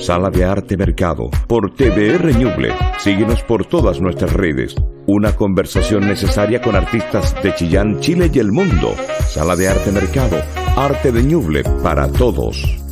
Sala 0.00 0.30
de 0.30 0.44
Arte 0.44 0.76
Mercado, 0.76 1.28
por 1.48 1.74
TVR 1.74 2.32
Ñuble. 2.38 2.72
Síguenos 3.00 3.42
por 3.42 3.66
todas 3.66 4.00
nuestras 4.00 4.32
redes. 4.32 4.76
Una 5.06 5.34
conversación 5.34 6.06
necesaria 6.06 6.62
con 6.62 6.76
artistas 6.76 7.34
de 7.42 7.54
Chillán, 7.54 7.98
Chile 7.98 8.30
y 8.32 8.38
el 8.38 8.52
mundo. 8.52 8.94
Sala 9.26 9.56
de 9.56 9.68
Arte 9.68 9.90
Mercado, 9.90 10.36
arte 10.76 11.10
de 11.10 11.22
Ñuble 11.24 11.64
para 11.82 12.08
todos. 12.12 12.87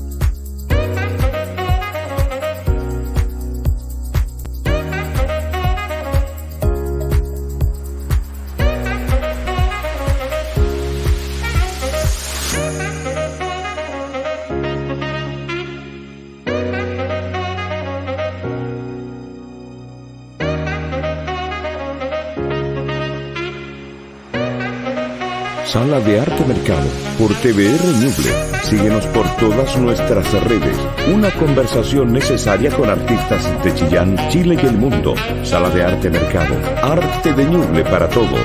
Sala 25.76 26.00
de 26.00 26.18
Arte 26.18 26.42
Mercado 26.46 26.88
por 27.18 27.28
TVR 27.42 27.84
Ñuble. 28.00 28.32
Síguenos 28.62 29.06
por 29.08 29.26
todas 29.36 29.78
nuestras 29.78 30.32
redes. 30.44 30.74
Una 31.14 31.30
conversación 31.34 32.14
necesaria 32.14 32.74
con 32.74 32.88
artistas 32.88 33.62
de 33.62 33.74
Chillán, 33.74 34.16
Chile 34.30 34.58
y 34.62 34.66
el 34.66 34.78
mundo. 34.78 35.14
Sala 35.44 35.68
de 35.68 35.84
Arte 35.84 36.08
Mercado. 36.08 36.54
Arte 36.82 37.34
de 37.34 37.44
Ñuble 37.44 37.84
para 37.84 38.08
todos. 38.08 38.40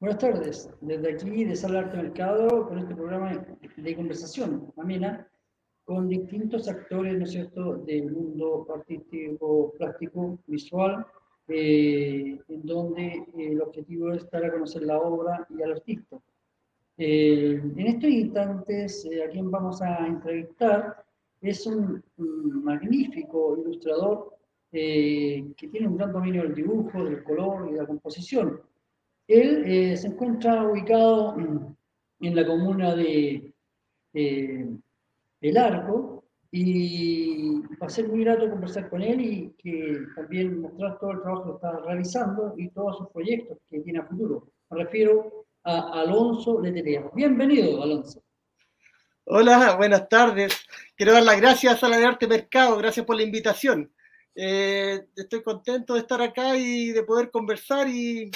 Buenas 0.00 0.18
tardes, 0.18 0.70
desde 0.80 1.12
aquí 1.12 1.44
de 1.44 1.54
Sala 1.54 1.80
Arte 1.80 1.98
Mercado 1.98 2.66
con 2.66 2.78
este 2.78 2.94
programa 2.94 3.32
de 3.76 3.94
conversación 3.94 4.72
amena 4.78 5.28
con 5.88 6.06
distintos 6.06 6.68
actores, 6.68 7.16
¿no 7.16 7.24
es 7.24 7.30
cierto?, 7.30 7.76
del 7.78 8.12
mundo 8.12 8.66
artístico, 8.74 9.72
plástico, 9.78 10.38
visual, 10.46 11.06
eh, 11.48 12.38
en 12.46 12.66
donde 12.66 13.06
eh, 13.06 13.52
el 13.52 13.62
objetivo 13.62 14.12
es 14.12 14.30
dar 14.30 14.44
a 14.44 14.52
conocer 14.52 14.82
la 14.82 14.98
obra 14.98 15.46
y 15.48 15.62
al 15.62 15.72
artista. 15.72 16.20
Eh, 16.98 17.58
en 17.74 17.86
estos 17.86 18.10
instantes, 18.10 19.08
a 19.26 19.30
quien 19.30 19.50
vamos 19.50 19.80
a 19.80 20.06
entrevistar 20.06 21.02
es 21.40 21.66
un, 21.66 22.04
un 22.18 22.64
magnífico 22.64 23.56
ilustrador 23.56 24.34
que 24.70 25.68
tiene 25.72 25.88
un 25.88 25.96
gran 25.96 26.12
dominio 26.12 26.42
del 26.42 26.54
dibujo, 26.54 27.02
del 27.02 27.24
color 27.24 27.66
y 27.70 27.72
de 27.72 27.78
la 27.78 27.86
composición. 27.86 28.60
Él 29.26 29.96
se 29.96 30.08
encuentra 30.08 30.68
ubicado 30.68 31.34
en 32.20 32.36
la 32.36 32.46
comuna 32.46 32.94
de 32.94 33.54
el 35.40 35.56
arco 35.56 36.24
y 36.50 37.60
va 37.80 37.86
a 37.86 37.90
ser 37.90 38.08
muy 38.08 38.24
grato 38.24 38.48
conversar 38.48 38.88
con 38.88 39.02
él 39.02 39.20
y 39.20 39.54
que 39.58 39.98
también 40.16 40.60
mostrar 40.60 40.98
todo 40.98 41.12
el 41.12 41.22
trabajo 41.22 41.44
que 41.44 41.52
está 41.52 41.78
realizando 41.80 42.54
y 42.56 42.70
todos 42.70 42.98
sus 42.98 43.10
proyectos 43.10 43.58
que 43.68 43.80
tiene 43.80 43.98
a 43.98 44.06
futuro. 44.06 44.50
Me 44.70 44.84
refiero 44.84 45.46
a 45.64 46.00
Alonso 46.00 46.60
Leterea. 46.60 47.10
Bienvenido, 47.14 47.82
Alonso. 47.82 48.22
Hola, 49.24 49.76
buenas 49.76 50.08
tardes. 50.08 50.58
Quiero 50.96 51.12
dar 51.12 51.22
las 51.22 51.38
gracias 51.38 51.84
a 51.84 51.88
la 51.88 51.98
de 51.98 52.06
Arte 52.06 52.26
Mercado, 52.26 52.78
gracias 52.78 53.04
por 53.04 53.16
la 53.16 53.22
invitación. 53.22 53.92
Eh, 54.34 55.04
estoy 55.16 55.42
contento 55.42 55.94
de 55.94 56.00
estar 56.00 56.22
acá 56.22 56.56
y 56.56 56.92
de 56.92 57.02
poder 57.02 57.30
conversar 57.30 57.88
y, 57.88 58.30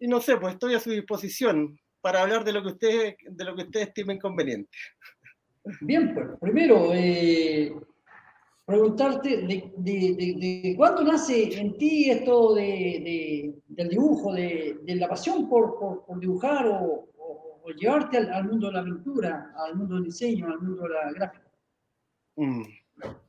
y 0.00 0.08
no 0.08 0.20
sé, 0.20 0.36
pues 0.36 0.54
estoy 0.54 0.74
a 0.74 0.80
su 0.80 0.90
disposición 0.90 1.78
para 2.00 2.22
hablar 2.22 2.44
de 2.44 2.52
lo 2.52 2.62
que 2.62 2.68
ustedes, 2.68 3.16
de 3.22 3.44
lo 3.44 3.54
que 3.54 3.62
ustedes 3.62 3.88
estimen 3.88 4.18
conveniente. 4.18 4.76
Bien, 5.80 6.14
pues, 6.14 6.26
primero, 6.40 6.92
eh, 6.94 7.74
preguntarte 8.64 9.46
de, 9.46 9.72
de, 9.76 10.74
cuándo 10.76 11.02
nace 11.02 11.58
en 11.58 11.76
ti 11.78 12.10
esto 12.10 12.54
de, 12.54 13.54
del 13.66 13.88
dibujo, 13.88 14.32
de, 14.34 14.78
la 14.86 15.08
pasión 15.08 15.48
por, 15.48 16.04
por, 16.06 16.20
dibujar 16.20 16.66
o, 16.66 17.06
llevarte 17.76 18.16
al, 18.16 18.44
mundo 18.44 18.68
de 18.68 18.72
la 18.72 18.84
pintura, 18.84 19.52
al 19.56 19.76
mundo 19.76 19.96
del 19.96 20.04
diseño, 20.04 20.46
al 20.46 20.60
mundo 20.60 20.82
de 20.82 20.88
la 20.88 21.12
gráfica. 21.12 21.50
Mm. 22.36 22.62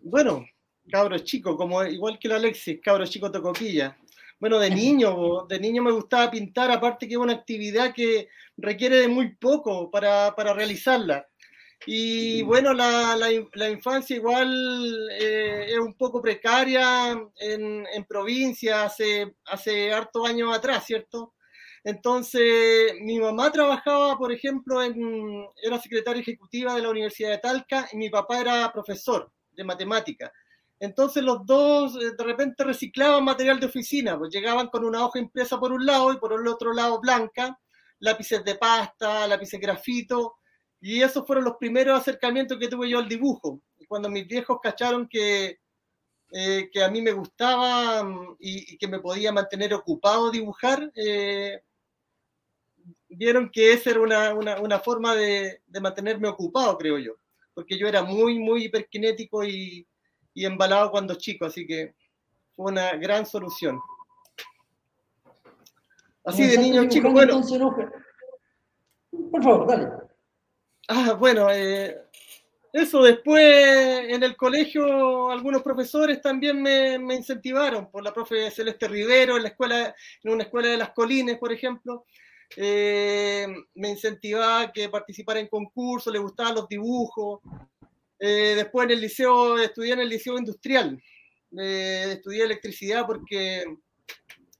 Bueno, 0.01 0.45
cabros 0.89 1.23
chicos, 1.23 1.57
como 1.57 1.83
igual 1.83 2.17
que 2.19 2.29
la 2.29 2.37
Alexis, 2.37 2.79
cabros 2.81 3.09
chicos 3.09 3.31
tocopilla. 3.31 3.97
Bueno, 4.39 4.59
de 4.59 4.69
niño, 4.69 5.45
de 5.49 5.59
niño 5.59 5.83
me 5.83 5.91
gustaba 5.91 6.31
pintar, 6.31 6.71
aparte 6.71 7.07
que 7.07 7.13
es 7.13 7.19
una 7.19 7.33
actividad 7.33 7.93
que 7.93 8.29
requiere 8.57 8.97
de 8.97 9.07
muy 9.07 9.35
poco 9.35 9.91
para, 9.91 10.33
para 10.35 10.53
realizarla. 10.53 11.27
Y 11.85 12.41
bueno, 12.43 12.73
la, 12.73 13.15
la, 13.15 13.69
infancia 13.69 14.15
igual 14.15 15.09
eh, 15.11 15.67
es 15.69 15.79
un 15.79 15.93
poco 15.95 16.21
precaria 16.21 17.11
en, 17.39 17.87
en, 17.91 18.05
provincia, 18.05 18.83
hace, 18.83 19.35
hace 19.45 19.91
harto 19.91 20.25
años 20.25 20.55
atrás, 20.55 20.85
¿cierto? 20.85 21.33
Entonces, 21.83 22.93
mi 23.01 23.19
mamá 23.19 23.51
trabajaba, 23.51 24.17
por 24.17 24.31
ejemplo, 24.33 24.83
en, 24.83 25.47
era 25.63 25.79
secretaria 25.79 26.21
ejecutiva 26.21 26.75
de 26.75 26.81
la 26.81 26.89
Universidad 26.89 27.31
de 27.31 27.37
Talca 27.37 27.87
y 27.93 27.97
mi 27.97 28.09
papá 28.09 28.41
era 28.41 28.71
profesor 28.73 29.31
de 29.53 29.63
matemática. 29.63 30.31
Entonces 30.79 31.23
los 31.23 31.45
dos 31.45 31.95
eh, 31.95 32.11
de 32.17 32.23
repente 32.23 32.63
reciclaban 32.63 33.23
material 33.23 33.59
de 33.59 33.65
oficina, 33.65 34.17
pues 34.17 34.31
llegaban 34.31 34.67
con 34.67 34.85
una 34.85 35.05
hoja 35.05 35.19
impresa 35.19 35.59
por 35.59 35.73
un 35.73 35.85
lado 35.85 36.13
y 36.13 36.17
por 36.17 36.33
el 36.33 36.47
otro 36.47 36.73
lado 36.73 37.01
blanca, 37.01 37.59
lápices 37.99 38.43
de 38.45 38.55
pasta, 38.55 39.27
lápices 39.27 39.59
grafito, 39.59 40.37
y 40.81 41.01
esos 41.01 41.25
fueron 41.25 41.45
los 41.45 41.57
primeros 41.57 41.99
acercamientos 41.99 42.57
que 42.57 42.67
tuve 42.67 42.89
yo 42.89 42.99
al 42.99 43.09
dibujo. 43.09 43.61
Cuando 43.87 44.09
mis 44.09 44.27
viejos 44.27 44.59
cacharon 44.61 45.07
que, 45.07 45.59
eh, 46.31 46.69
que 46.71 46.83
a 46.83 46.89
mí 46.89 47.01
me 47.01 47.11
gustaba 47.11 48.03
mm, 48.03 48.37
y, 48.39 48.77
que 48.77 48.87
me 48.87 48.99
podía 48.99 49.31
mantener 49.31 49.73
ocupado 49.73 50.31
dibujar, 50.31 50.91
eh, 50.95 51.61
vieron 53.09 53.49
que 53.49 53.73
esa 53.73 53.89
era 53.89 54.01
una, 54.01 54.33
una, 54.33 54.59
una 54.61 54.79
forma 54.79 55.15
de, 55.15 55.61
de, 55.67 55.81
mantenerme 55.81 56.27
ocupado, 56.27 56.77
creo 56.77 56.97
yo. 56.97 57.13
Porque 57.53 57.77
yo 57.77 57.87
era 57.87 58.03
muy, 58.03 58.39
muy 58.39 58.65
hiperkinético 58.65 59.43
y, 59.43 59.85
y 60.33 60.45
embalado 60.45 60.91
cuando 60.91 61.15
chico, 61.15 61.45
así 61.45 61.65
que 61.67 61.93
fue 62.55 62.71
una 62.71 62.95
gran 62.95 63.25
solución. 63.25 63.81
Así 66.23 66.45
de 66.45 66.57
niño 66.57 66.87
chico, 66.87 67.09
bueno. 67.11 67.41
Por 69.31 69.43
favor, 69.43 69.67
dale. 69.67 70.08
Ah, 70.91 71.13
bueno, 71.13 71.51
eh, 71.51 72.01
eso 72.73 73.03
después 73.03 73.45
en 74.09 74.23
el 74.23 74.35
colegio 74.35 75.29
algunos 75.29 75.61
profesores 75.61 76.19
también 76.19 76.63
me, 76.63 76.95
incentivaron, 77.13 77.91
por 77.91 78.03
la 78.03 78.11
profe 78.11 78.49
Celeste 78.49 78.87
Rivero 78.87 79.37
en 79.37 79.43
la 79.43 79.49
escuela, 79.49 79.95
en 80.23 80.33
una 80.33 80.45
escuela 80.45 80.69
de 80.69 80.77
las 80.77 80.89
Colines, 80.89 81.37
por 81.37 81.53
ejemplo, 81.53 82.05
eh, 82.57 83.45
me 83.75 83.89
incentivaba 83.89 84.71
que 84.71 84.89
participara 84.89 85.39
en 85.39 85.47
concursos, 85.47 86.11
le 86.11 86.17
gustaban 86.17 86.55
los 86.55 86.67
dibujos. 86.67 87.41
Eh, 88.17 88.53
después 88.55 88.85
en 88.85 88.91
el 88.91 89.01
liceo, 89.01 89.59
estudié 89.59 89.93
en 89.93 89.99
el 89.99 90.09
liceo 90.09 90.39
industrial, 90.39 90.99
estudié 91.51 92.45
electricidad 92.45 93.05
porque 93.05 93.63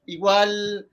igual 0.06 0.88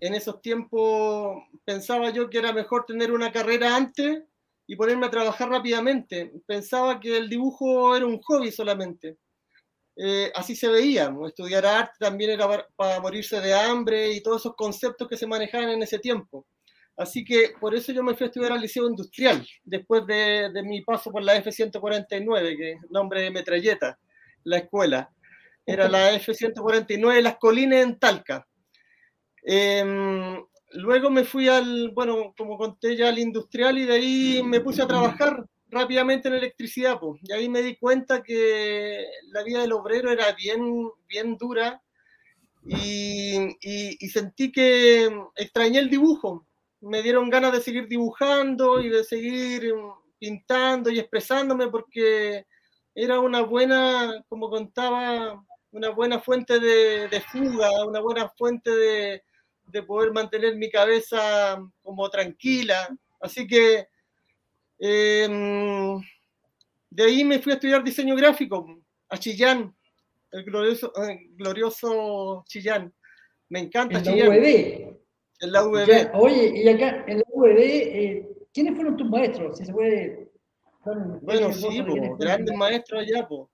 en 0.00 0.14
esos 0.14 0.42
tiempos 0.42 1.44
pensaba 1.64 2.10
yo 2.10 2.28
que 2.28 2.38
era 2.38 2.52
mejor 2.52 2.86
tener 2.86 3.12
una 3.12 3.30
carrera 3.30 3.76
antes 3.76 4.24
y 4.66 4.76
ponerme 4.76 5.06
a 5.06 5.10
trabajar 5.10 5.48
rápidamente. 5.48 6.32
Pensaba 6.46 6.98
que 7.00 7.16
el 7.16 7.28
dibujo 7.28 7.96
era 7.96 8.06
un 8.06 8.20
hobby 8.20 8.50
solamente. 8.50 9.18
Eh, 9.96 10.32
así 10.34 10.56
se 10.56 10.68
veía. 10.68 11.14
Estudiar 11.26 11.66
arte 11.66 11.94
también 11.98 12.30
era 12.30 12.66
para, 12.74 13.00
morirse 13.00 13.40
de 13.40 13.54
hambre 13.54 14.12
y 14.12 14.22
todos 14.22 14.42
esos 14.42 14.56
conceptos 14.56 15.08
que 15.08 15.16
se 15.16 15.26
manejaban 15.26 15.70
en 15.70 15.82
ese 15.82 15.98
tiempo. 15.98 16.46
Así 16.96 17.24
que 17.24 17.54
por 17.60 17.74
eso 17.74 17.92
yo 17.92 18.02
me 18.02 18.14
fui 18.14 18.24
a 18.24 18.28
estudiar 18.28 18.52
al 18.52 18.60
Liceo 18.60 18.86
Industrial, 18.86 19.44
después 19.64 20.06
de, 20.06 20.50
de 20.52 20.62
mi 20.62 20.80
paso 20.82 21.10
por 21.10 21.22
la 21.24 21.34
F-149, 21.36 22.56
que 22.56 22.72
es 22.72 22.78
nombre 22.90 23.22
de 23.22 23.30
metralleta, 23.32 23.98
la 24.44 24.58
escuela. 24.58 25.10
Era 25.66 25.88
la 25.88 26.12
F-149 26.14 27.20
Las 27.20 27.36
Colinas 27.36 27.82
en 27.82 27.98
Talca. 27.98 28.46
Eh, 29.44 30.40
luego 30.74 31.10
me 31.10 31.24
fui 31.24 31.48
al, 31.48 31.90
bueno, 31.90 32.34
como 32.36 32.58
conté 32.58 32.96
ya, 32.96 33.08
al 33.08 33.18
industrial 33.18 33.78
y 33.78 33.86
de 33.86 33.94
ahí 33.94 34.42
me 34.44 34.60
puse 34.60 34.82
a 34.82 34.86
trabajar 34.86 35.44
rápidamente 35.68 36.28
en 36.28 36.34
electricidad. 36.34 36.98
Pues. 37.00 37.20
Y 37.22 37.32
ahí 37.32 37.48
me 37.48 37.62
di 37.62 37.76
cuenta 37.76 38.22
que 38.22 39.04
la 39.32 39.42
vida 39.42 39.62
del 39.62 39.72
obrero 39.72 40.10
era 40.10 40.32
bien, 40.32 40.90
bien 41.08 41.36
dura 41.36 41.82
y, 42.66 43.56
y, 43.60 44.08
sentí 44.08 44.50
que 44.50 45.10
extrañé 45.36 45.78
el 45.78 45.90
dibujo. 45.90 46.46
Me 46.80 47.02
dieron 47.02 47.30
ganas 47.30 47.52
de 47.52 47.60
seguir 47.60 47.88
dibujando 47.88 48.80
y 48.80 48.88
de 48.88 49.04
seguir 49.04 49.72
pintando 50.18 50.90
y 50.90 50.98
expresándome 50.98 51.68
porque 51.68 52.46
era 52.94 53.20
una 53.20 53.42
buena, 53.42 54.24
como 54.28 54.48
contaba 54.50 55.44
una 55.72 55.90
buena 55.90 56.20
fuente 56.20 56.60
de, 56.60 57.22
fuga, 57.32 57.84
una 57.84 58.00
buena 58.00 58.28
fuente 58.28 58.70
de, 58.70 59.22
de, 59.66 59.82
poder 59.82 60.12
mantener 60.12 60.56
mi 60.56 60.70
cabeza 60.70 61.62
como 61.82 62.08
tranquila. 62.10 62.88
Así 63.20 63.46
que 63.46 63.86
em, 64.78 66.00
de 66.90 67.02
ahí 67.02 67.24
me 67.24 67.38
fui 67.38 67.52
a 67.52 67.54
estudiar 67.56 67.82
diseño 67.82 68.14
gráfico 68.16 68.80
a 69.08 69.18
Chillán, 69.18 69.74
el 70.30 70.44
glorioso, 70.44 70.92
eh, 71.02 71.28
glorioso 71.36 72.44
Chillán. 72.46 72.92
Me 73.48 73.60
encanta 73.60 73.98
en 73.98 74.04
La 74.04 74.28
UVB. 74.28 74.96
En 75.40 75.52
la 75.52 75.66
UVB. 75.66 76.10
oye, 76.14 76.62
y 76.62 76.68
acá 76.68 77.04
en 77.06 77.18
la 77.18 77.24
UVB, 77.28 77.58
eh, 77.58 78.28
¿quiénes 78.52 78.74
fueron 78.74 78.96
tus 78.96 79.08
maestros? 79.08 79.58
Si 79.58 79.64
se 79.64 79.72
puede. 79.72 80.30
Bueno, 81.22 81.52
sí, 81.52 81.82
grandes 82.18 82.54
maestros 82.56 83.02
allá, 83.02 83.26
pues. 83.26 83.48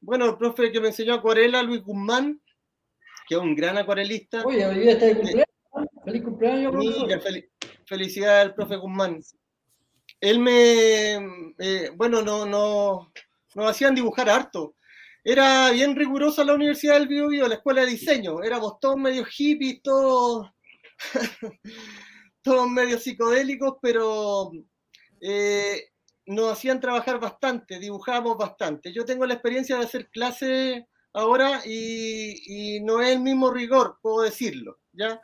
bueno, 0.00 0.26
el 0.26 0.36
profe 0.36 0.70
que 0.70 0.80
me 0.80 0.88
enseñó 0.88 1.14
acuarela, 1.14 1.62
Luis 1.62 1.82
Guzmán, 1.82 2.40
que 3.26 3.34
es 3.34 3.40
un 3.40 3.54
gran 3.54 3.78
acuarelista. 3.78 4.42
Oye, 4.44 4.66
hoy 4.66 4.80
día 4.80 4.92
está 4.92 5.06
de 5.06 5.16
cumpleaños. 5.16 5.46
Feliz 6.04 6.22
cumpleaños, 6.22 6.72
profesor. 6.72 7.50
felicidades 7.86 8.46
al 8.46 8.54
profe 8.54 8.76
Guzmán. 8.76 9.20
Él 10.20 10.38
me, 10.38 11.14
eh, 11.58 11.90
bueno, 11.96 12.22
no, 12.22 12.46
no, 12.46 13.12
nos 13.54 13.70
hacían 13.70 13.94
dibujar 13.94 14.28
harto. 14.28 14.76
Era 15.24 15.70
bien 15.70 15.94
rigurosa 15.94 16.44
la 16.44 16.54
Universidad 16.54 16.94
del 16.94 17.08
Biobío, 17.08 17.46
la 17.46 17.56
escuela 17.56 17.82
de 17.82 17.88
diseño. 17.88 18.42
Éramos 18.42 18.80
todos 18.80 18.96
medio 18.96 19.24
hippies, 19.24 19.80
todos, 19.82 20.50
todos 22.42 22.68
medio 22.68 22.98
psicodélicos, 22.98 23.76
pero 23.80 24.50
eh, 25.20 25.90
nos 26.26 26.52
hacían 26.52 26.80
trabajar 26.80 27.20
bastante, 27.20 27.78
dibujábamos 27.78 28.36
bastante. 28.36 28.92
Yo 28.92 29.04
tengo 29.04 29.26
la 29.26 29.34
experiencia 29.34 29.76
de 29.76 29.84
hacer 29.84 30.08
clase 30.08 30.88
ahora 31.12 31.62
y, 31.66 32.80
no 32.82 33.00
es 33.00 33.10
el 33.10 33.20
mismo 33.20 33.50
rigor, 33.50 33.98
puedo 34.00 34.22
decirlo, 34.22 34.78
¿ya? 34.92 35.20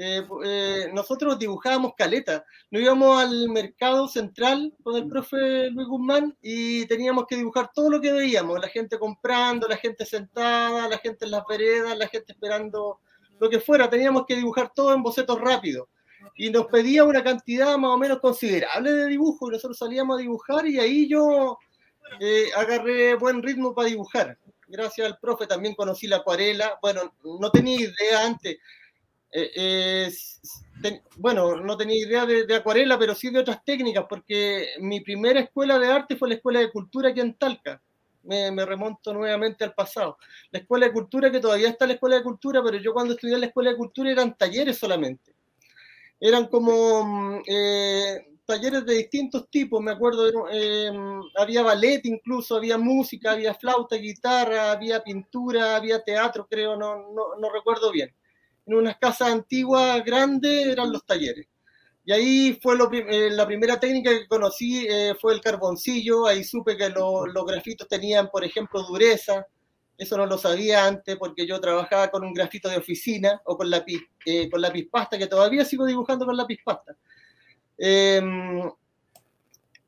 Eh, 0.00 0.24
eh, 0.44 0.90
nosotros 0.94 1.40
dibujábamos 1.40 1.94
caleta. 1.96 2.44
Nos 2.70 2.82
íbamos 2.82 3.20
al 3.20 3.48
mercado 3.48 4.06
central 4.06 4.72
con 4.84 4.94
el 4.94 5.08
profe 5.08 5.70
Luis 5.70 5.88
Guzmán 5.88 6.36
y 6.40 6.86
teníamos 6.86 7.26
que 7.26 7.34
dibujar 7.34 7.72
todo 7.74 7.90
lo 7.90 8.00
que 8.00 8.12
veíamos, 8.12 8.60
la 8.60 8.68
gente 8.68 8.96
comprando, 8.96 9.66
la 9.66 9.76
gente 9.76 10.06
sentada, 10.06 10.88
la 10.88 10.98
gente 10.98 11.24
en 11.24 11.32
las 11.32 11.42
veredas, 11.48 11.98
la 11.98 12.06
gente 12.06 12.32
esperando 12.32 13.00
lo 13.40 13.50
que 13.50 13.58
fuera. 13.58 13.90
Teníamos 13.90 14.24
que 14.24 14.36
dibujar 14.36 14.72
todo 14.72 14.94
en 14.94 15.02
bocetos 15.02 15.40
rápidos. 15.40 15.88
Y 16.36 16.50
nos 16.50 16.66
pedía 16.66 17.02
una 17.02 17.24
cantidad 17.24 17.76
más 17.76 17.90
o 17.90 17.98
menos 17.98 18.20
considerable 18.20 18.92
de 18.92 19.06
dibujo 19.06 19.48
y 19.48 19.52
nosotros 19.52 19.78
salíamos 19.78 20.16
a 20.16 20.20
dibujar 20.20 20.66
y 20.66 20.78
ahí 20.78 21.08
yo 21.08 21.58
eh, 22.20 22.46
agarré 22.56 23.14
buen 23.16 23.42
ritmo 23.42 23.74
para 23.74 23.88
dibujar. 23.88 24.38
Gracias 24.68 25.06
al 25.06 25.18
profe 25.18 25.46
también 25.46 25.74
conocí 25.74 26.06
la 26.06 26.16
acuarela. 26.16 26.78
Bueno, 26.80 27.14
no 27.24 27.50
tenía 27.50 27.80
idea 27.80 28.24
antes 28.24 28.58
eh, 29.30 30.10
bueno, 31.16 31.56
no 31.56 31.76
tenía 31.76 31.98
idea 31.98 32.26
de, 32.26 32.54
acuarela, 32.54 32.98
pero 32.98 33.14
sí 33.14 33.30
de 33.30 33.40
otras 33.40 33.64
técnicas, 33.64 34.06
porque 34.08 34.68
mi 34.80 35.00
primera 35.00 35.40
escuela 35.40 35.78
de 35.78 35.88
arte 35.88 36.16
fue 36.16 36.28
la 36.28 36.36
Escuela 36.36 36.60
de 36.60 36.70
Cultura 36.70 37.10
aquí 37.10 37.20
en 37.20 37.34
Talca. 37.34 37.82
Me, 38.22 38.50
remonto 38.64 39.14
nuevamente 39.14 39.64
al 39.64 39.74
pasado. 39.74 40.18
La 40.50 40.60
Escuela 40.60 40.86
de 40.86 40.92
Cultura, 40.92 41.30
que 41.30 41.40
todavía 41.40 41.68
está 41.68 41.86
la 41.86 41.94
Escuela 41.94 42.16
de 42.16 42.22
Cultura, 42.22 42.62
pero 42.62 42.76
yo 42.78 42.92
cuando 42.92 43.14
estudié 43.14 43.34
en 43.34 43.40
la 43.40 43.46
Escuela 43.46 43.70
de 43.70 43.76
Cultura 43.76 44.10
eran 44.10 44.36
talleres 44.36 44.76
solamente. 44.76 45.34
Eran 46.20 46.46
como 46.48 47.04
mm, 47.04 47.42
eh, 47.46 48.28
talleres 48.48 48.84
de 48.84 48.94
distintos 48.94 49.48
tipos, 49.50 49.80
me 49.80 49.92
acuerdo, 49.92 50.48
eh, 50.50 50.90
había 51.36 51.62
ballet 51.62 52.00
incluso, 52.04 52.56
había 52.56 52.78
música, 52.78 53.32
había 53.32 53.54
flauta, 53.54 53.94
guitarra, 53.96 54.72
había 54.72 55.02
pintura, 55.04 55.76
había 55.76 56.02
teatro, 56.02 56.48
creo, 56.50 56.76
no, 56.76 57.12
no 57.12 57.52
recuerdo 57.52 57.92
bien 57.92 58.12
en 58.68 58.74
unas 58.74 58.98
casas 58.98 59.30
antiguas 59.30 60.04
grandes 60.04 60.66
eran 60.66 60.92
los 60.92 61.04
talleres. 61.04 61.46
Y 62.04 62.12
ahí 62.12 62.58
fue 62.62 62.76
eh, 62.92 63.30
la 63.30 63.46
primera 63.46 63.80
técnica 63.80 64.10
que 64.10 64.28
conocí, 64.28 64.86
eh, 64.88 65.14
fue 65.20 65.34
el 65.34 65.40
carboncillo, 65.40 66.26
ahí 66.26 66.44
supe 66.44 66.76
que 66.76 66.88
los 66.90 67.46
grafitos 67.46 67.88
tenían, 67.88 68.30
por 68.30 68.44
ejemplo, 68.44 68.82
dureza, 68.82 69.46
eso 69.96 70.16
no 70.16 70.26
lo 70.26 70.38
sabía 70.38 70.86
antes 70.86 71.16
porque 71.16 71.46
yo 71.46 71.60
trabajaba 71.60 72.08
con 72.08 72.24
un 72.24 72.32
grafito 72.32 72.68
de 72.68 72.76
oficina 72.76 73.40
o 73.44 73.56
con 73.56 73.68
lápiz, 73.68 74.00
eh, 74.24 74.48
con 74.48 74.60
lápiz 74.60 74.88
pasta, 74.90 75.18
que 75.18 75.26
todavía 75.26 75.64
sigo 75.64 75.84
dibujando 75.84 76.24
con 76.24 76.36
lápiz 76.36 76.58
pasta. 76.64 76.96
Em, 77.78 78.70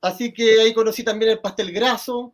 así 0.01 0.33
que 0.33 0.61
ahí 0.61 0.73
conocí 0.73 1.03
también 1.05 1.33
el 1.33 1.41
pastel 1.41 1.73
graso, 1.73 2.33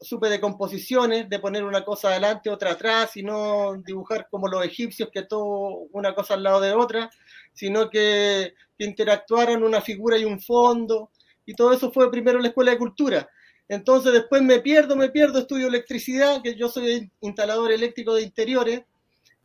supe 0.00 0.28
de 0.28 0.40
composiciones, 0.40 1.28
de 1.28 1.38
poner 1.38 1.64
una 1.64 1.84
cosa 1.84 2.08
adelante, 2.08 2.50
otra 2.50 2.72
atrás, 2.72 3.16
y 3.16 3.22
no 3.22 3.74
dibujar 3.84 4.28
como 4.30 4.48
los 4.48 4.64
egipcios, 4.64 5.08
que 5.10 5.22
todo 5.22 5.88
una 5.92 6.14
cosa 6.14 6.34
al 6.34 6.42
lado 6.42 6.60
de 6.60 6.72
otra, 6.72 7.10
sino 7.52 7.88
que, 7.88 8.54
que 8.78 8.84
interactuaran 8.84 9.62
una 9.62 9.80
figura 9.80 10.18
y 10.18 10.24
un 10.24 10.40
fondo, 10.40 11.10
y 11.46 11.54
todo 11.54 11.72
eso 11.72 11.90
fue 11.90 12.10
primero 12.10 12.36
en 12.38 12.42
la 12.42 12.48
Escuela 12.48 12.72
de 12.72 12.78
Cultura. 12.78 13.28
Entonces 13.68 14.12
después 14.12 14.42
me 14.42 14.60
pierdo, 14.60 14.94
me 14.94 15.08
pierdo, 15.08 15.38
estudio 15.38 15.68
electricidad, 15.68 16.42
que 16.42 16.54
yo 16.54 16.68
soy 16.68 17.10
instalador 17.20 17.72
eléctrico 17.72 18.14
de 18.14 18.22
interiores, 18.22 18.82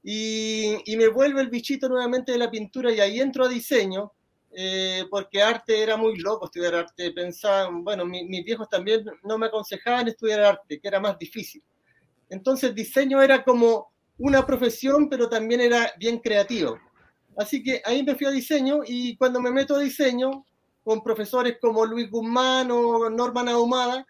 y, 0.04 0.78
y 0.86 0.98
me 0.98 1.08
vuelve 1.08 1.42
el 1.42 1.50
bichito 1.50 1.90
nuevamente 1.90 2.32
de 2.32 2.38
la 2.38 2.50
pintura 2.50 2.92
y 2.92 3.00
ahí 3.00 3.20
entro 3.20 3.46
a 3.46 3.50
diseño, 3.50 4.14
eh, 4.52 5.06
porque 5.10 5.42
arte 5.42 5.82
era 5.82 5.98
muy 5.98 6.18
loco 6.18 6.46
estudiar 6.46 6.76
arte. 6.76 7.12
Pensaban, 7.12 7.84
bueno, 7.84 8.06
mis 8.06 8.44
viejos 8.44 8.70
también 8.70 9.06
no 9.24 9.38
me 9.38 9.48
aconsejaban 9.48 10.08
estudiar 10.08 10.42
arte, 10.42 10.80
que 10.80 10.88
era 10.88 11.00
más 11.00 11.18
difícil. 11.18 11.64
Entonces, 12.30 12.74
diseño 12.76 13.22
era 13.22 13.44
como 13.44 13.92
una 14.18 14.46
profesión, 14.46 15.10
pero 15.10 15.30
también 15.30 15.62
era 15.62 15.92
bien 15.98 16.20
creativo. 16.20 16.78
Así 17.38 17.64
que 17.64 17.82
ahí 17.86 18.04
me 18.04 18.16
fui 18.16 18.28
a 18.28 18.32
diseño 18.32 18.82
y 18.86 19.16
cuando 19.16 19.40
me 19.40 19.52
meto 19.52 19.76
a 19.76 19.80
diseño, 19.80 20.46
con 20.84 21.04
profesores 21.04 21.58
como 21.62 21.86
Luis 21.86 22.10
Guzmán 22.10 22.72
o 22.72 23.10
Norman 23.10 23.50
Ahumada, 23.50 24.06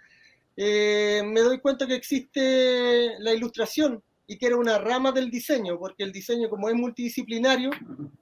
eh, 0.56 1.22
me 1.26 1.42
doy 1.42 1.60
cuenta 1.60 1.86
que 1.86 1.96
existe 1.96 3.16
la 3.20 3.34
ilustración 3.34 4.02
y 4.30 4.38
que 4.38 4.46
era 4.46 4.58
una 4.58 4.78
rama 4.78 5.12
del 5.12 5.32
diseño, 5.32 5.80
porque 5.80 6.04
el 6.04 6.12
diseño 6.12 6.52
como 6.52 6.70
es 6.70 6.76
multidisciplinario, 6.76 7.72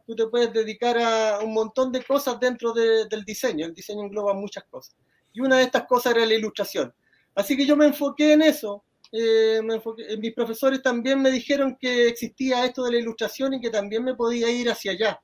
tú 0.05 0.15
te 0.15 0.25
puedes 0.27 0.53
dedicar 0.53 0.97
a 0.97 1.39
un 1.39 1.53
montón 1.53 1.91
de 1.91 2.01
cosas 2.01 2.39
dentro 2.39 2.71
del 2.71 3.25
diseño. 3.25 3.65
El 3.65 3.73
diseño 3.73 4.05
engloba 4.05 4.33
muchas 4.33 4.63
cosas. 4.63 4.95
Y 5.33 5.41
una 5.41 5.57
de 5.57 5.63
estas 5.63 5.85
cosas 5.85 6.15
era 6.15 6.25
la 6.25 6.33
ilustración. 6.33 6.93
Así 7.35 7.57
que 7.57 7.65
yo 7.65 7.75
me 7.75 7.87
enfoqué 7.87 8.31
en 8.31 8.41
eso. 8.41 8.85
Eh, 9.11 9.59
eh, 9.59 10.17
mis 10.17 10.33
profesores 10.33 10.81
también 10.81 11.21
me 11.21 11.29
dijeron 11.29 11.77
que 11.77 12.07
existía 12.07 12.63
esto 12.63 12.85
de 12.85 12.93
la 12.93 12.99
ilustración 12.99 13.55
y 13.55 13.59
que 13.59 13.69
también 13.69 14.05
me 14.05 14.15
podía 14.15 14.49
ir 14.49 14.69
hacia 14.69 14.93
allá. 14.93 15.19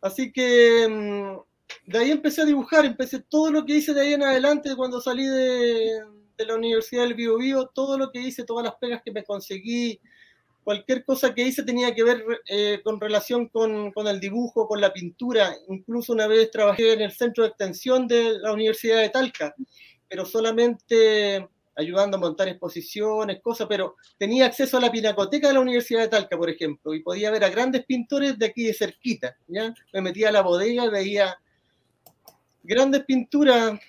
Así 0.00 0.30
que 0.30 0.86
mm, 0.88 1.90
de 1.90 1.98
ahí 1.98 2.12
empecé 2.12 2.42
a 2.42 2.44
dibujar, 2.44 2.84
empecé 2.84 3.18
todo 3.18 3.50
lo 3.50 3.64
que 3.66 3.74
hice 3.74 3.94
de 3.94 4.02
ahí 4.02 4.14
en 4.14 4.22
adelante 4.22 4.76
cuando 4.76 5.00
salí 5.00 5.26
de, 5.26 6.04
de 6.36 6.46
la 6.46 6.54
Universidad 6.54 7.02
del 7.02 7.14
Bio, 7.14 7.38
Bio 7.38 7.66
todo 7.66 7.98
lo 7.98 8.10
que 8.10 8.20
hice, 8.20 8.44
todas 8.44 8.64
las 8.64 8.76
pegas 8.76 9.02
que 9.02 9.12
me 9.12 9.24
conseguí, 9.24 10.00
cualquier 10.64 11.04
cosa 11.04 11.34
que 11.34 11.42
hice 11.42 11.62
tenía 11.62 11.94
que 11.94 12.04
ver 12.04 12.24
eh, 12.48 12.80
con 12.84 13.00
relación 13.00 13.48
con, 13.48 13.92
con, 13.92 14.06
el 14.06 14.20
dibujo, 14.20 14.68
con 14.68 14.80
la 14.80 14.92
pintura. 14.92 15.54
Incluso 15.68 16.12
una 16.12 16.26
vez 16.26 16.50
trabajé 16.50 16.92
en 16.92 17.02
el 17.02 17.12
centro 17.12 17.44
de 17.44 17.50
extensión 17.50 18.06
de 18.06 18.38
la 18.38 18.52
Universidad 18.52 18.98
de 18.98 19.10
Talca, 19.10 19.54
pero 20.08 20.24
solamente 20.24 21.48
ayudando 21.76 22.16
a 22.16 22.20
montar 22.20 22.48
exposiciones, 22.48 23.40
cosas, 23.40 23.66
pero 23.68 23.96
tenía 24.18 24.46
acceso 24.46 24.76
a 24.76 24.80
la 24.80 24.92
pinacoteca 24.92 25.48
de 25.48 25.54
la 25.54 25.60
Universidad 25.60 26.00
de 26.00 26.08
Talca, 26.08 26.36
por 26.36 26.50
ejemplo, 26.50 26.94
y 26.94 27.00
podía 27.00 27.30
ver 27.30 27.44
a 27.44 27.50
grandes 27.50 27.84
pintores 27.84 28.38
de 28.38 28.46
aquí 28.46 28.64
de 28.64 28.74
cerquita, 28.74 29.36
¿ya? 29.48 29.74
Me 29.92 30.02
metía 30.02 30.28
a 30.28 30.32
la 30.32 30.42
bodega 30.42 30.90
veía 30.90 31.38
grandes 32.62 33.04
pinturas 33.04 33.80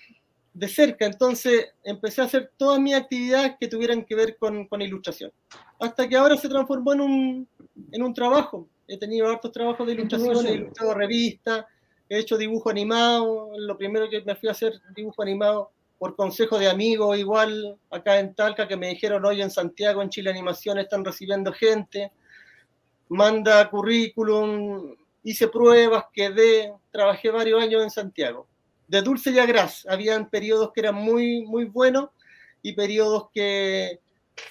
de 0.54 0.68
cerca, 0.68 1.04
entonces 1.04 1.72
empecé 1.82 2.22
a 2.22 2.26
hacer 2.26 2.52
todas 2.56 2.80
mis 2.80 2.94
actividades 2.94 3.56
que 3.58 3.66
tuvieran 3.66 4.04
que 4.04 4.14
ver 4.14 4.36
con, 4.38 4.68
con 4.68 4.80
ilustración. 4.80 5.32
Hasta 5.80 6.08
que 6.08 6.16
ahora 6.16 6.36
se 6.36 6.48
transformó 6.48 6.92
en 6.92 7.00
un, 7.00 7.48
en 7.90 8.02
un 8.02 8.14
trabajo. 8.14 8.68
He 8.86 8.96
tenido 8.96 9.28
hartos 9.28 9.50
trabajos 9.50 9.84
de 9.84 9.94
ilustración, 9.94 10.46
he 10.46 10.52
ilustrado 10.52 10.94
revistas, 10.94 11.64
he 12.08 12.18
hecho 12.18 12.38
dibujo 12.38 12.70
animado. 12.70 13.50
Lo 13.58 13.76
primero 13.76 14.08
que 14.08 14.22
me 14.22 14.36
fui 14.36 14.48
a 14.48 14.52
hacer 14.52 14.80
dibujo 14.94 15.22
animado 15.22 15.72
por 15.98 16.14
consejo 16.14 16.56
de 16.58 16.70
amigos, 16.70 17.18
igual 17.18 17.76
acá 17.90 18.20
en 18.20 18.34
Talca, 18.34 18.68
que 18.68 18.76
me 18.76 18.90
dijeron, 18.90 19.24
hoy 19.24 19.42
en 19.42 19.50
Santiago, 19.50 20.02
en 20.02 20.10
Chile 20.10 20.30
Animación, 20.30 20.78
están 20.78 21.04
recibiendo 21.04 21.52
gente. 21.52 22.12
Manda 23.08 23.68
currículum, 23.70 24.94
hice 25.24 25.48
pruebas, 25.48 26.04
quedé, 26.12 26.72
trabajé 26.92 27.30
varios 27.30 27.60
años 27.60 27.82
en 27.82 27.90
Santiago 27.90 28.46
de 28.94 29.02
dulce 29.02 29.32
y 29.32 29.38
a 29.40 29.46
gras. 29.46 29.84
Habían 29.90 30.30
periodos 30.30 30.70
que 30.72 30.80
eran 30.80 30.94
muy, 30.94 31.42
muy 31.42 31.64
buenos 31.64 32.10
y 32.62 32.74
periodos 32.74 33.28
que, 33.34 33.98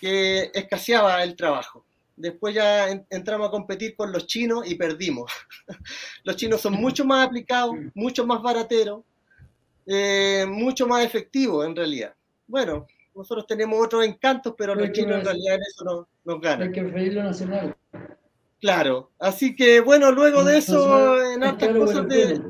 que 0.01 0.51
escaseaba 0.53 1.23
el 1.23 1.35
trabajo. 1.35 1.85
Después 2.15 2.53
ya 2.53 2.89
entramos 3.09 3.47
a 3.47 3.51
competir 3.51 3.95
con 3.95 4.11
los 4.11 4.27
chinos 4.27 4.69
y 4.69 4.75
perdimos. 4.75 5.31
los 6.25 6.35
chinos 6.35 6.59
son 6.59 6.73
mucho 6.73 7.05
más 7.05 7.25
aplicados, 7.25 7.75
mucho 7.95 8.25
más 8.25 8.41
barateros, 8.41 9.03
eh, 9.85 10.45
mucho 10.47 10.87
más 10.87 11.05
efectivos 11.05 11.65
en 11.65 11.75
realidad. 11.75 12.13
Bueno, 12.45 12.85
nosotros 13.15 13.47
tenemos 13.47 13.83
otros 13.83 14.05
encantos, 14.05 14.53
pero 14.57 14.75
los 14.75 14.91
chinos 14.91 15.19
en 15.19 15.25
realidad 15.25 15.55
en 15.55 15.61
eso 15.61 15.85
no, 15.85 16.07
nos 16.25 16.41
ganan. 16.41 16.67
Hay 16.67 16.73
que 16.73 16.81
lo 16.81 17.23
nacional. 17.23 17.75
Claro, 18.59 19.11
así 19.19 19.55
que 19.55 19.79
bueno, 19.79 20.11
luego 20.11 20.43
de 20.43 20.57
eso, 20.57 21.31
en 21.31 21.43
hartas 21.43 21.69
cosas 21.69 22.07
de... 22.09 22.41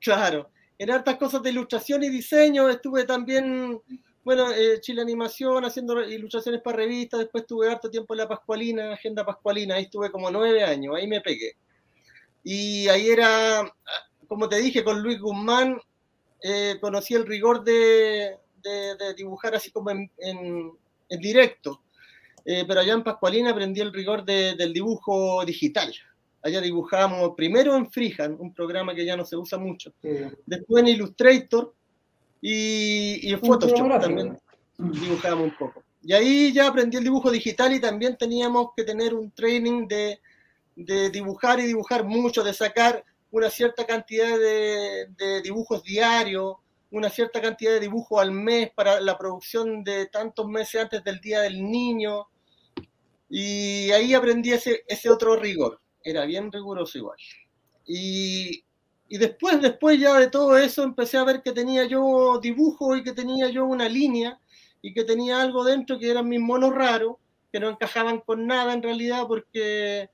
Claro, 0.00 0.50
en 0.84 0.90
hartas 0.90 1.16
cosas 1.16 1.42
de 1.42 1.48
ilustración 1.48 2.02
y 2.02 2.10
diseño, 2.10 2.68
estuve 2.68 3.04
también, 3.04 3.80
bueno, 4.22 4.52
eh, 4.52 4.80
Chile 4.82 5.00
Animación, 5.00 5.64
haciendo 5.64 5.98
ilustraciones 6.02 6.60
para 6.60 6.76
revistas, 6.76 7.20
después 7.20 7.42
estuve 7.42 7.70
harto 7.70 7.90
tiempo 7.90 8.12
en 8.12 8.18
la 8.18 8.28
Pascualina, 8.28 8.92
Agenda 8.92 9.24
Pascualina, 9.24 9.76
ahí 9.76 9.84
estuve 9.84 10.10
como 10.10 10.30
nueve 10.30 10.62
años, 10.62 10.94
ahí 10.94 11.06
me 11.06 11.22
pegué. 11.22 11.56
Y 12.42 12.86
ahí 12.88 13.08
era, 13.08 13.64
como 14.28 14.46
te 14.46 14.58
dije, 14.58 14.84
con 14.84 15.00
Luis 15.00 15.18
Guzmán, 15.18 15.80
eh, 16.42 16.76
conocí 16.82 17.14
el 17.14 17.24
rigor 17.24 17.64
de, 17.64 18.36
dibujar 19.16 19.54
así 19.54 19.70
como 19.70 19.88
en, 19.90 20.10
directo. 21.08 21.80
Eh, 22.44 22.66
pero 22.68 22.80
allá 22.80 22.92
en 22.92 23.04
Pascualina 23.04 23.52
aprendí 23.52 23.80
el 23.80 23.94
rigor 23.94 24.22
del 24.22 24.74
dibujo 24.74 25.46
digital. 25.46 25.94
Allá 26.44 26.60
dibujábamos 26.60 27.34
primero 27.34 27.74
en 27.74 27.90
Freehand, 27.90 28.38
un 28.38 28.52
programa 28.52 28.94
que 28.94 29.06
ya 29.06 29.16
no 29.16 29.24
se 29.24 29.34
usa 29.34 29.56
mucho. 29.56 29.94
Después 30.44 30.82
en 30.82 30.88
Illustrator 30.88 31.74
y, 32.42 33.32
en 33.32 33.40
Photoshop 33.40 34.00
también 34.00 34.38
dibujábamos 34.76 35.46
un 35.46 35.56
poco. 35.56 35.82
Y 36.02 36.12
ahí 36.12 36.52
ya 36.52 36.68
aprendí 36.68 36.98
el 36.98 37.04
dibujo 37.04 37.30
digital 37.30 37.72
y 37.72 37.80
también 37.80 38.18
teníamos 38.18 38.68
que 38.76 38.84
tener 38.84 39.14
un 39.14 39.30
training 39.30 39.88
de, 39.88 40.20
de 40.76 41.08
dibujar 41.08 41.60
y 41.60 41.64
dibujar 41.64 42.04
mucho, 42.04 42.44
de 42.44 42.52
sacar 42.52 43.02
una 43.34 43.50
cierta 43.50 43.84
cantidad 43.84 44.38
de, 44.38 45.40
dibujos 45.42 45.82
diarios, 45.82 46.56
una 46.90 47.10
cierta 47.10 47.40
cantidad 47.40 47.72
de 47.72 47.80
dibujos 47.80 48.20
al 48.20 48.30
mes 48.30 48.70
para 48.74 49.00
la 49.00 49.18
producción 49.18 49.82
de 49.82 50.06
tantos 50.06 50.46
meses 50.46 50.82
antes 50.82 51.02
del 51.02 51.20
Día 51.20 51.40
del 51.40 51.60
Niño. 51.68 52.28
Y 53.28 53.90
ahí 53.90 54.14
aprendí 54.14 54.52
ese, 54.52 54.84
ese 54.86 55.10
otro 55.10 55.34
rigor. 55.36 55.80
Era 56.04 56.24
bien 56.26 56.52
riguroso 56.52 56.98
igual. 56.98 57.16
Y, 57.86 58.62
y 59.08 59.18
después, 59.18 59.60
después 59.60 59.98
ya 59.98 60.18
de 60.18 60.28
todo 60.28 60.56
eso, 60.56 60.84
empecé 60.84 61.16
a 61.16 61.24
ver 61.24 61.42
que 61.42 61.52
tenía 61.52 61.84
yo 61.84 62.38
dibujo 62.40 62.96
y 62.96 63.02
que 63.02 63.12
tenía 63.12 63.48
yo 63.48 63.64
una 63.64 63.88
línea 63.88 64.38
y 64.82 64.92
que 64.92 65.04
tenía 65.04 65.40
algo 65.40 65.64
dentro 65.64 65.98
que 65.98 66.10
eran 66.10 66.28
mis 66.28 66.40
monos 66.40 66.74
raros, 66.74 67.16
que 67.50 67.58
no 67.58 67.70
encajaban 67.70 68.20
con 68.20 68.46
nada 68.46 68.74
en 68.74 68.82
realidad 68.82 69.24
porque 69.26 70.10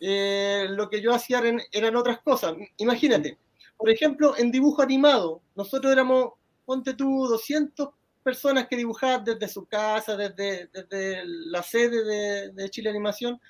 eh, 0.00 0.66
lo 0.70 0.88
que 0.88 1.00
yo 1.00 1.14
hacía 1.14 1.42
eran, 1.72 1.96
otras 1.96 2.20
cosas. 2.20 2.54
Imagínate, 2.78 3.38
por 3.76 3.90
ejemplo, 3.90 4.34
en 4.36 4.50
dibujo 4.50 4.82
animado, 4.82 5.42
nosotros 5.54 5.92
éramos, 5.92 6.32
ponte 6.64 6.94
tú, 6.94 7.26
200 7.28 7.90
personas 8.22 8.66
que 8.68 8.76
dibujaban 8.76 9.24
desde 9.24 9.48
su 9.48 9.66
casa, 9.66 10.16
desde, 10.16 10.68
desde 10.72 11.22
la 11.24 11.62
sede 11.62 12.52
de, 12.52 12.70
Chile 12.70 12.90
Animación, 12.90 13.40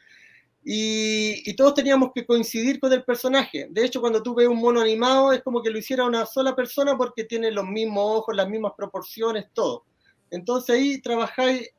y, 0.62 1.50
y, 1.50 1.56
todos 1.56 1.74
teníamos 1.74 2.10
que 2.14 2.26
coincidir 2.26 2.78
con 2.78 2.92
el 2.92 3.02
personaje. 3.02 3.66
De 3.70 3.84
hecho, 3.84 4.00
cuando 4.00 4.22
tú 4.22 4.34
ves 4.34 4.46
un 4.46 4.58
mono 4.58 4.80
animado, 4.80 5.32
es 5.32 5.42
como 5.42 5.62
que 5.62 5.70
lo 5.70 5.78
hiciera 5.78 6.04
una 6.04 6.26
sola 6.26 6.54
persona 6.54 6.96
porque 6.98 7.24
tiene 7.24 7.50
los 7.50 7.66
mismos 7.66 8.18
ojos, 8.18 8.36
las 8.36 8.48
mismas 8.48 8.72
proporciones, 8.76 9.46
todo. 9.54 9.84
Entonces 10.30 10.76
ahí 10.76 11.00
trabajáis 11.00 11.70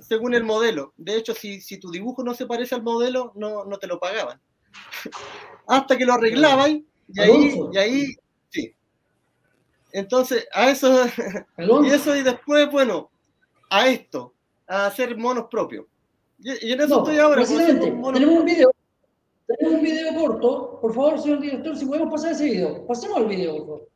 según 0.00 0.34
el 0.34 0.44
modelo. 0.44 0.92
De 0.96 1.16
hecho, 1.16 1.34
si, 1.34 1.60
si 1.60 1.78
tu 1.78 1.90
dibujo 1.90 2.24
no 2.24 2.34
se 2.34 2.46
parece 2.46 2.74
al 2.74 2.82
modelo, 2.82 3.32
no, 3.36 3.64
no 3.64 3.78
te 3.78 3.86
lo 3.86 3.98
pagaban. 3.98 4.40
Hasta 5.66 5.96
que 5.96 6.04
lo 6.04 6.14
arreglaban 6.14 6.84
y 7.08 7.20
ahí, 7.20 7.60
y 7.72 7.78
ahí, 7.78 8.06
sí. 8.50 8.74
Entonces, 9.92 10.46
a 10.52 10.70
eso, 10.70 11.06
y 11.84 11.90
eso 11.90 12.16
y 12.16 12.22
después, 12.22 12.70
bueno, 12.70 13.10
a 13.70 13.88
esto, 13.88 14.34
a 14.66 14.86
hacer 14.86 15.16
monos 15.16 15.46
propios. 15.50 15.86
Y, 16.44 16.72
en 16.72 16.80
eso 16.80 16.98
estoy 16.98 17.16
ahora. 17.16 17.42
tenemos 17.42 18.38
un 18.40 18.44
video, 18.44 18.70
tenemos 19.46 19.78
un 19.78 19.82
video 19.82 20.14
corto. 20.14 20.78
Por 20.78 20.92
favor, 20.92 21.18
señor 21.18 21.40
director, 21.40 21.74
si 21.74 21.86
podemos 21.86 22.12
pasar 22.12 22.32
ese 22.32 22.44
video. 22.44 22.86
Pasemos 22.86 23.16
al 23.16 23.26
video, 23.26 23.56
por 23.56 23.66
favor. 23.66 23.88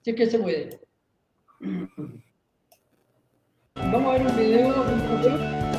Si 0.00 0.10
es 0.10 0.16
que 0.16 0.30
se 0.30 0.38
puede. 0.38 0.80
Vamos 3.74 4.06
a 4.06 4.12
ver 4.12 4.26
un 4.26 4.36
video. 4.36 5.71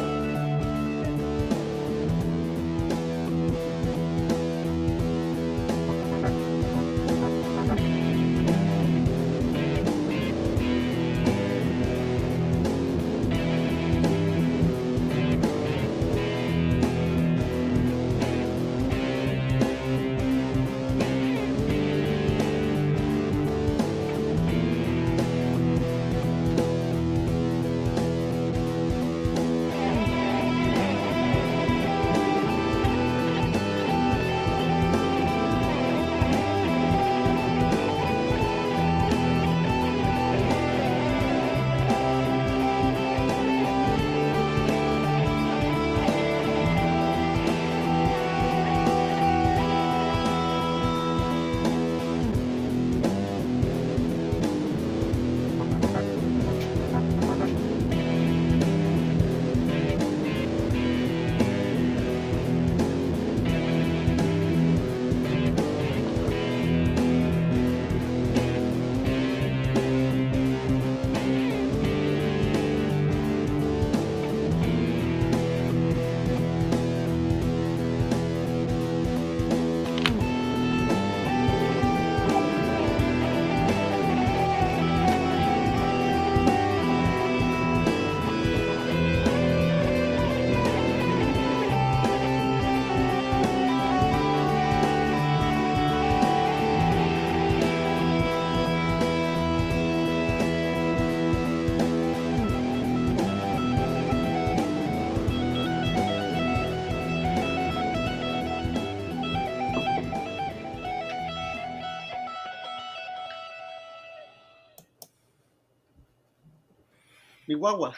Guagua. 117.55 117.95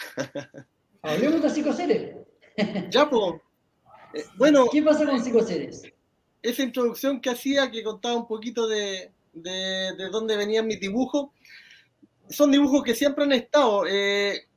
Hablemos 1.02 1.42
de 1.42 1.50
psicoseres. 1.50 2.16
ya, 2.90 3.10
pues. 3.10 3.42
bueno. 4.38 4.68
¿Qué 4.72 4.82
pasa 4.82 5.06
con 5.06 5.24
psicoseres? 5.24 5.84
Esa 6.42 6.64
introducción 6.64 7.22
que 7.22 7.30
hacía, 7.30 7.70
que 7.70 7.84
contaba 7.84 8.16
un 8.16 8.28
poquito 8.28 8.68
de, 8.68 9.12
de, 9.34 10.10
dónde 10.12 10.38
venían 10.38 10.68
mis 10.68 10.80
dibujos, 10.80 11.30
son 12.30 12.52
dibujos 12.52 12.84
que 12.84 12.96
siempre 12.96 13.24
han 13.24 13.34
estado. 13.34 13.86
Eh, 13.88 14.48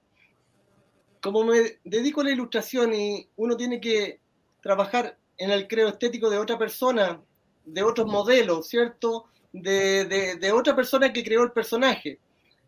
como 1.21 1.45
me 1.45 1.79
dedico 1.85 2.21
a 2.21 2.25
la 2.25 2.31
ilustración 2.31 2.95
y 2.95 3.29
uno 3.37 3.57
tiene 3.57 3.81
que 3.81 4.21
trabajar 4.63 5.17
en 5.37 5.51
el 5.51 5.67
creo 5.67 5.89
estético 5.89 6.31
de 6.31 6.39
otra 6.39 6.59
persona, 6.59 7.21
de 7.65 7.83
otros 7.83 8.07
modelos, 8.07 8.69
¿cierto? 8.69 9.27
De, 9.53 10.05
de, 10.05 10.37
de, 10.37 10.53
otra 10.53 10.77
persona 10.77 11.13
que 11.13 11.25
creó 11.25 11.43
el 11.43 11.53
personaje. 11.53 12.19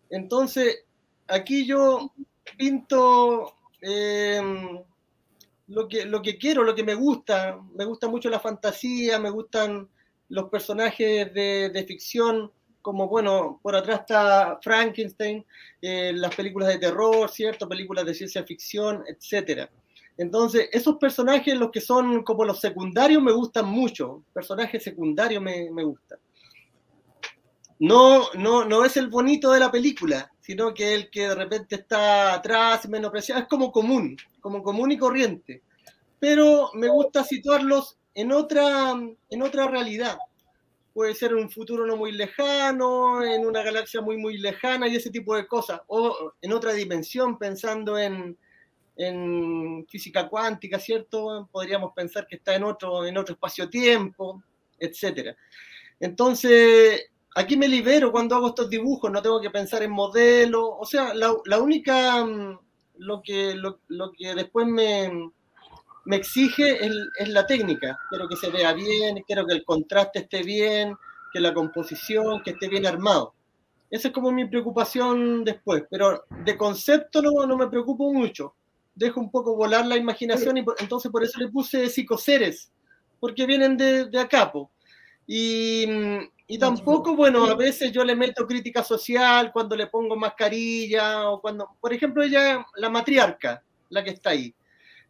Entonces, 0.08 0.84
aquí 1.30 1.66
yo 1.66 2.12
pinto 2.58 3.54
em, 3.80 4.80
lo, 5.68 5.88
que, 5.88 6.04
lo 6.04 6.20
que 6.22 6.36
quiero, 6.36 6.64
lo 6.64 6.74
que 6.74 6.84
me 6.84 6.94
gusta. 6.94 7.60
Me 7.74 7.84
gusta 7.84 8.08
mucho 8.08 8.28
la 8.28 8.40
fantasía, 8.40 9.18
me 9.18 9.30
gustan 9.30 9.88
los 10.28 10.48
personajes 10.48 11.32
de, 11.34 11.84
ficción 11.86 12.50
como 12.82 13.08
bueno, 13.08 13.60
por 13.62 13.76
atrás 13.76 14.00
está 14.00 14.58
Frankenstein, 14.62 15.44
eh, 15.82 16.12
las 16.14 16.34
películas 16.34 16.68
de 16.68 16.78
terror, 16.78 17.28
¿cierto? 17.28 17.68
Películas 17.68 18.06
de 18.06 18.14
ciencia 18.14 18.42
ficción, 18.44 19.04
etcétera. 19.06 19.68
Entonces, 20.16 20.68
esos 20.72 20.96
personajes, 20.96 21.54
los 21.56 21.70
que 21.70 21.80
son 21.80 22.22
como 22.22 22.44
los 22.44 22.58
secundarios, 22.60 23.22
me 23.22 23.32
gustan 23.32 23.66
mucho. 23.66 24.22
Personajes 24.32 24.82
secundarios 24.82 25.42
me, 25.42 25.70
me 25.70 25.84
gustan. 25.84 26.18
No, 27.80 28.30
no, 28.34 28.66
no 28.66 28.84
es 28.84 28.98
el 28.98 29.08
bonito 29.08 29.52
de 29.52 29.58
la 29.58 29.72
película, 29.72 30.30
sino 30.38 30.74
que 30.74 30.94
el 30.94 31.10
que 31.10 31.28
de 31.28 31.34
repente 31.34 31.76
está 31.76 32.34
atrás, 32.34 32.86
menospreciado, 32.86 33.40
es 33.40 33.48
como 33.48 33.72
común, 33.72 34.18
como 34.40 34.62
común 34.62 34.92
y 34.92 34.98
corriente. 34.98 35.62
Pero 36.18 36.70
me 36.74 36.88
gusta 36.88 37.24
situarlos 37.24 37.96
en 38.14 38.32
otra, 38.32 38.92
en 39.30 39.42
otra 39.42 39.66
realidad. 39.66 40.18
Puede 40.92 41.14
ser 41.14 41.34
un 41.34 41.50
futuro 41.50 41.86
no 41.86 41.96
muy 41.96 42.12
lejano, 42.12 43.24
en 43.24 43.46
una 43.46 43.62
galaxia 43.62 44.02
muy, 44.02 44.18
muy 44.18 44.36
lejana 44.36 44.86
y 44.86 44.96
ese 44.96 45.08
tipo 45.08 45.34
de 45.34 45.46
cosas. 45.46 45.80
O 45.86 46.34
en 46.42 46.52
otra 46.52 46.74
dimensión, 46.74 47.38
pensando 47.38 47.96
en, 47.96 48.36
en 48.96 49.86
física 49.88 50.28
cuántica, 50.28 50.78
¿cierto? 50.78 51.48
Podríamos 51.50 51.92
pensar 51.94 52.26
que 52.26 52.36
está 52.36 52.54
en 52.56 52.64
otro, 52.64 53.06
en 53.06 53.16
otro 53.16 53.36
espacio-tiempo, 53.36 54.42
etc. 54.78 55.34
Entonces, 55.98 57.06
aquí 57.40 57.56
me 57.56 57.68
libero 57.68 58.12
cuando 58.12 58.36
hago 58.36 58.48
estos 58.48 58.70
dibujos, 58.70 59.10
no 59.10 59.22
tengo 59.22 59.40
que 59.40 59.50
pensar 59.50 59.82
en 59.82 59.90
modelos, 59.90 60.70
o 60.78 60.84
sea, 60.84 61.14
la, 61.14 61.34
la 61.44 61.58
única, 61.58 62.24
mm, 62.24 62.58
lo 62.98 63.22
que, 63.22 63.54
lo, 63.54 63.80
lo 63.88 64.12
que 64.12 64.34
después 64.34 64.66
me, 64.66 65.30
me 66.04 66.16
exige 66.16 66.84
es, 66.84 66.92
es, 67.18 67.28
la 67.28 67.46
técnica, 67.46 67.98
quiero 68.08 68.28
que 68.28 68.36
se 68.36 68.50
vea 68.50 68.72
bien, 68.72 69.22
quiero 69.26 69.46
que 69.46 69.54
el 69.54 69.64
contraste 69.64 70.20
esté 70.20 70.42
bien, 70.42 70.96
que 71.32 71.40
la 71.40 71.54
composición, 71.54 72.42
que 72.42 72.50
esté 72.50 72.68
bien 72.68 72.86
armado. 72.86 73.34
Esa 73.90 74.08
es 74.08 74.14
como 74.14 74.30
mi 74.30 74.46
preocupación 74.46 75.44
después, 75.44 75.84
pero 75.90 76.24
de 76.44 76.56
concepto 76.56 77.20
no, 77.22 77.46
no 77.46 77.56
me 77.56 77.68
preocupo 77.68 78.12
mucho 78.12 78.54
dejo 79.00 79.18
un 79.20 79.30
poco 79.30 79.56
volar 79.56 79.86
la 79.86 79.96
imaginación 79.96 80.58
y 80.58 80.64
entonces 80.78 81.10
por 81.10 81.24
eso 81.24 81.38
le 81.38 81.48
puse 81.48 81.88
psicoseres, 81.88 82.70
porque 83.18 83.46
vienen 83.46 83.76
de, 83.76 84.06
de 84.06 84.18
acá. 84.18 84.52
Y, 85.26 85.86
y 86.52 86.58
tampoco, 86.58 87.14
bueno, 87.14 87.44
a 87.44 87.54
veces 87.54 87.92
yo 87.92 88.02
le 88.02 88.16
meto 88.16 88.44
crítica 88.44 88.82
social 88.82 89.52
cuando 89.52 89.76
le 89.76 89.86
pongo 89.86 90.16
mascarilla 90.16 91.30
o 91.30 91.40
cuando, 91.40 91.76
por 91.80 91.92
ejemplo, 91.94 92.24
ella, 92.24 92.66
la 92.74 92.90
matriarca, 92.90 93.62
la 93.88 94.02
que 94.02 94.10
está 94.10 94.30
ahí. 94.30 94.52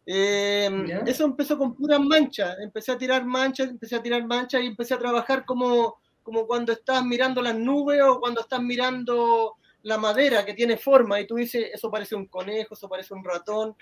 Eh, 0.05 0.69
eso 1.07 1.25
empezó 1.25 1.57
con 1.57 1.73
puras 1.73 1.99
manchas, 1.99 2.57
empecé 2.61 2.91
a 2.91 2.97
tirar 2.99 3.25
manchas, 3.25 3.69
empecé 3.69 3.95
a 3.95 4.03
tirar 4.03 4.23
manchas 4.23 4.61
y 4.61 4.67
empecé 4.67 4.93
a 4.93 4.99
trabajar 4.99 5.43
como, 5.43 5.99
como 6.21 6.45
cuando 6.45 6.73
estás 6.73 7.03
mirando 7.03 7.41
las 7.41 7.55
nubes 7.55 7.99
o 8.03 8.19
cuando 8.19 8.41
estás 8.41 8.61
mirando 8.61 9.55
la 9.81 9.97
madera 9.97 10.45
que 10.45 10.53
tiene 10.53 10.77
forma 10.77 11.19
y 11.19 11.25
tú 11.25 11.37
dices, 11.37 11.71
eso 11.73 11.89
parece 11.89 12.13
un 12.13 12.27
conejo, 12.27 12.75
eso 12.75 12.87
parece 12.87 13.15
un 13.15 13.23
ratón. 13.23 13.75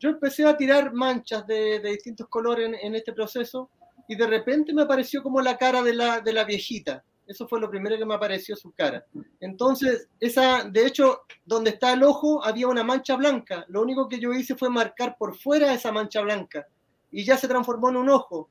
Yo 0.00 0.08
empecé 0.08 0.46
a 0.46 0.56
tirar 0.56 0.94
manchas 0.94 1.46
de, 1.46 1.80
de 1.80 1.90
distintos 1.90 2.28
colores 2.28 2.66
en, 2.66 2.74
en, 2.76 2.94
este 2.94 3.12
proceso 3.12 3.68
y 4.08 4.16
de 4.16 4.26
repente 4.26 4.72
me 4.72 4.82
apareció 4.82 5.22
como 5.22 5.40
la 5.40 5.56
cara 5.56 5.82
de 5.82 5.94
la, 5.94 6.20
de 6.20 6.32
la 6.32 6.44
viejita. 6.44 7.04
Eso 7.26 7.48
fue 7.48 7.60
lo 7.60 7.70
primero 7.70 7.96
que 7.96 8.04
me 8.04 8.14
apareció 8.14 8.54
su 8.54 8.72
cara. 8.72 9.04
Entonces, 9.40 10.08
esa, 10.20 10.64
de 10.64 10.86
hecho, 10.86 11.22
donde 11.44 11.70
está 11.70 11.92
el 11.92 12.02
ojo 12.02 12.44
había 12.44 12.68
una 12.68 12.84
mancha 12.84 13.16
blanca. 13.16 13.64
Lo 13.68 13.80
único 13.80 14.08
que 14.08 14.20
yo 14.20 14.32
hice 14.32 14.56
fue 14.56 14.68
marcar 14.68 15.16
por 15.18 15.36
fuera 15.36 15.72
esa 15.72 15.90
mancha 15.90 16.20
blanca 16.20 16.66
y 17.10 17.24
ya 17.24 17.36
se 17.36 17.48
transformó 17.48 17.88
en 17.88 17.96
un 17.96 18.10
ojo. 18.10 18.50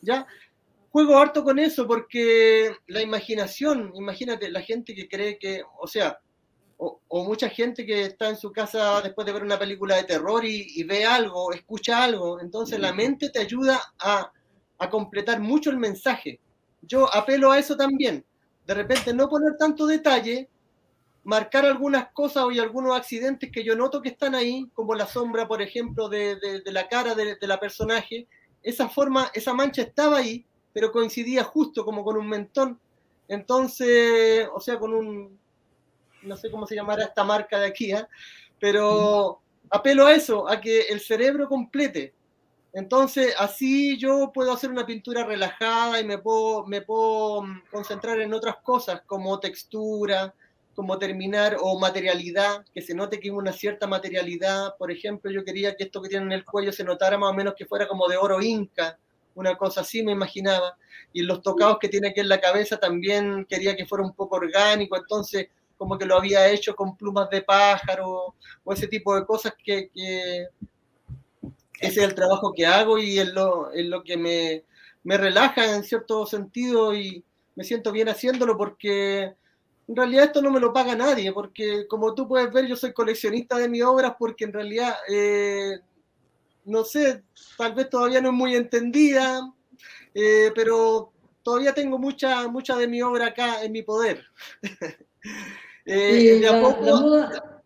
¿Ya? 0.00 0.26
Juego 0.90 1.18
harto 1.18 1.44
con 1.44 1.58
eso 1.58 1.86
porque 1.86 2.74
la 2.86 3.02
imaginación, 3.02 3.92
imagínate, 3.94 4.50
la 4.50 4.62
gente 4.62 4.94
que 4.94 5.08
cree 5.08 5.38
que, 5.38 5.62
o 5.80 5.86
sea, 5.86 6.18
o, 6.76 7.00
o, 7.08 7.24
mucha 7.24 7.48
gente 7.48 7.84
que 7.86 8.02
está 8.02 8.28
en 8.28 8.36
su 8.36 8.52
casa 8.52 9.00
después 9.00 9.26
de 9.26 9.32
ver 9.32 9.42
una 9.42 9.58
película 9.58 9.96
de 9.96 10.04
terror 10.04 10.44
y, 10.44 10.66
y 10.76 10.84
ve 10.84 11.04
algo, 11.04 11.52
escucha 11.52 12.02
algo, 12.02 12.40
entonces 12.40 12.80
la 12.80 12.92
mente 12.92 13.30
te 13.30 13.40
ayuda 13.40 13.80
a, 14.00 14.30
a, 14.78 14.90
completar 14.90 15.40
mucho 15.40 15.70
el 15.70 15.78
mensaje. 15.78 16.40
Yo 16.82 17.12
apelo 17.14 17.50
a 17.50 17.58
eso 17.58 17.76
también. 17.76 18.24
De 18.66 18.74
repente 18.74 19.12
no 19.12 19.28
poner 19.28 19.56
tanto 19.58 19.86
detalle, 19.86 20.48
marcar 21.24 21.64
algunas 21.64 22.12
cosas 22.12 22.44
y 22.52 22.58
algunos 22.58 22.96
accidentes 22.96 23.50
que 23.50 23.64
yo 23.64 23.76
noto 23.76 24.02
que 24.02 24.10
están 24.10 24.34
ahí, 24.34 24.68
como 24.74 24.94
la 24.94 25.06
sombra, 25.06 25.46
por 25.48 25.62
ejemplo, 25.62 26.08
de, 26.08 26.36
de, 26.36 26.60
de 26.60 26.72
la 26.72 26.88
cara 26.88 27.14
de, 27.14 27.36
de 27.36 27.46
la 27.46 27.60
personaje. 27.60 28.26
Esa 28.62 28.88
forma, 28.88 29.30
esa 29.34 29.52
mancha 29.54 29.82
estaba 29.82 30.18
ahí, 30.18 30.46
pero 30.72 30.92
coincidía 30.92 31.44
justo 31.44 31.84
como 31.84 32.04
con 32.04 32.16
un 32.16 32.28
mentón. 32.28 32.78
Entonces, 33.28 34.48
o 34.54 34.60
sea, 34.60 34.78
con 34.78 34.92
un, 34.92 35.38
no 36.22 36.36
sé 36.36 36.50
cómo 36.50 36.66
se 36.66 36.74
llamará 36.74 37.04
esta 37.04 37.24
marca 37.24 37.58
de 37.58 37.66
aquí, 37.66 37.92
¿eh? 37.92 38.06
pero 38.60 39.40
apelo 39.70 40.06
a 40.06 40.14
eso, 40.14 40.48
a 40.48 40.60
que 40.60 40.82
el 40.82 41.00
cerebro 41.00 41.48
complete. 41.48 42.14
Entonces, 42.74 43.32
así 43.38 43.96
yo 43.98 44.32
puedo 44.34 44.52
hacer 44.52 44.68
una 44.68 44.84
pintura 44.84 45.24
relajada 45.24 46.00
y 46.00 46.04
me 46.04 46.18
puedo, 46.18 46.66
mm, 47.42 47.62
concentrar 47.70 48.20
en 48.20 48.34
otras 48.34 48.56
cosas 48.64 49.02
como 49.06 49.38
textura, 49.38 50.34
como 50.74 50.98
terminar, 50.98 51.56
o 51.60 51.78
materialidad, 51.78 52.64
que 52.74 52.82
se 52.82 52.94
note 52.94 53.20
que 53.20 53.28
hay 53.28 53.30
una 53.30 53.52
cierta 53.52 53.86
materialidad. 53.86 54.76
Por 54.76 54.90
ejemplo, 54.90 55.30
yo 55.30 55.44
quería 55.44 55.76
que 55.76 55.84
esto 55.84 56.02
que 56.02 56.08
tiene 56.08 56.26
en 56.26 56.32
el 56.32 56.44
cuello 56.44 56.72
se 56.72 56.82
notara 56.82 57.16
más 57.16 57.30
o 57.30 57.34
menos 57.34 57.54
que 57.56 57.64
fuera 57.64 57.86
como 57.86 58.08
de 58.08 58.16
oro 58.16 58.42
inca, 58.42 58.98
una 59.36 59.56
cosa 59.56 59.82
así 59.82 60.02
me 60.02 60.10
imaginaba. 60.12 60.76
Y 61.12 61.22
los 61.22 61.42
tocados 61.42 61.78
que 61.78 61.88
tiene 61.88 62.08
aquí 62.08 62.20
en 62.20 62.28
la 62.28 62.40
cabeza 62.40 62.76
también 62.78 63.46
quería 63.48 63.76
que 63.76 63.86
fuera 63.86 64.04
un 64.04 64.14
poco 64.14 64.36
orgánico, 64.36 64.96
entonces 64.96 65.48
como 65.76 65.96
que 65.98 66.06
lo 66.06 66.16
había 66.16 66.48
hecho 66.48 66.74
con 66.74 66.96
plumas 66.96 67.30
de 67.30 67.42
pájaro 67.42 68.34
o 68.64 68.72
ese 68.72 68.88
tipo 68.88 69.14
de 69.14 69.24
cosas 69.24 69.54
que 69.62 69.90
ese 71.80 72.00
es 72.00 72.08
el 72.08 72.14
trabajo 72.14 72.52
que 72.52 72.66
hago 72.66 72.98
y 72.98 73.18
es 73.18 73.32
lo, 73.32 73.70
es 73.72 73.86
lo 73.86 74.02
que 74.02 74.16
me, 74.16 74.64
me 75.02 75.16
relaja 75.16 75.74
en 75.74 75.84
cierto 75.84 76.26
sentido 76.26 76.94
y 76.94 77.24
me 77.56 77.64
siento 77.64 77.92
bien 77.92 78.08
haciéndolo 78.08 78.56
porque 78.56 79.34
en 79.86 79.96
realidad 79.96 80.24
esto 80.24 80.40
no 80.40 80.50
me 80.50 80.60
lo 80.60 80.72
paga 80.72 80.96
nadie, 80.96 81.32
porque 81.32 81.86
como 81.86 82.14
tú 82.14 82.26
puedes 82.26 82.52
ver, 82.52 82.66
yo 82.66 82.74
soy 82.74 82.92
coleccionista 82.92 83.58
de 83.58 83.68
mis 83.68 83.82
obras 83.82 84.14
porque 84.18 84.44
en 84.44 84.52
realidad, 84.52 84.94
eh, 85.08 85.78
no 86.64 86.84
sé, 86.84 87.22
tal 87.58 87.74
vez 87.74 87.90
todavía 87.90 88.20
no 88.20 88.30
es 88.30 88.34
muy 88.34 88.56
entendida, 88.56 89.52
eh, 90.14 90.50
pero 90.54 91.12
todavía 91.42 91.74
tengo 91.74 91.98
mucha, 91.98 92.48
mucha 92.48 92.76
de 92.76 92.88
mi 92.88 93.02
obra 93.02 93.26
acá 93.26 93.62
en 93.62 93.72
mi 93.72 93.82
poder. 93.82 94.24
Eh, 95.86 96.40
la, 96.40 96.52
moda, 96.60 97.62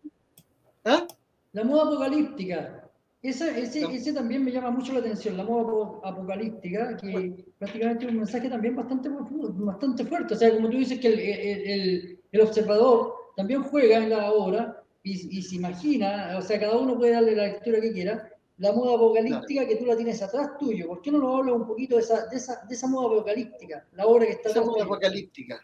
¿Ah? 0.83 1.07
la 1.53 1.63
moda 1.63 1.83
apocalíptica. 1.83 2.88
Esa, 3.21 3.57
ese, 3.57 3.83
ese, 3.93 4.13
también 4.13 4.45
me 4.45 4.51
llama 4.51 4.71
mucho 4.71 4.93
la 4.93 4.99
atención, 4.99 5.35
la 5.35 5.43
moda 5.43 5.99
apocalíptica, 6.09 6.95
que 6.95 7.45
prácticamente 7.57 8.05
es 8.05 8.11
un 8.11 8.17
mensaje 8.17 8.49
también 8.49 8.77
bastante, 8.77 9.09
bastante 9.09 10.05
fuerte. 10.05 10.35
O 10.35 10.37
sea, 10.37 10.53
como 10.55 10.69
tú 10.69 10.77
dices 10.77 10.99
que 10.99 11.07
el, 11.07 11.19
el, 11.19 12.19
el 12.31 12.41
observador 12.41 13.13
también 13.35 13.63
juega 13.63 13.97
en 13.97 14.09
la 14.09 14.31
obra 14.31 14.83
y, 15.03 15.37
y, 15.37 15.41
se 15.41 15.55
imagina, 15.55 16.35
o 16.37 16.41
sea, 16.41 16.59
cada 16.59 16.77
uno 16.77 16.97
puede 16.97 17.13
darle 17.13 17.35
la 17.35 17.47
lectura 17.47 17.81
que 17.81 17.91
quiera, 17.91 18.29
la 18.57 18.73
moda 18.73 18.95
apocalíptica 18.95 19.61
claro. 19.61 19.67
que 19.67 19.75
tú 19.75 19.85
la 19.85 19.95
tienes 19.95 20.21
atrás 20.21 20.57
tuyo. 20.57 20.87
¿Por 20.87 21.01
qué 21.01 21.11
no 21.11 21.19
nos 21.19 21.39
hablas 21.39 21.55
un 21.55 21.67
poquito 21.67 21.95
de 21.95 22.01
esa, 22.01 22.27
de 22.27 22.37
esa, 22.37 22.61
de 22.67 22.75
esa 22.75 22.87
moda 22.87 23.15
apocalíptica? 23.15 23.85
La 23.93 24.05
obra 24.05 24.25
que 24.25 24.33
está 24.33 24.49
esa 24.49 24.61
moda 24.61 24.83
apocalíptica. 24.83 25.61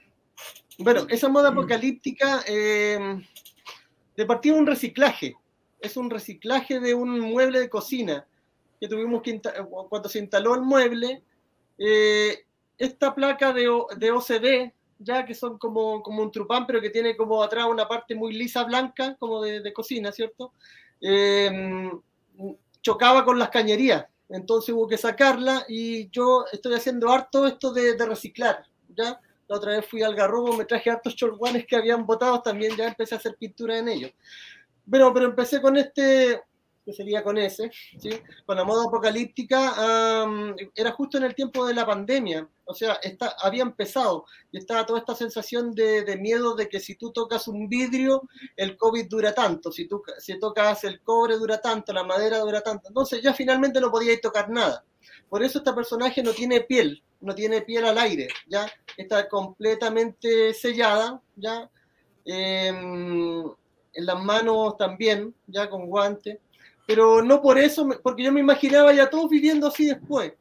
Bueno, 0.80 1.06
esa 1.10 1.30
moda 1.30 1.50
apocalíptica 1.50 2.42
eh, 2.48 3.22
de 4.16 4.26
partida 4.26 4.56
un 4.56 4.66
reciclaje. 4.66 5.36
Es 5.86 5.98
un 5.98 6.10
reciclaje 6.10 6.80
de 6.80 6.94
un 6.94 7.20
mueble 7.20 7.60
de 7.60 7.70
cocina 7.70 8.26
que 8.80 8.88
tuvimos 8.88 9.22
que 9.22 9.40
cuando 9.90 10.10
se 10.10 10.20
instaló 10.20 10.56
el 10.56 10.62
mueble. 10.62 11.22
Eh, 11.78 12.46
esta 12.78 13.14
placa 13.14 13.54
de, 13.54 13.70
de, 13.98 14.12
OCD, 14.12 14.74
ya 15.00 15.26
que 15.26 15.34
son 15.34 15.58
como, 15.58 16.02
como 16.02 16.24
un 16.24 16.32
trupán, 16.32 16.66
pero 16.66 16.82
que 16.82 16.90
tiene 16.90 17.16
como 17.16 17.42
atrás 17.42 17.68
una 17.70 17.88
parte 17.88 18.16
muy 18.16 18.34
lisa 18.34 18.64
blanca, 18.64 19.16
como 19.20 19.42
de, 19.42 19.62
de 19.62 19.74
cocina, 19.74 20.12
¿cierto? 20.12 20.54
Eh, 21.00 21.90
chocaba 22.82 23.24
con 23.24 23.40
las 23.40 23.50
cañerías. 23.50 24.06
Entonces 24.30 24.74
hubo 24.74 24.88
que 24.88 24.98
sacarla 24.98 25.66
y 25.68 26.10
yo 26.10 26.46
estoy 26.52 26.74
haciendo 26.74 27.12
harto 27.12 27.46
esto 27.46 27.72
de, 27.72 27.96
de 27.96 28.06
reciclar, 28.06 28.66
¿ya? 28.96 29.22
La 29.48 29.58
otra 29.58 29.74
vez 29.74 29.86
fui 29.86 30.02
al 30.02 30.16
Garrobo, 30.16 30.58
me 30.58 30.66
traje 30.66 30.90
hartos 30.90 31.16
cholguanes 31.16 31.68
que 31.68 31.76
habían 31.76 32.06
botado, 32.06 32.42
también 32.42 32.76
ya 32.76 32.88
empecé 32.88 33.14
a 33.14 33.20
hacer 33.20 33.36
pintura 33.36 33.78
en 33.78 33.90
ellos. 33.90 34.12
Bueno, 34.86 35.14
pero 35.14 35.26
empecé 35.26 35.62
con 35.62 35.78
este, 35.78 36.42
que 36.86 36.94
sería 36.94 37.24
con 37.24 37.38
ese, 37.38 37.72
¿sí? 38.00 38.10
con 38.46 38.56
la 38.56 38.64
moda 38.64 38.86
apocalíptica, 38.86 40.24
um, 40.26 40.56
era 40.76 40.92
justo 40.92 41.18
en 41.18 41.24
el 41.24 41.34
tiempo 41.34 41.66
de 41.66 41.74
la 41.74 41.86
pandemia, 41.86 42.48
o 42.66 42.74
sea, 42.76 42.94
está, 43.02 43.36
había 43.42 43.64
empezado 43.64 44.26
y 44.52 44.60
estaba 44.60 44.86
toda 44.86 45.00
esta 45.00 45.16
sensación 45.16 45.74
de, 45.74 46.04
de, 46.04 46.18
miedo 46.18 46.56
de 46.56 46.70
que 46.70 46.80
si 46.80 46.96
tú 46.96 47.12
tocas 47.12 47.48
un 47.48 47.68
vidrio, 47.68 48.22
el 48.56 48.78
COVID 48.78 49.08
dura 49.08 49.34
tanto, 49.34 49.72
si 49.72 49.88
tú 49.88 50.04
si 50.20 50.40
tocas 50.40 50.84
el 50.84 51.02
cobre 51.02 51.38
dura 51.38 51.60
tanto, 51.60 51.92
la 51.92 52.04
madera 52.04 52.38
dura 52.40 52.62
tanto, 52.62 52.88
entonces 52.88 53.22
ya 53.24 53.34
finalmente 53.34 53.82
no 53.82 53.92
podíais 53.92 54.22
tocar 54.22 54.50
nada. 54.50 54.84
Por 55.30 55.44
eso 55.44 55.58
este 55.60 55.74
personaje 55.74 56.22
no 56.22 56.34
tiene 56.34 56.62
piel, 56.62 57.04
no 57.22 57.34
tiene 57.34 57.62
piel 57.62 57.86
al 57.86 57.98
aire, 57.98 58.28
¿ya? 58.48 58.72
Está 58.96 59.28
completamente 59.28 60.54
sellada, 60.54 61.22
¿ya? 61.36 61.70
Em, 62.26 63.44
en 63.96 64.06
las 64.06 64.24
manos 64.24 64.78
también, 64.78 65.34
ya 65.48 65.70
con 65.70 65.88
guantes, 65.88 66.38
pero 66.86 67.24
no 67.24 67.42
por 67.42 67.58
eso, 67.58 67.88
porque 68.04 68.24
yo 68.24 68.32
me 68.32 68.42
imaginaba 68.42 68.94
ya 68.94 69.10
todos 69.10 69.30
viviendo 69.30 69.68
así 69.68 69.88
después. 69.88 70.34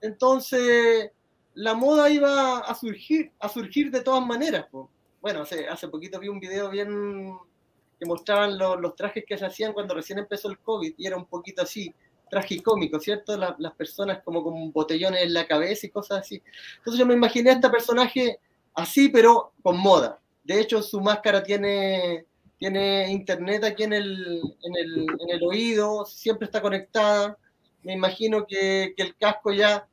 Entonces, 0.00 1.10
la 1.54 1.74
moda 1.74 2.08
iba 2.08 2.58
a 2.58 2.74
surgir, 2.74 3.32
a 3.40 3.48
surgir 3.48 3.90
de 3.90 4.02
todas 4.02 4.24
maneras. 4.24 4.66
Bueno, 5.20 5.42
hace, 5.42 5.66
hace 5.66 5.88
poquito 5.88 6.20
vi 6.20 6.28
un 6.28 6.38
video 6.38 6.70
bien 6.70 7.36
que 7.98 8.06
mostraban 8.06 8.56
los 8.56 8.94
trajes 8.94 9.24
que 9.26 9.36
se 9.36 9.44
hacían 9.44 9.72
cuando 9.72 9.94
recién 9.94 10.20
empezó 10.20 10.48
el 10.48 10.58
COVID 10.60 10.94
y 10.96 11.06
era 11.06 11.16
un 11.16 11.26
poquito 11.26 11.62
así, 11.62 11.92
tragicómico, 12.30 13.00
¿cierto? 13.00 13.36
las 13.36 13.72
personas 13.72 14.22
como 14.22 14.44
con 14.44 14.70
botellones 14.70 15.22
en 15.22 15.34
la 15.34 15.46
cabeza 15.46 15.86
y 15.86 15.90
cosas 15.90 16.20
así. 16.20 16.42
Entonces 16.78 16.98
yo 16.98 17.06
me 17.06 17.14
imaginé 17.14 17.50
a 17.50 17.54
este 17.54 17.70
personaje 17.70 18.38
así, 18.74 19.08
pero 19.08 19.52
con 19.62 19.78
moda. 19.78 20.20
De 20.44 20.60
hecho, 20.60 20.82
su 20.82 21.00
máscara 21.00 21.42
tiene, 21.42 22.26
tiene 22.58 23.10
internet 23.12 23.64
aquí 23.64 23.84
en 23.84 23.92
el, 23.92 24.42
en 24.62 24.76
el, 24.76 25.06
en 25.20 25.30
el 25.30 25.42
oído, 25.44 26.04
siempre 26.04 26.46
está 26.46 26.60
conectada. 26.60 27.38
Me 27.82 27.92
imagino 27.92 28.46
que, 28.46 28.94
que 28.96 29.02
el 29.04 29.16
casco 29.16 29.52
ya 29.52 29.86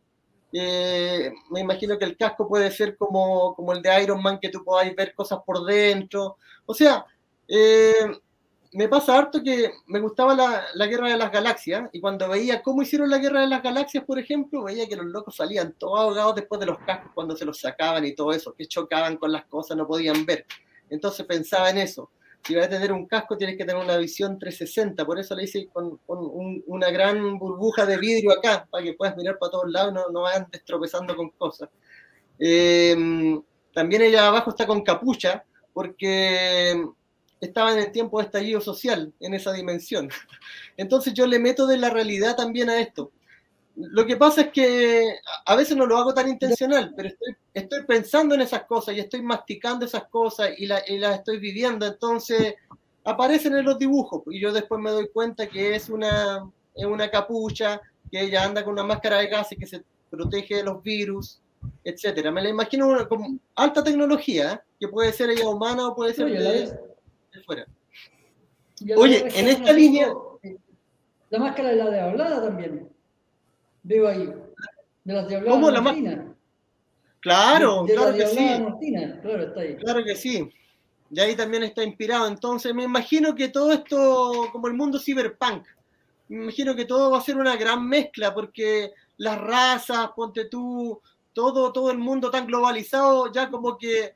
eh, 0.51 1.33
me 1.49 1.59
imagino 1.59 1.97
que 1.99 2.05
el 2.05 2.17
casco 2.17 2.47
puede 2.47 2.71
ser 2.71 2.95
como, 2.97 3.53
como 3.55 3.73
el 3.73 3.81
de 3.81 4.03
Iron 4.03 4.21
Man, 4.21 4.39
que 4.39 4.49
tú 4.49 4.63
podáis 4.63 4.95
ver 4.95 5.13
cosas 5.13 5.39
por 5.45 5.65
dentro. 5.65 6.37
O 6.65 6.73
sea, 6.73 7.05
eh, 7.47 8.07
me 8.71 8.87
pasa 8.87 9.17
harto 9.17 9.43
que 9.43 9.71
me 9.87 9.99
gustaba 9.99 10.33
la, 10.33 10.63
la, 10.73 10.87
Guerra 10.87 11.09
de 11.09 11.17
las 11.17 11.31
Galaxias 11.31 11.89
y 11.93 11.99
cuando 11.99 12.29
veía 12.29 12.63
cómo 12.63 12.81
hicieron 12.81 13.09
la 13.09 13.19
Guerra 13.19 13.41
de 13.41 13.47
las 13.47 13.61
Galaxias, 13.61 14.05
por 14.05 14.17
ejemplo, 14.17 14.63
veía 14.63 14.87
que 14.87 14.95
los 14.95 15.05
locos 15.05 15.35
salían 15.35 15.73
todos 15.73 15.99
ahogados 15.99 16.35
después 16.35 16.59
de 16.59 16.67
los 16.67 16.79
cascos 16.79 17.11
cuando 17.13 17.35
se 17.35 17.45
los 17.45 17.59
sacaban 17.59 18.05
y 18.05 18.15
todo 18.15 18.31
eso, 18.31 18.53
que 18.53 18.65
chocaban 18.65 19.17
con 19.17 19.31
las 19.31 19.45
cosas, 19.45 19.77
no 19.77 19.85
podían 19.85 20.25
ver. 20.25 20.45
Entonces 20.89 21.25
pensaba 21.25 21.69
en 21.69 21.79
eso 21.79 22.09
si 22.45 22.55
vas 22.55 22.67
a 22.67 22.69
tener 22.69 22.91
un 22.91 23.07
casco 23.07 23.37
tienes 23.37 23.57
que 23.57 23.65
tener 23.65 23.81
una 23.81 23.97
visión 23.97 24.37
360, 24.37 25.05
por 25.05 25.19
eso 25.19 25.35
le 25.35 25.43
hice 25.43 25.67
con, 25.73 25.99
una 26.07 26.91
gran 26.91 27.39
burbuja 27.39 27.85
de 27.85 27.97
vidrio 27.97 28.31
acá, 28.31 28.67
para 28.69 28.83
que 28.83 28.93
puedas 28.93 29.17
mirar 29.17 29.37
para 29.39 29.51
todos 29.51 29.71
lados, 29.71 29.93
no, 29.93 30.09
no 30.09 30.21
vayan 30.21 30.47
destropezando 30.51 31.15
con 31.15 31.29
cosas. 31.31 31.69
Eh, 32.37 32.95
también 33.73 34.03
ella 34.03 34.27
abajo 34.27 34.51
está 34.51 34.67
con 34.67 34.83
capucha, 34.83 35.43
porque 35.73 36.85
estaba 37.41 37.73
en 37.73 37.79
el 37.79 37.91
tiempo 37.91 38.19
de 38.19 38.25
estallido 38.25 38.61
social, 38.61 39.13
en 39.19 39.33
esa 39.33 39.51
dimensión. 39.51 40.09
Entonces 40.77 41.13
yo 41.13 41.27
le 41.27 41.39
meto 41.39 41.67
de 41.67 41.77
la 41.77 41.89
realidad 41.89 42.35
también 42.35 42.69
a 42.69 42.79
esto. 42.79 43.11
Lo 43.75 44.05
que 44.05 44.15
pasa 44.15 44.41
es 44.41 44.47
que 44.51 45.17
a 45.45 45.55
veces 45.55 45.75
no 45.75 45.85
lo 45.85 45.97
hago 45.97 46.13
tan 46.13 46.29
intencional, 46.29 46.93
pero 46.95 47.09
estoy, 47.53 47.83
pensando 47.83 48.33
en 48.33 48.41
esas 48.41 48.63
cosas 48.63 48.95
y 48.95 48.99
estoy 48.99 49.21
masticando 49.21 49.85
esas 49.85 50.05
cosas 50.05 50.51
y, 50.57 50.65
las 50.65 50.83
estoy 50.87 51.39
viviendo, 51.39 51.85
entonces 51.85 52.55
aparecen 53.03 53.55
en 53.57 53.65
los 53.65 53.77
dibujos 53.77 54.23
y 54.27 54.39
yo 54.39 54.53
después 54.53 54.79
me 54.79 54.91
doy 54.91 55.09
cuenta 55.09 55.47
que 55.47 55.75
es 55.75 55.89
una, 55.89 56.49
una 56.75 57.11
capucha, 57.11 57.81
que 58.09 58.21
ella 58.21 58.45
anda 58.45 58.63
con 58.63 58.73
una 58.73 58.83
máscara 58.83 59.17
de 59.17 59.27
gas 59.27 59.51
y 59.51 59.57
que 59.57 59.67
se 59.67 59.83
protege 60.09 60.55
de 60.55 60.63
los 60.63 60.81
virus, 60.81 61.41
etcétera. 61.83 62.31
Me 62.31 62.41
la 62.41 62.49
imagino 62.49 63.07
como 63.09 63.37
alta 63.55 63.83
tecnología, 63.83 64.63
que 64.79 64.87
puede 64.87 65.11
ser 65.11 65.31
ella 65.31 65.49
humana 65.49 65.89
o 65.89 65.95
puede 65.95 66.13
ser 66.13 66.27
de, 66.29 66.79
fuera. 67.45 67.65
Oye, 68.95 69.27
en 69.37 69.47
esta 69.49 69.73
línea... 69.73 70.13
La 71.29 71.39
máscara 71.39 71.69
de 71.69 71.75
la 71.75 71.89
de 71.89 71.99
hablada 71.99 72.41
también. 72.41 72.94
Veo 73.85 74.07
ahí. 74.07 74.33
De 75.03 75.13
las 75.13 75.27
de 75.27 75.45
¿Cómo 75.45 75.69
la 75.69 76.25
Claro, 77.19 77.85
claro 77.85 78.15
que 78.15 78.27
sí. 78.27 78.47
claro, 79.21 79.43
está 79.43 79.61
ahí. 79.61 79.75
Claro 79.77 80.03
que 80.03 80.15
sí. 80.15 80.49
Y 81.11 81.19
ahí 81.19 81.35
también 81.35 81.63
está 81.63 81.83
inspirado. 81.83 82.27
Entonces, 82.27 82.73
me 82.73 82.83
imagino 82.83 83.35
que 83.35 83.49
todo 83.49 83.71
esto, 83.71 84.49
como 84.51 84.67
el 84.67 84.73
mundo 84.73 84.99
cyberpunk, 84.99 85.65
me 86.29 86.43
imagino 86.43 86.75
que 86.75 86.85
todo 86.85 87.11
va 87.11 87.19
a 87.19 87.21
ser 87.21 87.37
una 87.37 87.55
gran 87.55 87.87
mezcla, 87.87 88.33
porque 88.33 88.91
las 89.17 89.39
razas, 89.39 90.09
ponte 90.15 90.45
tú, 90.45 90.99
todo, 91.33 91.71
todo 91.71 91.91
el 91.91 91.99
mundo 91.99 92.31
tan 92.31 92.47
globalizado, 92.47 93.31
ya 93.31 93.51
como 93.51 93.77
que 93.77 94.15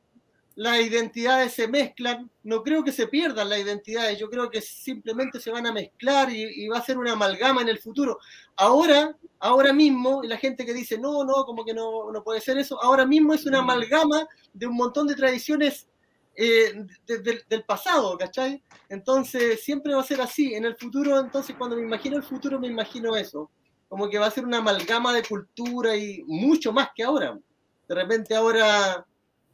las 0.60 0.82
identidades 0.82 1.54
se 1.54 1.70
mezclan, 1.70 2.30
no 2.44 2.62
creo 2.64 2.84
que 2.84 2.92
se 2.92 3.08
pierdan 3.08 3.48
las 3.48 3.60
identidades, 3.60 4.20
yo 4.20 4.30
creo 4.30 4.50
que 4.50 4.60
simplemente 4.60 5.40
se 5.40 5.52
van 5.52 5.66
a 5.66 5.72
mezclar 5.72 6.30
y, 6.30 6.68
va 6.68 6.80
a 6.80 6.86
ser 6.86 6.98
una 6.98 7.14
amalgama 7.14 7.62
en 7.62 7.70
el 7.70 7.80
futuro. 7.80 8.20
Ahora, 8.58 9.16
ahora 9.40 9.72
mismo, 9.72 10.22
la 10.22 10.36
gente 10.36 10.66
que 10.66 10.74
dice, 10.74 10.98
no, 10.98 11.24
no, 11.24 11.46
como 11.46 11.64
que 11.64 11.74
no, 11.74 12.12
no 12.12 12.24
puede 12.26 12.42
ser 12.42 12.58
eso, 12.58 12.78
ahora 12.84 13.06
mismo 13.06 13.34
es 13.34 13.46
una 13.46 13.60
amalgama 13.60 14.28
de 14.52 14.68
un 14.68 14.76
montón 14.76 15.08
de 15.08 15.16
tradiciones 15.16 15.88
eh, 16.36 16.86
del 17.08 17.64
pasado, 17.66 18.18
¿cachai? 18.18 18.62
Entonces, 18.90 19.64
siempre 19.64 19.94
va 19.94 20.02
a 20.02 20.04
ser 20.06 20.20
así. 20.20 20.56
En 20.56 20.66
el 20.66 20.76
futuro, 20.76 21.22
entonces, 21.22 21.56
cuando 21.58 21.78
me 21.78 21.84
imagino 21.84 22.18
el 22.18 22.24
futuro, 22.24 22.60
me 22.60 22.68
imagino 22.68 23.16
eso, 23.16 23.50
como 23.88 24.10
que 24.10 24.20
va 24.20 24.26
a 24.26 24.32
ser 24.32 24.44
una 24.44 24.58
amalgama 24.58 25.14
de 25.14 25.24
cultura 25.24 25.96
y 25.96 26.22
mucho 26.28 26.74
más 26.74 26.90
que 26.94 27.04
ahora. 27.04 27.40
De 27.88 27.96
repente 27.96 28.36
ahora 28.36 29.06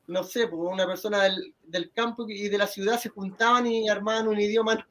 no 0.07 0.23
sé, 0.23 0.47
porque 0.47 0.73
una 0.73 0.85
persona 0.85 1.23
del, 1.23 1.91
campo 1.91 2.25
y 2.27 2.47
de 2.47 2.57
la 2.57 2.67
ciudad 2.67 2.99
se 2.99 3.09
juntaban 3.09 3.67
y 3.67 3.89
armaban 3.89 4.27
un 4.27 4.39
idioma 4.39 4.85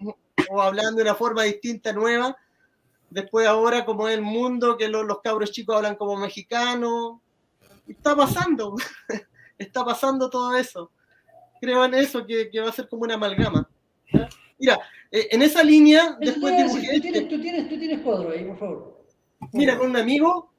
o 0.50 0.60
hablaban 0.62 0.96
de 0.96 1.02
una 1.02 1.14
forma 1.14 1.44
distinta, 1.44 1.92
nueva. 1.92 2.36
Después 3.10 3.46
ahora, 3.46 3.84
como 3.84 4.08
es 4.08 4.14
el 4.14 4.22
mundo, 4.22 4.76
que 4.76 4.88
los, 4.88 5.20
cabros 5.22 5.52
chicos 5.52 5.76
hablan 5.76 5.96
como 5.96 6.16
mexicanos. 6.16 7.18
Está 7.86 8.16
pasando, 8.16 8.74
está 9.58 9.84
pasando 9.84 10.28
todo 10.30 10.56
eso. 10.56 10.90
Creo 11.60 11.84
en 11.84 11.94
eso, 11.94 12.26
que, 12.26 12.50
va 12.60 12.70
a 12.70 12.72
ser 12.72 12.88
como 12.88 13.02
una 13.02 13.14
amalgama. 13.14 13.68
Mira, 14.58 14.80
eh, 15.10 15.28
en 15.30 15.42
esa 15.42 15.62
línea, 15.62 16.16
después 16.20 16.54
tú, 16.56 16.80
tienes, 16.80 17.28
tú, 17.28 17.40
tienes, 17.40 17.68
tú 17.68 17.78
tienes 17.78 18.00
cuadro 18.00 18.30
ahí, 18.30 18.44
por 18.44 18.58
favor. 18.58 19.04
Mira, 19.52 19.78
con 19.78 19.90
un 19.90 19.96
amigo 19.96 20.53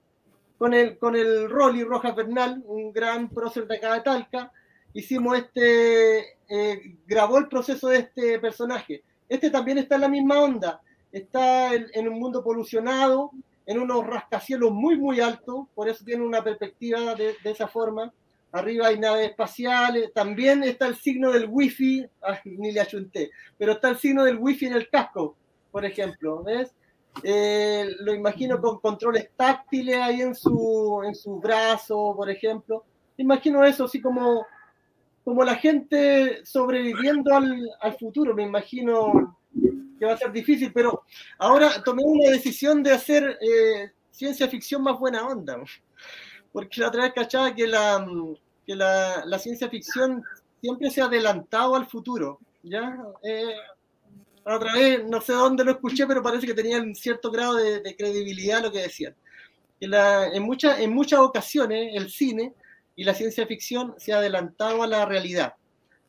con 0.57 0.73
el, 0.73 0.97
con 0.97 1.15
el 1.15 1.49
Rolly 1.49 1.83
Rojas 1.83 2.15
Bernal, 2.15 2.63
un 2.65 2.91
gran 2.91 3.29
prócer 3.29 3.67
de 3.67 3.77
acá 3.77 3.93
de 3.93 4.01
Talca, 4.01 4.51
hicimos 4.93 5.37
este, 5.37 6.37
eh, 6.47 6.95
grabó 7.05 7.37
el 7.37 7.47
proceso 7.47 7.89
de 7.89 7.99
este 7.99 8.39
personaje. 8.39 9.03
Este 9.27 9.49
también 9.49 9.77
está 9.77 9.95
en 9.95 10.01
la 10.01 10.07
misma 10.07 10.39
onda, 10.39 10.81
está 11.11 11.73
en, 11.73 12.07
un 12.07 12.19
mundo 12.19 12.43
polucionado, 12.43 13.31
en 13.65 13.79
unos 13.79 14.05
rascacielos 14.05 14.71
muy, 14.71 14.97
muy 14.97 15.19
altos, 15.19 15.67
por 15.73 15.89
eso 15.89 16.05
tiene 16.05 16.23
una 16.23 16.43
perspectiva 16.43 17.15
de, 17.15 17.35
esa 17.43 17.67
forma. 17.67 18.13
Arriba 18.51 18.87
hay 18.87 18.99
naves 18.99 19.29
espaciales, 19.31 20.13
también 20.13 20.63
está 20.63 20.87
el 20.87 20.95
signo 20.95 21.31
del 21.31 21.47
wifi, 21.49 22.05
ni 22.45 22.71
le 22.71 22.79
ayunté, 22.79 23.31
pero 23.57 23.73
está 23.73 23.89
el 23.89 23.97
signo 23.97 24.23
del 24.23 24.37
wifi 24.37 24.67
en 24.67 24.73
el 24.73 24.89
casco, 24.89 25.35
por 25.71 25.83
ejemplo, 25.83 26.43
¿ves? 26.43 26.73
Eh, 27.23 27.87
lo 27.99 28.13
imagino 28.13 28.59
con 28.59 28.79
controles 28.79 29.29
táctiles 29.35 29.97
ahí 29.97 30.21
en 30.21 30.35
su, 30.35 31.01
en 31.05 31.15
su 31.15 31.39
brazo, 31.39 32.13
por 32.15 32.29
ejemplo. 32.29 32.83
Imagino 33.17 33.63
eso, 33.63 33.85
así 33.85 34.01
como, 34.01 34.45
como 35.23 35.43
la 35.43 35.55
gente 35.55 36.45
sobreviviendo 36.45 37.33
al, 37.33 37.69
al 37.79 37.97
futuro. 37.97 38.35
Me 38.35 38.43
imagino 38.43 39.37
que 39.97 40.05
va 40.05 40.13
a 40.13 40.17
ser 40.17 40.31
difícil, 40.31 40.71
pero 40.73 41.03
ahora 41.37 41.81
tomé 41.83 42.03
una 42.03 42.29
decisión 42.29 42.83
de 42.83 42.91
hacer 42.91 43.37
eh, 43.41 43.91
ciencia 44.11 44.47
ficción 44.47 44.83
más 44.83 44.99
buena 44.99 45.25
onda. 45.25 45.57
Porque 46.51 46.81
la 46.81 46.89
otra 46.89 47.03
vez 47.03 47.13
cachaba 47.13 47.55
que 47.55 47.67
la, 47.67 48.05
que 48.65 48.75
la, 48.75 49.23
la 49.25 49.39
ciencia 49.39 49.69
ficción 49.69 50.23
siempre 50.61 50.89
se 50.89 51.01
ha 51.01 51.05
adelantado 51.05 51.75
al 51.75 51.85
futuro. 51.87 52.39
¿ya? 52.63 52.97
Eh, 53.23 53.55
otra 54.45 54.73
vez, 54.73 55.03
no 55.05 55.21
sé 55.21 55.33
dónde 55.33 55.63
lo 55.63 55.71
escuché, 55.71 56.05
pero 56.05 56.21
parece 56.21 56.45
que 56.45 56.53
tenían 56.53 56.93
cierto 56.93 57.31
grado 57.31 57.55
de, 57.55 57.95
credibilidad 57.95 58.61
lo 58.61 58.71
que 58.71 58.81
decían. 58.81 59.15
En, 59.79 59.93
en, 59.93 60.43
muchas 60.43 60.79
en 60.79 60.93
muchas 60.93 61.19
ocasiones 61.19 61.95
el 61.95 62.09
cine 62.09 62.53
y 62.95 63.03
la 63.03 63.13
ciencia 63.13 63.45
ficción 63.47 63.95
se 63.97 64.13
ha 64.13 64.17
adelantado 64.17 64.83
a 64.83 64.87
la 64.87 65.05
realidad. 65.05 65.55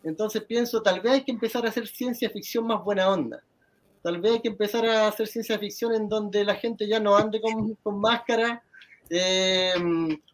Entonces 0.05 0.45
pienso, 0.45 0.83
tal 0.83 1.01
vez 1.01 1.13
hay 1.15 1.25
que 1.25 1.33
empezar 1.33 1.65
a 1.65 1.71
hacer 1.71 1.89
ciencia 1.89 2.31
ficción 2.31 2.67
más 2.67 2.85
buena 2.85 3.09
onda. 3.09 3.43
Tal 4.03 4.21
vez 4.21 4.35
hay 4.35 4.41
que 4.41 4.49
empezar 4.49 4.87
a 4.87 5.09
hacer 5.09 5.27
ciencia 5.27 5.59
ficción 5.59 5.95
en 5.95 6.09
donde 6.09 6.45
la 6.45 6.55
gente 6.55 6.87
ya 6.87 7.01
no 7.01 7.17
ande 7.17 7.41
con, 7.41 7.75
con 7.83 8.01
máscara, 8.01 8.63
eh, 9.11 9.73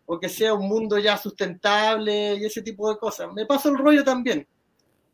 o 0.06 0.18
que 0.18 0.28
sea 0.28 0.54
un 0.54 0.68
mundo 0.68 0.98
ya 0.98 1.16
sustentable 1.16 2.34
y 2.34 2.44
ese 2.44 2.62
tipo 2.62 2.90
de 2.92 2.98
cosas. 2.98 3.32
Me 3.32 3.46
paso 3.46 3.68
el 3.68 3.78
rollo 3.78 4.04
también, 4.04 4.46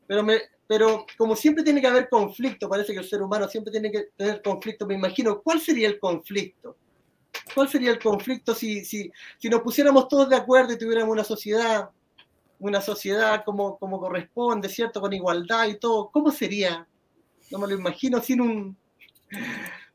pero 0.07 0.25
me, 0.25 0.41
pero 0.69 1.07
como 1.17 1.35
siempre 1.35 1.65
tiene 1.65 1.81
que 1.81 1.87
haber 1.87 2.11
conflicto, 2.11 2.69
parece 2.69 2.93
que 2.93 2.99
el 2.99 3.09
ser 3.09 3.23
humano 3.23 3.49
siempre 3.49 3.73
tiene 3.73 3.91
que 3.91 4.11
tener 4.15 4.43
conflicto, 4.43 4.87
me 4.87 4.95
imagino, 4.95 5.41
¿cuál 5.41 5.61
sería 5.61 5.89
el 5.89 5.99
conflicto? 5.99 6.77
¿Cuál 7.55 7.71
sería 7.71 7.91
el 7.91 7.99
conflicto 7.99 8.55
si, 8.55 8.85
si, 8.85 9.11
si 9.39 9.49
nos 9.49 9.63
pusiéramos 9.63 10.09
todos 10.09 10.29
de 10.29 10.37
acuerdo 10.37 10.75
y 10.75 10.79
tuviéramos 10.79 11.11
una 11.11 11.25
sociedad, 11.25 11.89
una 12.59 12.83
sociedad 12.83 13.43
como, 13.47 13.79
como 13.79 13.99
corresponde, 13.99 14.69
¿cierto? 14.69 15.01
Con 15.01 15.15
igualdad 15.15 15.69
y 15.69 15.79
todo, 15.79 16.11
¿cómo 16.11 16.31
sería? 16.31 16.87
No 17.51 17.59
me 17.59 17.67
lo 17.67 17.75
imagino 17.75 18.21
sin 18.21 18.43
un... 18.43 18.77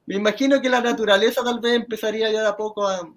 Me 0.08 0.16
imagino 0.16 0.60
que 0.60 0.70
la 0.70 0.82
naturaleza 0.82 1.44
tal 1.44 1.60
vez 1.60 1.76
empezaría 1.76 2.32
ya 2.32 2.42
de 2.42 2.48
a 2.48 2.58
poco 2.58 2.88
a, 2.88 3.08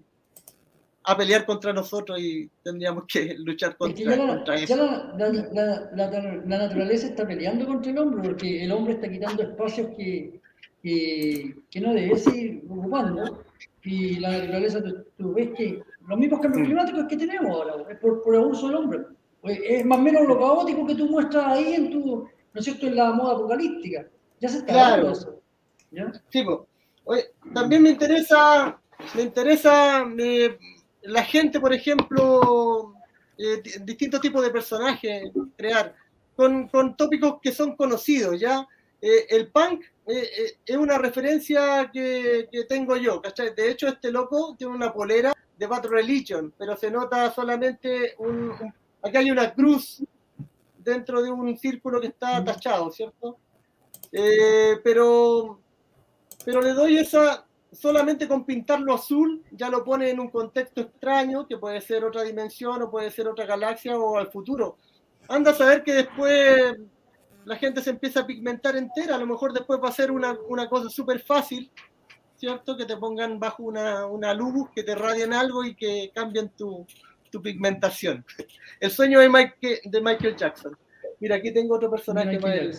a 1.08 1.16
pelear 1.16 1.46
contra 1.46 1.72
nosotros 1.72 2.18
y 2.20 2.50
tendríamos 2.64 3.04
que 3.06 3.34
luchar 3.38 3.76
contra, 3.76 4.04
ya 4.04 4.16
la, 4.16 4.26
contra 4.26 4.54
eso. 4.56 4.76
la, 4.76 5.28
la- 5.52 5.90
la- 5.94 6.58
naturaleza 6.58 7.06
está 7.06 7.24
peleando 7.26 7.64
contra 7.66 7.92
el 7.92 7.98
hombre 7.98 8.28
porque 8.28 8.64
el 8.64 8.72
hombre 8.72 8.94
está 8.94 9.08
quitando 9.08 9.42
espacios 9.44 9.88
que, 9.96 10.40
que, 10.82 11.54
que 11.70 11.80
no 11.80 11.94
debe 11.94 12.16
seguir 12.18 12.64
ocupando. 12.68 13.44
Y 13.84 14.18
la 14.18 14.32
naturaleza, 14.38 14.82
tú, 14.82 15.04
tú 15.16 15.32
ves 15.34 15.50
que 15.56 15.80
los 16.08 16.18
mismos 16.18 16.40
cambios 16.40 16.62
Mm. 16.62 16.66
climáticos 16.66 17.04
que 17.08 17.16
tenemos 17.16 17.50
ahora 17.52 17.84
es 17.88 17.98
por, 17.98 18.20
por 18.22 18.34
abuso 18.34 18.66
del 18.66 18.76
hombre. 18.76 19.00
Pues 19.40 19.60
Es 19.64 19.84
más 19.86 19.98
o 19.98 20.02
menos 20.02 20.26
lo 20.26 20.38
caótico 20.40 20.86
que 20.88 20.96
tú 20.96 21.06
muestras 21.08 21.46
ahí 21.46 21.74
en 21.74 21.90
tu, 21.92 22.28
¿no 22.52 22.58
es 22.60 22.64
cierto?, 22.64 22.88
en 22.88 22.96
la 22.96 23.12
moda 23.12 23.34
apocalíptica. 23.34 24.06
Ya 24.40 24.48
se 24.48 24.58
está 24.58 24.72
Claro. 24.72 25.10
eso. 25.12 25.40
¿ya? 25.92 26.10
Sí, 26.30 26.42
po. 26.42 26.66
Oye, 27.04 27.26
también 27.54 27.82
me 27.82 27.90
interesa, 27.90 28.76
me 29.14 29.22
interesa 29.22 30.04
eh, 30.18 30.58
la 31.06 31.24
gente, 31.24 31.60
por 31.60 31.72
ejemplo, 31.72 32.94
eh, 33.38 33.60
di- 33.62 33.84
distintos 33.84 34.20
tipos 34.20 34.42
de 34.44 34.50
personajes 34.50 35.30
crear, 35.56 35.94
con, 36.34 36.68
con 36.68 36.96
tópicos 36.96 37.38
que 37.40 37.52
son 37.52 37.76
conocidos, 37.76 38.38
¿ya? 38.40 38.66
Eh, 39.00 39.26
el 39.30 39.48
punk 39.50 39.82
eh, 40.06 40.28
eh, 40.38 40.58
es 40.64 40.76
una 40.76 40.98
referencia 40.98 41.90
que, 41.92 42.48
que 42.50 42.64
tengo 42.64 42.96
yo, 42.96 43.20
¿cachai? 43.22 43.54
De 43.54 43.70
hecho, 43.70 43.88
este 43.88 44.10
loco 44.10 44.54
tiene 44.58 44.74
una 44.74 44.92
polera 44.92 45.32
de 45.56 45.66
Bad 45.66 45.86
Religion, 45.86 46.52
pero 46.58 46.76
se 46.76 46.90
nota 46.90 47.30
solamente 47.32 48.14
un, 48.18 48.50
un- 48.50 48.74
Aquí 49.02 49.18
hay 49.18 49.30
una 49.30 49.54
cruz 49.54 50.02
dentro 50.78 51.22
de 51.22 51.30
un 51.30 51.56
círculo 51.58 52.00
que 52.00 52.08
está 52.08 52.42
tachado, 52.44 52.90
¿cierto? 52.90 53.38
Pero 54.82 55.60
pero 56.44 56.60
le 56.60 56.70
doy 56.72 56.98
esa, 56.98 57.45
solamente 57.76 58.26
con 58.26 58.44
pintarlo 58.44 58.94
azul, 58.94 59.42
ya 59.52 59.68
lo 59.68 59.84
pone 59.84 60.10
en 60.10 60.20
un 60.20 60.28
contexto 60.28 60.80
extraño, 60.80 61.46
que 61.46 61.58
puede 61.58 61.80
ser 61.80 62.04
otra 62.04 62.22
dimensión 62.22 62.82
o 62.82 62.90
puede 62.90 63.10
ser 63.10 63.28
otra 63.28 63.46
galaxia 63.46 63.98
o 63.98 64.16
al 64.16 64.30
futuro. 64.30 64.78
Anda 65.28 65.50
a 65.50 65.54
saber 65.54 65.82
que 65.82 65.92
después 65.92 66.76
la 67.44 67.56
gente 67.56 67.82
se 67.82 67.90
empieza 67.90 68.20
a 68.20 68.26
pigmentar 68.26 68.76
entera, 68.76 69.14
a 69.16 69.18
lo 69.18 69.26
mejor 69.26 69.52
después 69.52 69.80
va 69.82 69.88
a 69.88 69.92
ser 69.92 70.10
una, 70.10 70.36
una 70.48 70.68
cosa 70.68 70.88
súper 70.88 71.20
fácil, 71.20 71.70
¿cierto? 72.36 72.76
Que 72.76 72.86
te 72.86 72.96
pongan 72.96 73.38
bajo 73.38 73.62
una, 73.62 74.06
una 74.06 74.34
luz, 74.34 74.70
que 74.74 74.82
te 74.82 74.94
radien 74.94 75.32
algo 75.32 75.64
y 75.64 75.74
que 75.74 76.10
cambien 76.14 76.50
tu, 76.50 76.86
tu 77.30 77.42
pigmentación. 77.42 78.24
El 78.80 78.90
sueño 78.90 79.20
de, 79.20 79.28
Mike, 79.28 79.80
de 79.84 80.00
Michael 80.00 80.36
Jackson. 80.36 80.76
Mira, 81.20 81.36
aquí 81.36 81.52
tengo 81.52 81.76
otro 81.76 81.90
personaje 81.90 82.38
para 82.38 82.54
él. 82.56 82.74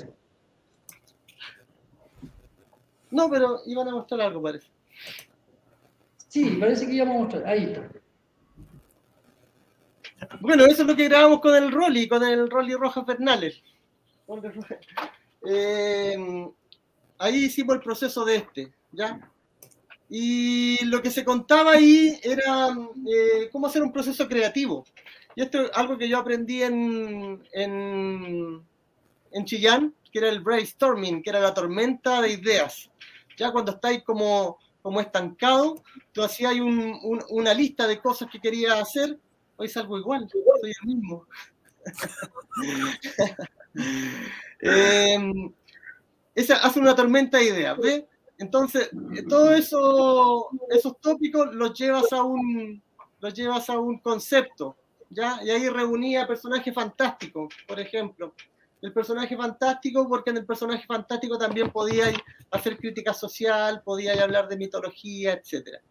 No, 3.10 3.30
pero 3.30 3.62
iban 3.66 3.88
a 3.88 3.92
mostrar 3.92 4.22
algo, 4.22 4.42
parece. 4.42 4.68
Sí, 6.38 6.52
parece 6.60 6.86
que 6.86 6.94
íbamos 6.94 7.16
a 7.16 7.20
mostrar. 7.20 7.48
Ahí 7.48 7.64
está. 7.64 7.90
Bueno, 10.40 10.66
eso 10.66 10.84
es 10.84 10.88
lo 10.88 10.96
que 10.96 11.08
grabamos 11.08 11.40
con 11.40 11.56
el 11.56 11.72
Rolly, 11.72 12.08
con 12.08 12.24
el 12.24 12.48
Rolly 12.48 12.76
Rojas 12.76 13.06
Bernales. 13.08 13.64
Eh, 15.50 16.48
ahí 17.18 17.46
hicimos 17.46 17.76
el 17.76 17.82
proceso 17.82 18.24
de 18.24 18.36
este, 18.36 18.72
¿ya? 18.92 19.20
Y 20.10 20.86
lo 20.86 21.02
que 21.02 21.10
se 21.10 21.26
contaba 21.26 21.72
ahí 21.72 22.20
era 22.22 22.68
eh, 23.10 23.50
cómo 23.52 23.66
hacer 23.66 23.82
un 23.82 23.92
proceso 23.92 24.28
creativo. 24.28 24.86
Y 25.36 25.42
esto 25.42 25.62
es 25.62 25.72
algo 25.74 25.98
que 25.98 26.08
yo 26.08 26.20
aprendí 26.20 26.62
en, 26.62 27.44
en, 27.52 28.62
en 29.32 29.46
Chillán, 29.46 29.96
que 30.12 30.20
era 30.20 30.30
el 30.30 30.42
brainstorming, 30.42 31.24
que 31.24 31.32
era 31.32 31.40
la 31.40 31.54
tormenta 31.56 32.22
de 32.22 32.34
ideas. 32.34 32.92
Ya 33.38 33.52
cuando 33.52 33.72
estáis 33.72 34.04
como, 34.04 34.60
como 34.88 35.02
estancado, 35.02 35.84
tú 36.14 36.24
hacías 36.24 36.54
un- 36.54 36.98
un- 37.04 37.22
una 37.30 37.54
lista 37.54 37.86
de 37.88 38.00
cosas 38.00 38.30
que 38.32 38.40
querías 38.40 38.80
hacer 38.80 39.20
Hoy 39.60 39.68
salgo 39.68 39.98
igual, 39.98 40.30
soy 40.30 40.72
el 40.82 40.88
mismo. 40.88 41.26
Eh, 44.60 45.20
esa 46.34 46.56
hace 46.58 46.80
una 46.80 46.96
tormenta 46.96 47.38
de 47.38 47.46
ideas, 47.46 47.78
¿ves? 47.78 48.06
Entonces, 48.40 48.90
eh, 49.16 49.24
todos 49.28 49.52
eso, 49.58 50.50
esos 50.70 51.00
tópicos 51.00 51.54
los 51.54 51.78
llevas 51.78 52.12
a 52.14 52.24
un 52.24 52.82
los 53.20 53.34
llevas 53.34 53.70
a 53.70 53.78
un 53.80 54.00
concepto, 54.00 54.78
¿ya? 55.10 55.40
Y 55.44 55.50
ahí 55.52 55.70
reunía 55.70 56.26
personajes 56.28 56.74
fantásticos, 56.74 57.54
por 57.68 57.80
ejemplo. 57.80 58.34
El 58.82 58.94
personaje 58.94 59.36
fantástico, 59.36 60.08
porque 60.08 60.30
en 60.30 60.38
el 60.38 60.46
personaje 60.46 60.86
fantástico 60.86 61.38
también 61.38 61.72
podíais 61.72 62.16
hacer 62.52 62.78
crítica 62.78 63.14
social, 63.14 63.82
podíais 63.84 64.22
hablar 64.22 64.48
de 64.48 64.58
mitología, 64.58 65.34
etc. 65.34 65.82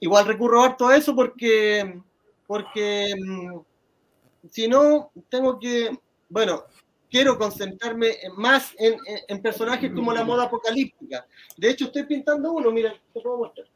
igual 0.00 0.26
recurro 0.26 0.62
harto 0.62 0.88
a 0.88 0.96
eso 0.96 1.14
porque, 1.14 2.00
porque 2.46 3.14
mm, 3.18 3.58
si 4.50 4.68
no, 4.68 5.10
tengo 5.30 5.58
que, 5.58 5.98
bueno, 6.28 6.64
quiero 7.10 7.38
concentrarme 7.38 8.16
más 8.36 8.74
en 8.78 9.42
personajes 9.42 9.92
como 9.92 10.12
la 10.12 10.24
moda 10.24 10.44
apocalíptica. 10.44 11.26
De 11.56 11.70
hecho, 11.70 11.86
estoy 11.86 12.04
pintando 12.04 12.52
uno, 12.52 12.70
mira, 12.70 12.92
te 13.12 13.20
puedo 13.20 13.38
mostrar. 13.38 13.66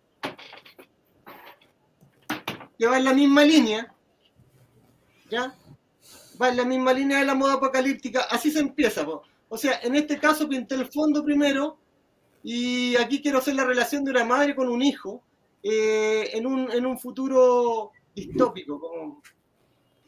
Que 2.79 2.87
va 2.87 2.99
en 2.99 3.05
la 3.05 3.15
misma 3.15 3.45
línea, 3.45 3.95
¿ya? 5.31 5.55
En 6.49 6.57
la 6.57 6.65
misma 6.65 6.93
línea 6.93 7.19
de 7.19 7.25
la 7.25 7.35
moda 7.35 7.55
apocalíptica, 7.55 8.23
así 8.31 8.51
se 8.51 8.61
empieza. 8.61 9.07
O 9.49 9.57
sea, 9.57 9.81
en 9.83 9.95
este 9.95 10.19
caso 10.19 10.49
pinté 10.49 10.75
el 10.75 10.87
fondo 10.87 11.25
primero 11.25 11.77
y 12.43 12.97
aquí 12.97 13.23
quiero 13.23 13.39
hacer 13.39 13.55
la 13.55 13.65
relación 13.65 14.05
de 14.05 14.11
una 14.11 14.25
madre 14.25 14.55
con 14.55 14.69
un 14.69 14.83
hijo 14.83 15.23
eh, 15.63 16.31
en, 16.33 16.47
un, 16.47 16.71
en 16.73 16.85
un 16.85 16.99
futuro 16.99 17.93
distópico, 18.15 18.81
como, 18.81 19.23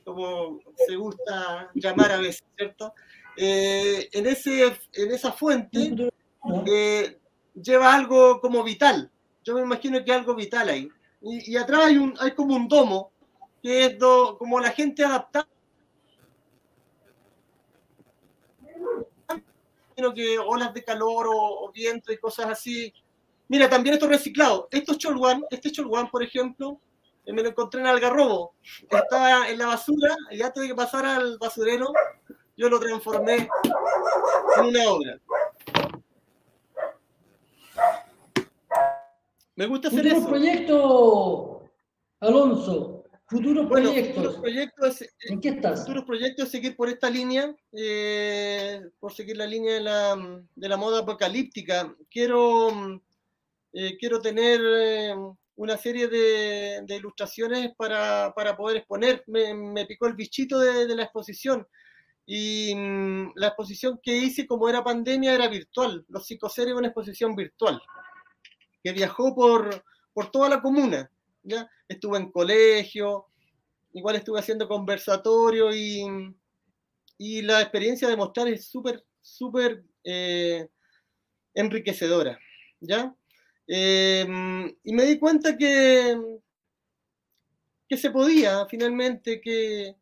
como 0.04 0.60
se 0.86 0.96
gusta 0.96 1.70
llamar 1.74 2.12
a 2.12 2.18
veces, 2.18 2.42
¿cierto? 2.56 2.92
Eh, 3.36 4.08
en, 4.12 4.26
ese, 4.26 4.64
en 4.92 5.10
esa 5.12 5.32
fuente 5.32 5.94
eh, 6.66 7.18
lleva 7.54 7.94
algo 7.94 8.40
como 8.40 8.62
vital. 8.62 9.10
Yo 9.44 9.54
me 9.54 9.60
imagino 9.60 10.04
que 10.04 10.12
algo 10.12 10.34
vital 10.34 10.68
ahí. 10.68 10.88
Y, 11.20 11.56
atrás 11.56 11.86
hay, 11.86 11.96
un, 11.96 12.14
hay 12.20 12.32
como 12.32 12.54
un 12.54 12.68
domo, 12.68 13.10
que 13.62 13.86
es 13.86 13.96
como 14.38 14.60
la 14.60 14.70
gente 14.70 15.04
adaptada. 15.04 15.48
Imagino 19.96 20.14
que 20.14 20.38
olas 20.38 20.74
de 20.74 20.82
calor 20.82 21.28
o, 21.28 21.66
o 21.66 21.72
viento 21.72 22.12
y 22.12 22.18
cosas 22.18 22.46
así. 22.46 22.92
Mira, 23.48 23.68
también 23.68 23.94
esto 23.94 24.08
reciclado. 24.08 24.68
Estos 24.70 24.98
cholguán, 24.98 25.44
este 25.50 25.70
cholguán, 25.70 26.10
por 26.10 26.22
ejemplo, 26.22 26.80
eh, 27.24 27.32
me 27.32 27.42
lo 27.42 27.50
encontré 27.50 27.80
en 27.80 27.86
Algarrobo. 27.86 28.54
Estaba 28.90 29.48
en 29.48 29.58
la 29.58 29.66
basura 29.66 30.16
y 30.30 30.42
antes 30.42 30.62
de 30.62 30.68
que 30.68 30.74
pasara 30.74 31.16
al 31.16 31.38
basurero, 31.38 31.92
yo 32.56 32.68
lo 32.68 32.80
transformé 32.80 33.48
en 34.56 34.64
una 34.64 34.90
obra. 34.90 35.18
Me 39.56 39.66
gusta 39.66 39.88
hacer 39.88 40.06
eso. 40.08 40.26
proyectos, 40.26 41.62
Alonso. 42.20 42.93
Futuros 43.34 43.68
Bueno, 43.68 43.88
proyectos. 43.90 44.14
futuros 44.14 44.40
proyectos, 44.40 45.02
es- 45.02 45.14
¿En 45.30 45.40
qué 45.40 45.48
estás? 45.50 45.80
futuros 45.80 46.04
proyectos 46.04 46.48
seguir 46.50 46.76
por 46.76 46.88
esta 46.88 47.10
línea, 47.10 47.54
eh, 47.72 48.80
por 49.00 49.12
seguir 49.12 49.36
la 49.36 49.46
línea 49.46 49.74
de 49.74 49.80
la, 49.80 50.40
de 50.54 50.68
la 50.68 50.76
moda 50.76 51.00
apocalíptica. 51.00 51.94
Quiero, 52.10 53.00
eh, 53.72 53.96
quiero 53.98 54.20
tener 54.20 54.60
eh, 54.64 55.14
una 55.56 55.76
serie 55.76 56.06
de, 56.08 56.82
de 56.86 56.96
ilustraciones 56.96 57.72
para, 57.76 58.32
para 58.34 58.56
poder 58.56 58.76
exponer. 58.78 59.24
Me, 59.26 59.52
me 59.52 59.84
picó 59.86 60.06
el 60.06 60.14
bichito 60.14 60.58
de, 60.60 60.86
de 60.86 60.94
la 60.94 61.02
exposición. 61.04 61.66
Y 62.26 62.72
mm, 62.74 63.32
la 63.34 63.48
exposición 63.48 63.98
que 64.02 64.16
hice, 64.16 64.46
como 64.46 64.68
era 64.68 64.82
pandemia, 64.84 65.34
era 65.34 65.48
virtual. 65.48 66.04
Los 66.08 66.26
psicoseres, 66.26 66.72
una 66.74 66.86
exposición 66.88 67.34
virtual, 67.34 67.82
que 68.82 68.92
viajó 68.92 69.34
por, 69.34 69.84
por 70.12 70.30
toda 70.30 70.48
la 70.48 70.62
comuna. 70.62 71.10
Estuve 71.88 72.18
en 72.18 72.30
colegio, 72.30 73.26
igual 73.92 74.16
estuve 74.16 74.40
haciendo 74.40 74.68
conversatorio 74.68 75.74
y, 75.74 76.04
y 77.18 77.42
la 77.42 77.60
experiencia 77.60 78.08
de 78.08 78.16
mostrar 78.16 78.48
es 78.48 78.66
súper, 78.66 79.04
súper 79.20 79.84
eh, 80.02 80.68
enriquecedora, 81.54 82.38
¿ya? 82.80 83.14
Eh, 83.66 84.26
y 84.82 84.92
me 84.92 85.04
di 85.04 85.18
cuenta 85.18 85.56
que, 85.56 86.18
que 87.88 87.96
se 87.96 88.10
podía 88.10 88.66
finalmente, 88.66 89.40
que 89.40 89.96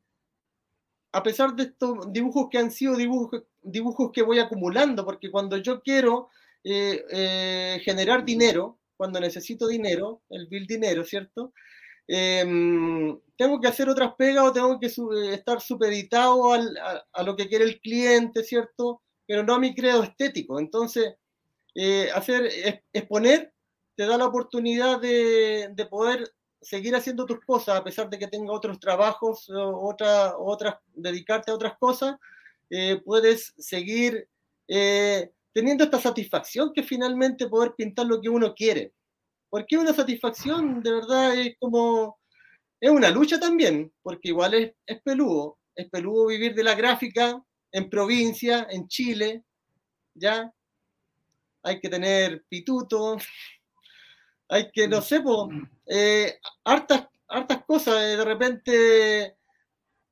a 1.13 1.23
pesar 1.23 1.55
de 1.55 1.65
estos 1.65 2.13
dibujos 2.13 2.49
que 2.51 2.59
han 2.59 2.71
sido 2.71 2.97
dibujos, 2.97 3.45
dibujos 3.63 4.11
que 4.13 4.23
voy 4.23 4.39
acumulando, 4.39 5.05
porque 5.05 5.31
cuando 5.31 5.59
yo 5.59 5.83
quiero 5.83 6.31
eh, 6.65 7.81
generar 7.85 8.25
dinero, 8.25 8.79
cuando 9.03 9.19
necesito 9.19 9.67
dinero, 9.67 10.23
el 10.31 10.47
bill 10.47 10.65
dinero, 10.65 11.05
¿cierto? 11.05 11.53
Em, 12.07 13.19
tengo 13.37 13.61
que 13.61 13.67
hacer 13.67 13.89
otras 13.89 14.15
pegas 14.15 14.45
o 14.45 14.53
tengo 14.53 14.79
que 14.79 14.87
eh, 14.87 15.35
estar 15.35 15.61
supeditado 15.61 16.53
al- 16.53 16.79
a, 17.13 17.23
lo 17.25 17.35
que 17.35 17.49
quiere 17.49 17.65
el 17.65 17.81
cliente, 17.81 18.45
¿cierto? 18.45 19.03
Pero 19.27 19.43
no 19.43 19.55
a 19.55 19.59
mi 19.59 19.75
credo 19.75 20.05
estético. 20.05 20.61
Entonces, 20.61 21.17
eh, 21.75 22.11
hacer, 22.15 22.49
exponer 22.93 23.53
te 23.97 24.07
da 24.07 24.17
la 24.17 24.27
oportunidad 24.27 25.01
de, 25.01 25.71
de, 25.75 25.87
poder 25.87 26.33
seguir 26.61 26.95
haciendo 26.95 27.27
tus 27.27 27.45
cosas 27.45 27.81
a 27.81 27.83
pesar 27.83 28.09
de 28.09 28.21
que 28.21 28.29
tenga 28.29 28.53
otros 28.53 28.79
trabajos 28.79 29.51
otra, 29.51 30.39
otras, 30.39 30.77
dedicarte 30.95 31.51
a 31.51 31.55
otras 31.55 31.77
cosas, 31.77 32.15
eh, 32.71 33.01
puedes 33.05 33.53
seguir 33.59 34.29
teniendo 35.53 35.85
esta 35.85 36.01
satisfacción 36.01 36.73
que 36.73 36.83
finalmente 36.83 37.49
poder 37.49 37.75
pintar 37.77 38.07
lo 38.07 38.21
que 38.21 38.29
uno 38.29 38.55
quiere. 38.55 38.93
Porque 39.49 39.77
una 39.77 39.93
satisfacción 39.93 40.83
de 40.83 40.93
verdad 40.93 41.35
es 41.39 41.57
como, 41.59 42.19
es 42.81 42.91
una 42.91 43.11
lucha 43.11 43.39
también, 43.39 43.93
porque 44.03 44.29
igual 44.29 44.55
es, 44.55 44.73
es 44.87 45.03
peludo, 45.03 45.59
es 45.75 45.89
peludo 45.91 46.27
vivir 46.27 46.55
de 46.55 46.65
la 46.65 46.75
gráfica 46.75 47.43
en 47.71 47.89
provincia, 47.89 48.67
en 48.71 48.89
Chile, 48.89 49.45
¿ya? 50.15 50.53
Hay 51.63 51.81
que 51.81 51.89
tener 51.89 52.45
pituto, 52.49 53.17
hay 54.49 54.71
que, 54.73 54.89
no 54.89 55.01
sé, 55.01 55.23
eh, 55.87 56.39
hartas, 56.65 57.09
hartas 57.29 57.65
cosas, 57.65 58.03
eh, 58.03 58.17
de 58.17 58.25
repente 58.25 59.37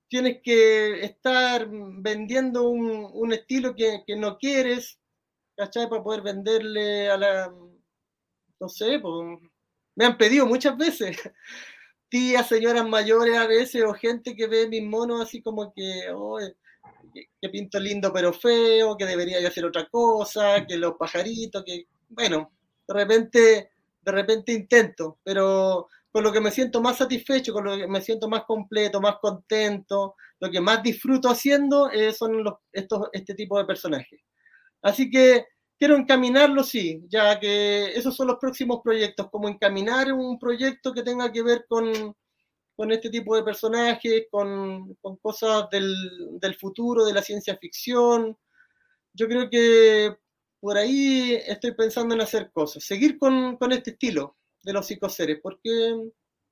tienes 0.09 0.41
que 0.43 1.05
estar 1.05 1.69
vendiendo 1.71 2.69
un, 2.69 3.33
estilo 3.33 3.75
que, 3.75 4.03
no 4.17 4.39
quieres, 4.39 5.00
¿cachai? 5.61 5.91
Para 5.91 6.03
poder 6.03 6.23
venderle 6.23 7.11
a 7.11 7.19
la, 7.19 7.55
no 8.61 8.69
sé, 8.69 8.99
pues, 8.99 9.39
me 9.95 10.07
han 10.07 10.17
pedido 10.17 10.47
muchas 10.47 10.75
veces, 10.75 11.19
tías, 12.09 12.49
señoras 12.49 12.89
mayores 12.89 13.37
a 13.37 13.47
veces, 13.47 13.85
o 13.85 13.93
gente 13.93 14.35
que 14.35 14.47
ve 14.47 14.69
mis 14.69 14.83
monos 14.83 15.21
así 15.21 15.43
como 15.43 15.71
que, 15.75 16.05
oh, 16.15 16.39
que, 17.13 17.49
pinto 17.51 17.79
lindo 17.79 18.11
pero 18.11 18.33
feo, 18.33 18.97
que 18.97 19.05
debería 19.05 19.47
hacer 19.47 19.67
otra 19.67 19.87
cosa, 19.91 20.65
que 20.67 20.79
los 20.79 20.95
pajaritos, 20.95 21.63
que, 21.63 21.85
bueno, 22.09 22.53
de 22.89 22.95
repente, 22.95 23.71
de 24.01 24.13
repente 24.13 24.53
intento, 24.53 25.19
pero 25.23 25.89
con 26.11 26.25
lo 26.25 26.33
que 26.33 26.41
me 26.41 26.51
siento 26.51 26.81
más 26.81 26.97
satisfecho, 26.97 27.53
con 27.53 27.65
lo 27.67 27.77
que 27.77 27.87
me 27.87 28.01
siento 28.01 28.31
más 28.31 28.45
completo, 28.45 28.99
más 28.99 29.17
contento, 29.21 30.17
lo 30.41 30.51
que 30.51 30.61
más 30.63 30.83
disfruto 30.83 31.29
haciendo 31.29 31.91
eh, 31.91 32.15
son 32.15 32.43
los, 32.43 32.55
estos, 32.73 33.11
este 33.13 33.35
tipo 33.35 33.59
de 33.59 33.67
personajes. 33.67 34.21
Así 34.83 35.11
que 35.11 35.47
quiero 35.81 35.97
encaminarlo, 35.97 36.63
sí, 36.63 37.03
ya 37.09 37.41
que 37.41 37.87
esos 37.95 38.15
son 38.15 38.27
los 38.27 38.37
próximos 38.39 38.81
proyectos, 38.85 39.31
como 39.31 39.49
encaminar 39.49 40.13
un 40.13 40.39
proyecto 40.39 40.93
que 40.93 41.03
tenga 41.03 41.33
que 41.33 41.43
ver 41.43 41.65
con, 41.67 42.15
con 42.77 42.93
este 42.93 43.09
tipo 43.09 43.35
de 43.35 43.43
personajes, 43.43 44.27
con, 44.31 44.95
con 44.97 45.17
cosas 45.17 45.71
del, 45.71 46.39
del, 46.39 46.55
futuro, 46.57 47.07
de 47.07 47.15
la 47.15 47.23
ciencia 47.23 47.57
ficción. 47.57 48.37
Yo 49.15 49.27
creo 49.27 49.49
que 49.49 50.15
por 50.61 50.77
ahí 50.77 51.33
estoy 51.47 51.73
pensando 51.73 52.15
en 52.15 52.21
hacer 52.21 52.51
cosas, 52.53 52.85
seguir 52.85 53.19
con, 53.19 53.57
con 53.57 53.73
este 53.73 53.93
estilo 53.93 54.37
de 54.63 54.75
los 54.75 54.87
psicoseres, 54.87 55.41
porque 55.43 55.95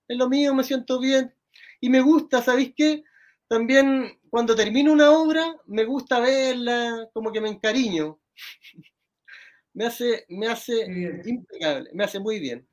es 0.08 0.16
lo 0.16 0.26
mío, 0.30 0.54
me 0.54 0.64
siento 0.64 0.98
bien 0.98 1.34
y 1.82 1.90
me 1.90 2.00
gusta, 2.00 2.40
¿sabéis 2.40 2.72
qué? 2.74 3.04
También 3.46 4.20
cuando 4.30 4.56
termino 4.56 4.90
una 4.90 5.10
obra, 5.10 5.54
me 5.66 5.84
gusta 5.84 6.18
verla, 6.18 7.10
como 7.12 7.30
que 7.30 7.42
me 7.42 7.50
encariño. 7.50 8.18
Me 9.78 9.86
hace, 9.86 10.24
me 10.28 10.48
hace 10.48 10.86
impecable, 11.24 11.88
me 11.92 12.02
hace 12.02 12.18
muy 12.18 12.40
bien. 12.40 12.66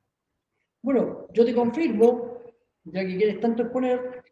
Bueno, 0.82 1.28
yo 1.32 1.44
te 1.44 1.54
confirmo 1.54 2.42
ya 2.82 3.06
que 3.06 3.16
quieres 3.16 3.38
tanto 3.38 3.62
exponer, 3.62 4.24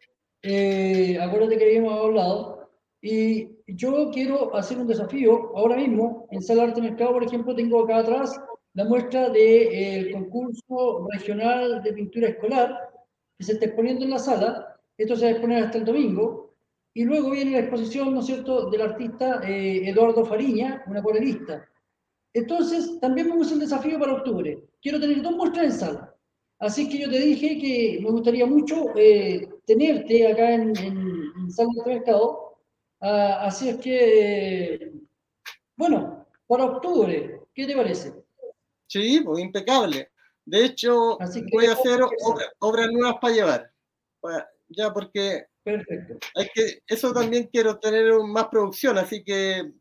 eh, 0.42 1.16
acuérdate 1.20 1.56
que 1.56 1.64
habíamos 1.66 1.92
hablado, 2.04 2.68
y 3.00 3.48
yo 3.68 4.10
quiero 4.12 4.54
hacer 4.56 4.78
un 4.78 4.88
desafío 4.88 5.56
ahora 5.56 5.76
mismo, 5.76 6.26
en 6.32 6.42
Sala 6.42 6.64
Arte 6.64 6.82
Mercado, 6.82 7.12
por 7.12 7.24
ejemplo, 7.24 7.54
tengo 7.54 7.84
acá 7.84 7.98
atrás 7.98 8.40
la 8.74 8.84
muestra 8.84 9.28
del 9.28 10.10
concurso 10.12 11.06
regional 11.12 11.80
de 11.80 11.92
pintura 11.92 12.28
escolar, 12.28 12.90
que 13.38 13.44
se 13.44 13.52
está 13.52 13.66
exponiendo 13.66 14.04
en 14.04 14.10
la 14.10 14.18
sala, 14.18 14.80
esto 14.98 15.14
se 15.14 15.26
va 15.26 15.28
a 15.28 15.32
exponer 15.32 15.62
hasta 15.62 15.78
el 15.78 15.84
domingo, 15.84 16.56
y 16.92 17.04
luego 17.04 17.30
viene 17.30 17.52
la 17.52 17.60
exposición, 17.60 18.14
¿no 18.14 18.20
es 18.20 18.26
cierto?, 18.26 18.68
del 18.68 18.80
artista 18.80 19.40
eh, 19.44 19.88
Eduardo 19.88 20.24
Fariña, 20.24 20.82
un 20.88 20.96
acuarelista. 20.96 21.68
Entonces, 22.34 22.98
también 23.00 23.28
me 23.28 23.34
puse 23.34 23.54
un 23.54 23.60
desafío 23.60 23.98
para 23.98 24.14
octubre. 24.14 24.62
Quiero 24.82 25.00
tener 25.00 25.22
dos 25.22 25.36
muestras 25.36 25.64
en 25.64 25.72
sala. 25.72 26.14
Así 26.58 26.88
que 26.88 26.98
yo 26.98 27.10
te 27.10 27.18
dije 27.18 27.58
que 27.58 28.00
me 28.02 28.10
gustaría 28.10 28.46
mucho 28.46 28.96
eh, 28.96 29.48
tenerte 29.66 30.26
acá 30.26 30.54
en, 30.54 30.76
en, 30.76 31.32
en 31.36 31.50
Sala 31.50 31.70
de 31.84 31.94
Mercado. 31.94 32.58
Uh, 33.00 33.36
así 33.40 33.68
es 33.68 33.76
que, 33.78 34.92
bueno, 35.76 36.26
para 36.46 36.64
octubre, 36.64 37.40
¿qué 37.54 37.66
te 37.66 37.76
parece? 37.76 38.14
Sí, 38.86 39.20
pues 39.24 39.42
impecable. 39.42 40.10
De 40.44 40.64
hecho, 40.64 41.18
voy 41.52 41.66
a 41.66 41.72
hacer 41.72 42.00
obra, 42.02 42.46
obras 42.60 42.88
nuevas 42.92 43.16
para 43.20 43.34
llevar. 43.34 43.72
ya 44.68 44.92
porque 44.92 45.46
Perfecto. 45.64 46.18
Hay 46.34 46.48
que, 46.54 46.82
eso 46.86 47.12
también 47.12 47.48
quiero 47.50 47.78
tener 47.78 48.12
más 48.20 48.48
producción, 48.48 48.98
así 48.98 49.24
que 49.24 49.72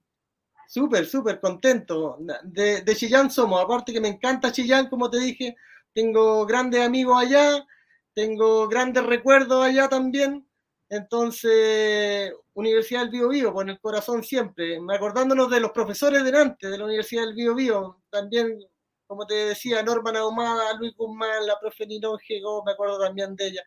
súper, 0.74 1.06
súper 1.06 1.40
contento. 1.40 2.18
De, 2.44 2.82
de 2.82 2.96
Chillán 2.96 3.30
somos, 3.30 3.64
aparte 3.64 3.94
que 3.94 4.02
me 4.02 4.08
encanta 4.08 4.52
Chillán, 4.52 4.90
como 4.90 5.08
te 5.08 5.20
dije, 5.20 5.56
tengo 5.94 6.48
grandes 6.48 6.82
amigos 6.82 7.16
allá, 7.22 7.64
tengo 8.16 8.68
grandes 8.68 9.06
recuerdos 9.06 9.64
allá 9.64 9.88
también. 9.88 10.48
Entonces, 10.90 12.34
Universidad 12.54 13.02
del 13.02 13.12
Bio 13.12 13.30
Bio, 13.30 13.54
con 13.54 13.70
el 13.70 13.80
corazón 13.80 14.24
siempre, 14.24 14.80
acordándonos 14.94 15.50
de 15.52 15.60
los 15.60 15.72
profesores 15.72 16.24
delante 16.24 16.68
de 16.68 16.78
la 16.78 16.86
Universidad 16.86 17.26
del 17.26 17.36
Bio 17.36 17.54
Bio, 17.54 18.02
también, 18.10 18.60
como 19.06 19.28
te 19.28 19.36
decía, 19.36 19.84
Norma 19.84 20.12
Ahumada, 20.18 20.74
Luis 20.80 20.96
Guzmán, 20.96 21.46
la 21.46 21.60
profe 21.60 21.86
Ninón 21.86 22.18
Gego, 22.20 22.64
me 22.64 22.72
acuerdo 22.72 23.00
también 23.00 23.36
de 23.36 23.48
ella. 23.48 23.64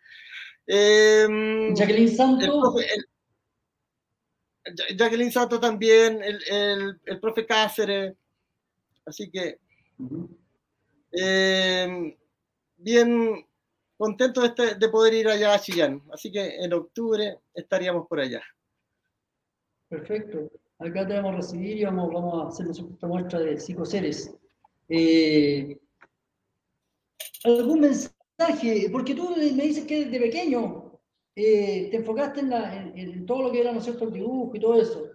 Eh, 0.67 1.29
Jacqueline 1.73 2.17
Santo. 2.17 2.45
El 2.45 2.51
profe, 2.51 2.95
el, 2.95 3.07
Jacqueline 4.97 5.33
Santo 5.33 5.61
también, 5.61 6.23
el, 6.23 6.41
el, 6.49 7.01
el, 7.05 7.21
profe 7.21 7.47
Cáceres, 7.47 8.15
así 9.05 9.31
que... 9.31 9.59
Eh, 11.13 12.17
bien 12.77 13.47
contento 13.97 14.43
de, 14.43 14.49
este, 14.49 14.75
de, 14.75 14.89
poder 14.89 15.15
ir 15.15 15.29
allá 15.29 15.55
a 15.55 15.61
Chillán. 15.61 16.03
Así 16.13 16.31
que 16.31 16.57
en 16.57 16.73
octubre 16.73 17.39
estaríamos 17.55 18.07
por 18.07 18.21
allá. 18.21 18.43
Perfecto. 19.89 20.51
Acá 20.79 21.07
te 21.07 21.15
vamos 21.15 21.33
a 21.33 21.37
recibir 21.37 21.79
y 21.79 21.85
vamos, 21.85 22.13
vamos 22.13 22.45
a 22.45 22.49
hacer 22.49 22.67
nuestra 22.67 23.09
muestra 23.09 23.41
de 23.41 23.59
psicoseres. 23.59 24.35
Eh, 24.89 25.79
¿Algún 27.45 27.81
mensaje? 27.81 28.89
Porque 28.93 29.15
tú 29.15 29.35
me 29.37 29.65
dices 29.65 29.87
que 29.87 30.05
desde 30.05 30.21
pequeño 30.21 30.86
eh, 31.37 31.89
te 31.91 31.99
enfocaste 31.99 32.41
en, 32.41 32.51
la, 32.51 32.75
en, 32.75 32.99
en, 32.99 33.27
todo 33.27 33.43
lo 33.43 33.53
que 33.53 33.61
era, 33.61 33.71
¿no 33.71 33.79
es 33.79 33.85
cierto?, 33.85 34.07
el 34.07 34.13
dibujo 34.13 34.57
y 34.57 34.61
todo 34.61 34.81
eso. 34.81 35.07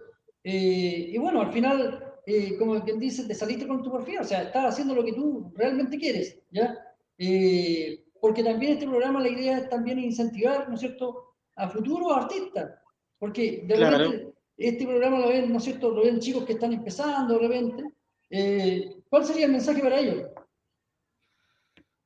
Eh, 0.42 1.10
y 1.12 1.18
bueno, 1.18 1.42
al 1.42 1.52
final 1.52 2.12
eh, 2.24 2.56
como 2.56 2.82
quien 2.84 3.00
dice, 3.00 3.24
te 3.24 3.34
saliste 3.34 3.66
con 3.66 3.82
tu 3.82 3.90
perfil, 3.90 4.20
o 4.20 4.24
sea, 4.24 4.42
estás 4.42 4.72
haciendo 4.72 4.94
lo 4.94 5.04
que 5.04 5.12
tú 5.12 5.52
realmente 5.56 5.98
quieres, 5.98 6.38
¿ya? 6.50 6.78
Eh, 7.18 8.04
porque 8.20 8.44
también 8.44 8.74
este 8.74 8.86
programa, 8.86 9.20
la 9.20 9.28
idea 9.28 9.58
es 9.58 9.68
también 9.68 9.98
incentivar, 9.98 10.68
¿no 10.68 10.74
es 10.74 10.80
cierto?, 10.80 11.34
a 11.56 11.68
futuros 11.68 12.16
artistas, 12.16 12.78
porque 13.18 13.64
de 13.66 13.74
claro. 13.74 13.98
repente 13.98 14.34
este 14.56 14.86
programa 14.86 15.18
lo 15.18 15.28
ven, 15.28 15.50
¿no 15.50 15.58
es 15.58 15.64
cierto?, 15.64 15.90
lo 15.90 16.04
ven 16.04 16.20
chicos 16.20 16.44
que 16.44 16.52
están 16.52 16.72
empezando 16.72 17.34
de 17.34 17.40
repente. 17.40 17.82
Eh, 18.30 19.02
¿Cuál 19.10 19.24
sería 19.24 19.46
el 19.46 19.52
mensaje 19.52 19.82
para 19.82 19.98
ellos? 19.98 20.28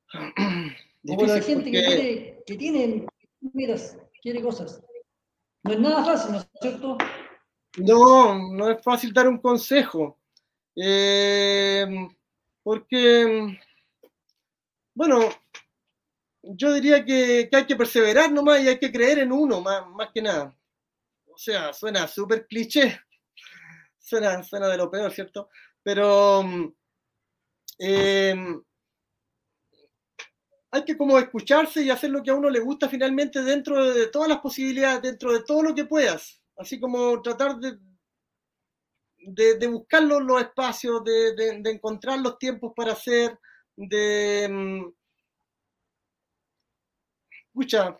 o 1.08 1.16
para 1.16 1.34
la 1.34 1.42
gente 1.42 1.64
porque... 1.64 1.72
que, 1.72 1.86
quiere, 1.86 2.42
que 2.46 2.56
tiene 2.56 3.06
miras, 3.52 3.98
quiere 4.22 4.42
cosas. 4.42 4.82
No 5.62 5.72
es 5.72 5.80
nada 5.80 6.04
fácil, 6.04 6.32
¿no 6.32 6.38
es 6.38 6.48
cierto? 6.60 6.98
No, 7.78 8.38
no 8.52 8.70
es 8.70 8.82
fácil 8.82 9.12
dar 9.12 9.28
un 9.28 9.38
consejo. 9.38 10.18
Eh, 10.76 11.86
porque, 12.62 13.58
bueno, 14.94 15.20
yo 16.42 16.72
diría 16.74 17.04
que, 17.04 17.48
hay 17.52 17.66
que 17.66 17.76
perseverar 17.76 18.30
nomás 18.30 18.60
y 18.60 18.68
hay 18.68 18.78
que 18.78 18.92
creer 18.92 19.20
en 19.20 19.32
uno, 19.32 19.60
más, 19.60 19.86
más 19.88 20.10
que 20.12 20.22
nada. 20.22 20.56
O 21.26 21.38
sea, 21.38 21.72
suena 21.72 22.06
súper 22.06 22.46
cliché, 22.46 23.00
suena, 23.98 24.42
suena 24.42 24.68
de 24.68 24.76
lo 24.76 24.90
peor, 24.90 25.12
¿cierto? 25.12 25.50
Pero 25.82 26.44
eh, 27.78 28.34
hay 30.70 30.84
que 30.84 30.96
como 30.96 31.18
escucharse 31.18 31.82
y 31.82 31.90
hacer 31.90 32.10
lo 32.10 32.22
que 32.22 32.30
a 32.30 32.34
uno 32.34 32.50
le 32.50 32.60
gusta 32.60 32.88
finalmente 32.88 33.42
dentro 33.42 33.92
de 33.92 34.08
todas 34.08 34.28
las 34.28 34.38
posibilidades, 34.38 35.02
dentro 35.02 35.32
de 35.32 35.42
todo 35.44 35.62
lo 35.62 35.74
que 35.74 35.84
puedas 35.84 36.40
así 36.56 36.80
como 36.80 37.20
tratar 37.22 37.56
de, 37.56 37.78
de, 39.58 39.66
buscar 39.68 40.02
los, 40.02 40.22
los 40.22 40.40
espacios, 40.40 41.04
de, 41.04 41.34
de, 41.34 41.62
de, 41.62 41.70
encontrar 41.70 42.18
los 42.20 42.38
tiempos 42.38 42.72
para 42.74 42.92
hacer, 42.92 43.38
de, 43.76 44.48
mm, 44.50 44.92
escucha, 47.48 47.98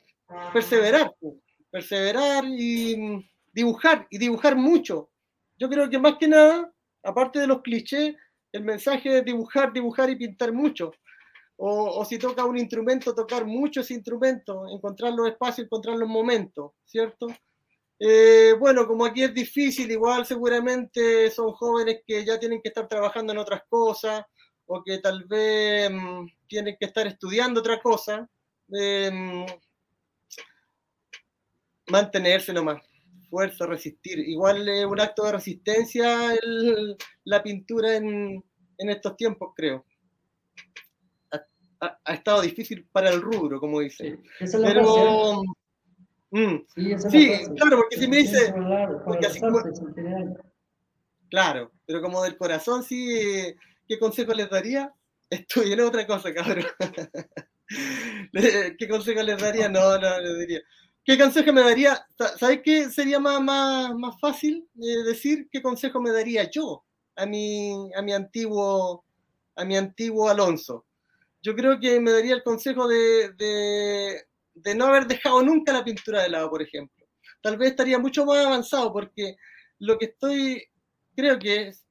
perseverar, 0.53 1.15
perseverar 1.71 2.45
y 2.47 2.97
mm, 2.97 3.31
dibujar, 3.53 4.07
y 4.11 4.19
dibujar 4.19 4.57
mucho. 4.57 5.11
Yo 5.59 5.69
creo 5.69 5.89
que 5.89 5.99
más 5.99 6.17
que 6.19 6.29
nada, 6.29 6.73
aparte 7.03 7.41
de 7.41 7.47
los 7.47 7.63
clichés, 7.63 8.15
el 8.53 8.65
mensaje 8.65 9.19
es 9.19 9.25
dibujar, 9.25 9.73
dibujar 9.73 10.11
y 10.11 10.17
pintar 10.17 10.53
mucho. 10.53 10.93
O, 11.59 12.05
si 12.05 12.19
toca 12.19 12.45
un 12.45 12.59
instrumento, 12.59 13.15
tocar 13.15 13.47
muchos 13.47 13.91
instrumentos, 13.91 14.71
encontrar 14.71 15.13
los 15.13 15.29
espacios, 15.29 15.67
encontrar 15.67 15.97
los 15.97 16.09
momentos, 16.09 16.73
¿cierto? 16.85 17.29
Eh, 17.99 18.55
bueno, 18.59 18.87
como 18.87 19.07
aquí 19.07 19.23
es 19.23 19.33
difícil, 19.33 19.91
igual 19.91 20.27
seguramente 20.27 21.31
son 21.31 21.53
jóvenes 21.53 22.01
que 22.07 22.25
ya 22.25 22.39
tienen 22.39 22.61
que 22.61 22.69
estar 22.69 22.87
trabajando 22.87 23.33
en 23.33 23.39
otras 23.39 23.63
cosas 23.69 24.25
o 24.67 24.83
que 24.85 24.99
tal 24.99 25.25
vez 25.25 25.91
mm, 25.91 26.27
tienen 26.47 26.77
que 26.79 26.87
estar 26.87 27.07
estudiando 27.07 27.61
otra 27.61 27.81
cosa. 27.81 28.29
Eh, 28.79 29.47
mantenerse 31.89 32.53
nomás, 32.53 32.83
fuerza, 33.31 33.65
resistir. 33.65 34.19
Igual 34.19 34.69
es 34.69 34.85
un 34.85 35.01
acto 35.01 35.25
de 35.25 35.33
resistencia 35.33 36.35
la 37.25 37.43
pintura 37.43 37.97
en, 37.97 38.45
en 38.77 38.91
estos 38.91 39.17
tiempos, 39.17 39.53
creo 39.57 39.85
ha, 41.81 42.15
estado 42.15 42.43
difícil 42.43 42.87
para 42.91 43.11
el 43.11 43.21
rubro, 43.21 43.61
como 43.61 43.81
dice. 43.81 44.19
Pero, 44.39 45.43
mm, 46.31 46.57
sí, 47.11 47.31
claro, 47.57 47.77
porque 47.77 47.99
si 47.99 48.09
me 48.09 48.19
dice, 48.19 48.55
claro, 51.29 51.73
pero 51.87 52.01
como 52.01 52.23
del 52.23 52.37
corazón, 52.37 52.83
sí, 52.83 53.55
¿qué 53.87 53.99
consejo 53.99 54.33
les 54.33 54.49
daría? 54.49 54.93
Estoy 55.29 55.73
en 55.73 55.81
otra 55.81 56.07
cosa, 56.07 56.33
cabrón. 56.33 56.65
¿Qué 58.79 58.89
consejo 58.89 59.23
les 59.23 59.41
daría? 59.41 59.69
No, 59.69 59.99
no, 59.99 60.21
les 60.21 60.39
diría. 60.39 60.61
¿Qué 61.05 61.19
consejo 61.19 61.53
me 61.53 61.63
daría? 61.63 62.05
¿Sabes 62.37 62.61
qué 62.65 62.91
sería 62.91 63.21
más, 63.21 63.41
más, 63.41 63.95
más 63.95 64.19
fácil 64.21 64.69
eh, 64.77 65.05
decir 65.05 65.49
qué 65.53 65.63
consejo 65.63 66.01
me 66.01 66.11
daría 66.11 66.51
yo 66.51 66.85
a 67.15 67.27
mi, 67.27 67.93
a 67.95 68.03
mi 68.03 68.13
antiguo 68.13 69.05
a 69.55 69.65
mi 69.65 69.77
antiguo 69.77 70.29
Alonso? 70.29 70.86
Yo 71.43 71.55
creo 71.55 71.79
que 71.79 72.01
me 72.01 72.11
daría 72.11 72.35
el 72.35 72.43
consejo 72.43 72.89
de, 72.89 73.33
de, 74.55 74.75
no 74.75 74.87
haber 74.87 75.07
dejado 75.07 75.43
nunca 75.43 75.73
la 75.73 75.85
pintura 75.85 76.23
de 76.23 76.31
lado, 76.31 76.51
por 76.51 76.63
ejemplo. 76.63 77.07
Tal 77.43 77.57
vez 77.57 77.71
estaría 77.71 77.99
mucho 77.99 78.25
más 78.25 78.45
avanzado 78.45 78.93
porque 78.93 79.37
lo 79.79 79.99
que 79.99 80.07
estoy, 80.07 80.65
creo 81.15 81.39
que 81.39 81.69
es, 81.69 81.87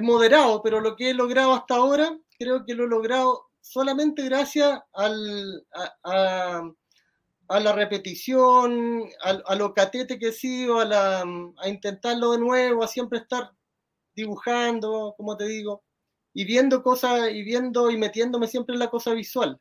moderado, 0.00 0.62
pero 0.62 0.80
lo 0.80 0.96
que 0.96 1.10
he 1.10 1.14
logrado 1.14 1.52
hasta 1.54 1.76
ahora, 1.76 2.16
creo 2.38 2.64
que 2.64 2.74
lo 2.74 2.84
he 2.84 2.88
logrado 2.88 3.46
solamente 3.60 4.22
gracias 4.22 4.80
al, 4.92 5.66
a, 6.04 6.70
a, 7.48 7.60
la 7.60 7.72
repetición, 7.72 9.04
a, 9.24 9.30
a, 9.46 9.54
lo 9.56 9.74
catete 9.74 10.18
que 10.18 10.28
he 10.28 10.32
sido, 10.32 10.80
a, 10.80 10.84
la, 10.84 11.24
a 11.58 11.68
intentarlo 11.68 12.32
de 12.32 12.38
nuevo, 12.38 12.84
a 12.84 12.88
siempre 12.88 13.18
estar 13.18 13.50
dibujando, 14.14 15.14
como 15.16 15.36
te 15.36 15.46
digo 15.46 15.85
y 16.36 16.44
viendo 16.44 16.82
cosas 16.82 17.30
y 17.32 17.42
viendo 17.42 17.90
y 17.90 17.96
metiéndome 17.96 18.46
siempre 18.46 18.74
en 18.74 18.80
la 18.80 18.90
cosa 18.90 19.14
visual. 19.14 19.58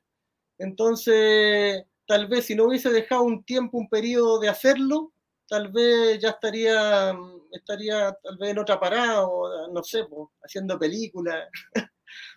Entonces, 0.58 1.86
tal 2.06 2.28
vez 2.28 2.48
si 2.48 2.54
no 2.54 2.66
hubiese 2.66 2.90
dejado 2.90 3.24
un 3.24 3.46
tiempo, 3.46 3.78
un 3.78 3.88
periodo 3.88 4.42
de 4.42 4.50
hacerlo, 4.50 5.14
tal 5.48 5.72
vez 5.72 6.20
ya 6.20 6.32
estaría, 6.32 7.18
estaría 7.54 8.12
tal 8.22 8.38
vez 8.38 8.50
en 8.50 8.60
otra 8.60 8.78
parada 8.78 9.26
o 9.26 9.72
no 9.72 9.82
sé, 9.84 10.06
haciendo 10.44 10.78
películas. 10.78 11.48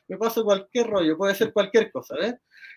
Me 0.07 0.17
paso 0.17 0.45
cualquier 0.45 0.87
rollo, 0.87 1.19
puede 1.19 1.35
ser 1.35 1.53
cualquier 1.53 1.91
cosa. 1.91 2.15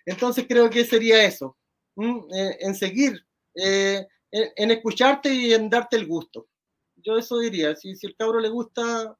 Entonces 0.04 0.48
creo 0.50 0.68
que 0.68 0.84
sería 0.84 1.24
eso, 1.24 1.56
eh, 1.96 2.58
en 2.60 2.74
seguir, 2.74 3.24
eh, 3.54 4.08
en, 4.32 4.72
escucharte 4.72 5.32
y 5.32 5.54
en 5.54 5.70
darte 5.70 5.96
el 5.96 6.08
gusto. 6.08 6.48
Yo 6.96 7.20
eso 7.20 7.38
diría, 7.38 7.76
si, 7.76 7.96
si 7.96 8.08
el 8.08 8.16
cabro 8.16 8.40
le 8.40 8.50
gusta, 8.50 9.16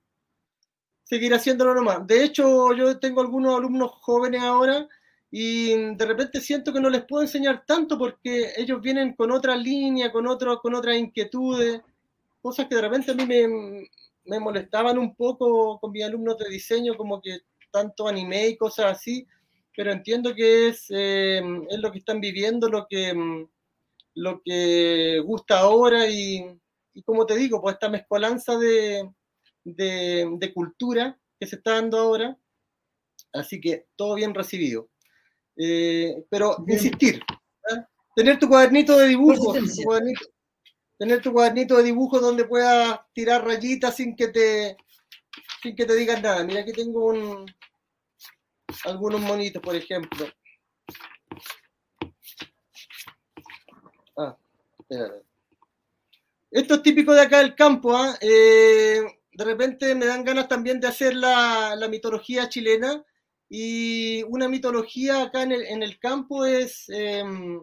seguir 1.12 1.34
haciéndolo 1.34 1.76
nomás. 1.76 2.08
De 2.08 2.24
hecho, 2.24 2.74
yo 2.74 2.98
tengo 2.98 3.20
algunos 3.20 3.58
alumnos 3.58 3.92
jóvenes 4.00 4.42
ahora 4.44 4.88
y 5.30 5.94
de 5.94 6.06
repente 6.06 6.40
siento 6.40 6.72
que 6.72 6.80
no 6.80 6.90
les 6.90 7.04
puedo 7.04 7.22
enseñar 7.22 7.66
tanto 7.66 7.98
porque 7.98 8.54
ellos 8.56 8.82
vienen 8.82 9.12
con 9.12 9.30
otra 9.30 9.58
línea, 9.58 10.10
con, 10.10 10.26
otro, 10.26 10.58
con 10.62 10.74
otras 10.74 10.98
inquietudes, 10.98 11.82
cosas 12.42 12.68
que 12.70 12.76
de 12.76 12.82
repente 12.84 13.12
a 13.12 13.16
mí 13.16 13.26
me, 13.26 13.90
me 14.24 14.40
molestaban 14.40 14.98
un 14.98 15.14
poco 15.14 15.82
con 15.82 15.92
mis 15.92 16.06
alumnos 16.06 16.38
de 16.38 16.48
diseño, 16.48 16.96
como 16.96 17.22
que 17.22 17.40
tanto 17.72 18.08
anime 18.08 18.48
y 18.48 18.56
cosas 18.56 18.94
así, 18.98 19.28
pero 19.76 19.92
entiendo 19.92 20.34
que 20.34 20.70
es, 20.70 20.86
eh, 20.92 21.44
es 21.70 21.80
lo 21.80 21.92
que 21.92 22.00
están 22.00 22.22
viviendo, 22.22 22.70
lo 22.70 22.88
que, 22.90 23.46
lo 24.16 24.42
que 24.46 25.22
gusta 25.26 25.60
ahora 25.60 26.08
y, 26.08 26.58
y 26.94 27.02
como 27.04 27.26
te 27.26 27.36
digo, 27.36 27.62
pues 27.62 27.74
esta 27.74 27.90
mezcolanza 27.90 28.58
de, 28.58 29.10
de, 29.64 30.52
cultura 30.54 31.20
que 31.40 31.48
se 31.48 31.58
está 31.58 31.76
dando 31.76 31.98
ahora. 31.98 32.38
Así 33.34 33.62
que 33.62 33.88
todo 33.96 34.16
bien 34.16 34.34
recibido. 34.34 34.90
Eh, 35.58 36.26
pero 36.30 36.64
insistir, 36.68 37.22
¿ah? 37.70 37.88
tener 38.16 38.40
tu 38.40 38.48
cuadernito 38.48 38.98
de 38.98 39.08
dibujo, 39.08 39.54
tener 40.98 41.22
tu 41.22 41.34
cuadernito 41.34 41.78
de 41.78 41.84
dibujo 41.84 42.20
donde 42.20 42.46
puedas 42.46 43.00
tirar 43.14 43.46
rayitas 43.46 43.96
sin 43.96 44.16
que 44.16 44.30
te 44.30 44.78
sin 45.62 45.76
que 45.76 45.86
te 45.86 45.96
digan 45.96 46.22
nada. 46.22 46.44
Mira, 46.44 46.62
aquí 46.62 46.72
tengo 46.72 47.06
un, 47.08 47.46
algunos 48.86 49.22
monitos, 49.22 49.62
por 49.62 49.76
ejemplo. 49.76 50.28
Ah, 54.18 54.38
Esto 56.50 56.76
es 56.76 56.84
típico 56.84 57.14
de 57.14 57.22
acá 57.22 57.40
del 57.40 57.56
campo. 57.56 57.96
¿ah? 57.96 58.18
¿eh? 58.22 59.02
De 59.34 59.46
repente 59.46 59.96
me 59.96 60.06
dan 60.06 60.24
ganas 60.24 60.48
también 60.48 60.80
de 60.80 60.88
hacer 60.88 61.16
la, 61.16 61.88
mitología 61.90 62.50
chilena 62.50 63.04
y 63.50 64.24
una 64.24 64.48
mitología 64.48 65.24
acá 65.24 65.44
en 65.44 65.52
el, 65.54 65.64
en 65.64 65.84
el 65.84 66.00
campo 66.00 66.46
es 66.46 66.90
em, 66.90 67.62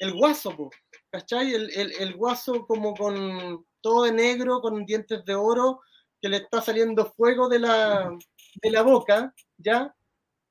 el 0.00 0.12
guaso, 0.14 0.70
¿cachai? 1.10 1.54
El, 1.54 1.70
el, 1.70 2.14
guaso 2.14 2.66
como 2.66 2.94
con 2.94 3.64
todo 3.80 4.04
de 4.04 4.12
negro, 4.12 4.60
con 4.60 4.84
dientes 4.84 5.24
de 5.24 5.34
oro, 5.34 5.80
que 6.20 6.28
le 6.28 6.38
está 6.38 6.60
saliendo 6.60 7.12
fuego 7.12 7.48
de 7.48 7.58
la, 7.58 8.16
de 8.62 8.70
la 8.70 8.82
boca, 8.82 9.34
¿ya? 9.58 9.94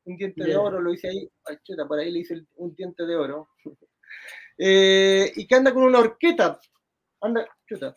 Un 0.05 0.17
diente 0.17 0.43
de 0.43 0.55
oro, 0.55 0.79
lo 0.81 0.93
hice 0.93 1.09
ahí, 1.09 1.29
ay, 1.45 1.57
chuta, 1.63 1.87
por 1.87 1.99
ahí 1.99 2.11
le 2.11 2.19
hice 2.19 2.41
un 2.55 2.75
diente 2.75 3.05
de 3.05 3.15
oro. 3.15 3.49
Eh, 4.63 5.31
y 5.37 5.47
que 5.47 5.55
anda 5.55 5.73
con 5.73 5.81
una 5.81 5.97
horqueta, 5.97 6.59
anda, 7.21 7.47
chuta, 7.67 7.95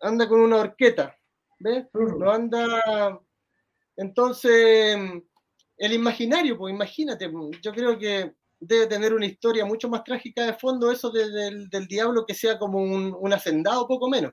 anda 0.00 0.28
con 0.28 0.40
una 0.40 0.56
horqueta, 0.56 1.16
¿ves? 1.62 1.86
No 1.94 2.30
anda. 2.30 3.20
Entonces, 3.96 4.96
el 5.76 5.92
imaginario, 5.92 6.58
pues 6.58 6.74
imagínate, 6.74 7.30
yo 7.62 7.72
creo 7.72 7.98
que 7.98 8.34
debe 8.58 8.86
tener 8.86 9.12
una 9.12 9.26
historia 9.26 9.64
mucho 9.64 9.88
más 9.88 10.04
trágica 10.04 10.46
de 10.46 10.54
fondo 10.54 10.90
eso 10.90 11.10
del 11.10 11.86
diablo 11.88 12.24
que 12.26 12.34
sea 12.34 12.58
como 12.58 12.78
un, 12.78 13.32
hacendado, 13.32 13.86
poco 13.86 14.08
menos. 14.08 14.32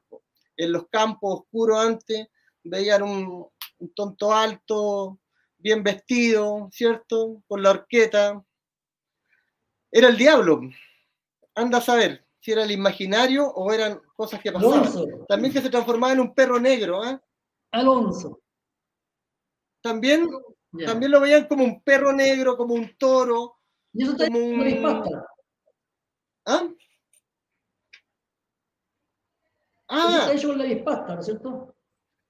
En 0.57 0.71
los 0.71 0.87
campos 0.89 1.41
oscuros 1.41 1.79
antes 1.79 2.27
veían 2.63 3.03
un, 3.03 3.47
tonto 3.95 4.33
alto, 4.33 5.19
bien 5.57 5.83
vestido, 5.83 6.69
¿cierto? 6.71 7.41
Con 7.47 7.63
la 7.63 7.71
horqueta. 7.71 8.43
Era 9.91 10.09
el 10.09 10.17
diablo. 10.17 10.61
Anda 11.55 11.77
a 11.79 11.81
saber 11.81 12.28
si 12.39 12.51
era 12.51 12.63
el 12.63 12.71
imaginario 12.71 13.47
o 13.47 13.71
eran 13.71 14.01
cosas 14.15 14.39
que 14.41 14.51
pasaban. 14.51 14.91
También 15.27 15.53
que 15.53 15.61
se 15.61 15.69
transformaba 15.69 16.13
en 16.13 16.21
un 16.21 16.33
perro 16.33 16.59
negro. 16.59 17.05
¿eh? 17.05 17.19
Alonso. 17.71 18.41
También, 19.81 20.29
también 20.85 21.11
lo 21.11 21.21
veían 21.21 21.47
como 21.47 21.63
un 21.63 21.81
perro 21.83 22.11
negro, 22.11 22.57
como 22.57 22.73
un 22.73 22.95
toro. 22.97 23.57
Y 23.93 24.03
eso 24.03 24.15
como 24.17 24.39
un... 24.39 25.15
¿Ah? 26.45 26.67
Ah. 29.89 30.29
Eso 30.33 30.51
está 30.51 30.63
lápiz 30.63 30.83
pasta, 30.83 31.13
¿no 31.15 31.19
es 31.19 31.25
cierto? 31.25 31.75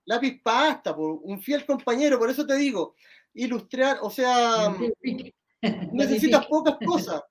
Lápiz 0.06 0.42
pasta, 0.42 0.96
un 0.96 1.42
fiel 1.42 1.66
compañero, 1.66 2.18
por 2.18 2.30
eso 2.30 2.46
te 2.46 2.56
digo, 2.56 2.96
ilustrar, 3.34 4.00
o 4.02 4.10
sea, 4.10 4.74
necesitas 5.92 6.48
pocas 6.48 6.78
cosas. 6.84 7.22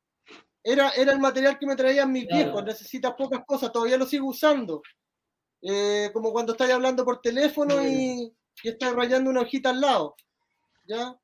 Era, 0.63 0.91
era 0.91 1.13
el 1.13 1.21
material 1.21 1.59
que 1.59 1.67
me 1.67 1.77
traían 1.77 2.13
mis 2.13 2.27
viejos, 2.27 2.65
necesitas 2.65 3.15
pocas 3.15 3.45
cosas, 3.47 3.73
todavía 3.73 3.97
lo 3.97 4.07
sigo 4.07 4.29
usando. 4.29 4.83
Eh, 5.63 6.11
como 6.13 6.33
cuando 6.33 6.53
estás 6.53 6.71
hablando 6.71 7.05
por 7.05 7.21
teléfono 7.21 7.83
y, 7.85 8.33
y 8.63 8.69
estás 8.69 8.93
rayando 8.93 9.31
una 9.31 9.41
hojita 9.41 9.71
al 9.71 9.81
lado. 9.81 10.15
¿Ya? 10.85 11.19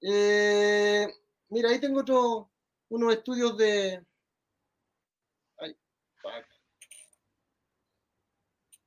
Eh, 0.00 1.08
mira, 1.48 1.70
ahí 1.70 1.80
tengo 1.80 2.00
otro, 2.00 2.50
unos 2.88 3.14
estudios 3.14 3.56
de... 3.56 4.04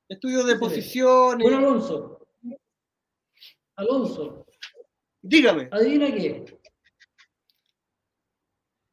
estudios 0.07 0.45
de 0.45 0.55
posición. 0.57 1.39
Bueno, 1.39 1.57
Alonso. 1.57 2.27
Alonso. 3.75 4.45
Dígame. 5.21 5.67
Adivina 5.71 6.07
qué. 6.07 6.59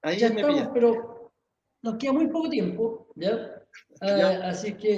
Ahí 0.02 0.18
ya 0.18 0.28
estamos, 0.28 0.68
pero 0.74 1.32
nos 1.82 1.96
queda 1.96 2.12
muy 2.12 2.28
poco 2.28 2.48
tiempo, 2.48 3.08
¿ya? 3.16 3.62
Ah, 4.00 4.40
así 4.44 4.74
que 4.74 4.90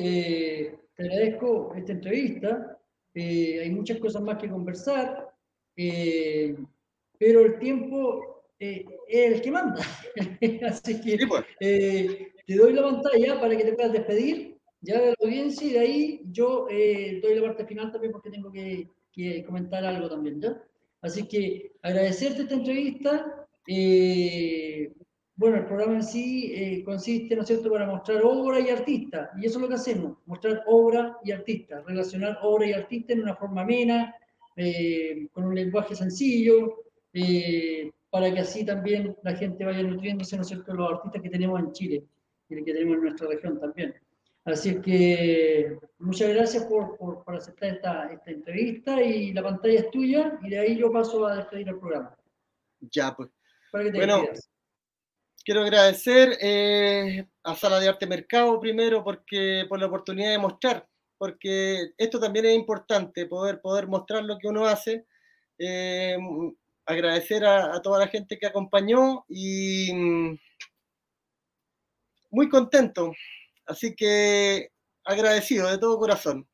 eh, 0.63 0.79
te 0.97 1.03
agradezco 1.05 1.75
esta 1.77 1.93
entrevista. 1.93 2.79
Eh, 3.15 3.61
hay 3.63 3.71
muchas 3.71 3.99
cosas 3.99 4.23
más 4.23 4.39
que 4.39 4.49
conversar, 4.51 5.31
eh, 5.77 6.57
pero 7.19 7.41
el 7.43 7.59
tiempo 7.59 8.45
eh, 8.59 8.85
es 9.09 9.33
el 9.35 9.43
que 9.43 9.51
manda. 9.51 9.83
Así 10.69 11.01
que 11.01 11.27
pues. 11.27 11.45
eh, 11.61 12.33
te 12.47 12.57
doy 12.57 12.73
la 12.73 12.83
pantalla 12.83 13.41
para 13.41 13.57
que 13.57 13.65
te 13.65 13.73
puedas 13.75 13.93
despedir 13.93 14.59
ya 14.81 15.01
de 15.01 15.09
la 15.09 15.15
audiencia 15.23 15.67
y 15.67 15.73
de 15.73 15.79
ahí 15.79 16.21
yo 16.31 16.67
eh, 16.71 17.21
doy 17.23 17.37
la 17.37 17.43
parte 17.43 17.67
final 17.67 17.91
también 17.93 18.13
porque 18.13 18.31
tengo 18.31 18.51
que, 18.53 18.89
que 19.13 19.45
comentar 19.45 19.85
algo 19.85 20.09
también. 20.09 20.41
¿ya? 20.41 20.61
Así 21.01 21.27
que 21.29 21.73
agradecerte 21.83 22.43
esta 22.43 22.55
entrevista. 22.55 23.44
Bueno, 25.37 25.57
el 25.57 25.67
programa 25.67 25.95
en 25.95 26.05
sí 26.05 26.83
consiste, 26.85 27.35
¿no 27.35 27.43
es 27.43 27.49
cierto?, 27.49 27.71
para 27.71 27.87
mostrar 27.87 28.23
obra 28.25 28.61
y 28.61 28.71
artista. 28.71 29.31
Y 29.41 29.47
eso 29.47 29.59
es 29.59 29.63
lo 29.63 29.69
que 29.69 29.75
hacemos, 29.75 30.19
mostrar 30.27 30.63
obra 30.67 31.19
y 31.25 31.33
artista, 31.33 31.83
relacionar 31.87 32.39
obra 32.43 32.67
y 32.67 32.73
artista 32.73 33.13
en 33.13 33.23
una 33.23 33.35
forma 33.35 33.63
amena, 33.63 34.15
con 35.33 35.45
un 35.45 35.55
lenguaje 35.55 35.95
sencillo, 35.95 36.85
eh, 37.13 37.91
para 38.11 38.33
que 38.33 38.41
así 38.41 38.65
también 38.65 39.17
la 39.23 39.37
gente 39.37 39.65
vaya 39.65 39.83
nutriéndose, 39.83 40.37
¿no 40.37 40.43
es 40.43 40.49
cierto?, 40.49 40.75
los 40.75 40.93
artistas 40.93 41.23
que 41.23 41.31
tenemos 41.31 41.61
en 41.61 41.73
Chile 41.73 42.05
y 42.49 42.65
que 42.65 42.73
tenemos 42.73 42.97
en 42.97 43.03
nuestra 43.03 43.29
región 43.29 43.59
también. 43.59 43.95
Así 44.45 44.81
que 44.81 45.79
muchas 45.99 46.29
gracias 46.29 46.65
por, 46.67 46.97
por, 46.99 47.35
aceptar 47.35 47.71
esta, 47.71 48.13
esta, 48.13 48.31
entrevista 48.31 49.03
y 49.03 49.33
la 49.33 49.43
pantalla 49.43 49.81
es 49.81 49.91
tuya 49.91 50.39
y 50.43 50.51
de 50.51 50.59
ahí 50.59 50.77
yo 50.77 50.93
paso 50.93 51.27
a 51.27 51.37
despedir 51.37 51.69
el 51.69 51.79
programa. 51.79 52.15
Ya, 52.81 53.15
pues. 53.17 53.31
Bueno, 53.93 54.25
quiero 55.45 55.63
agradecer 55.63 56.39
eh, 56.41 57.27
a 57.43 57.55
Sala 57.57 57.81
de 57.81 57.89
Arte 57.89 58.07
Mercado 58.07 58.61
primero 58.61 59.03
porque 59.03 59.67
por 59.69 59.81
la 59.81 59.87
oportunidad 59.87 60.31
de 60.31 60.39
mostrar, 60.39 60.89
porque 61.19 61.91
esto 61.99 62.21
también 62.21 62.47
es 62.47 62.55
importante, 62.55 63.27
poder, 63.27 63.61
poder 63.61 63.89
mostrar 63.89 64.25
lo 64.25 64.39
que 64.39 64.49
uno 64.49 64.65
hace. 64.67 65.07
Eh, 65.59 66.17
agradecer 66.87 67.45
a, 67.45 67.81
toda 67.83 67.99
la 67.99 68.09
gente 68.09 68.39
que 68.39 68.47
acompañó 68.47 69.25
y 69.29 69.93
mm, 69.93 70.39
muy 72.31 72.49
contento. 72.49 73.13
Así 73.67 73.95
que 73.95 74.71
agradecido 75.05 75.71
de 75.71 75.79
todo 75.79 75.99
corazón. 75.99 76.49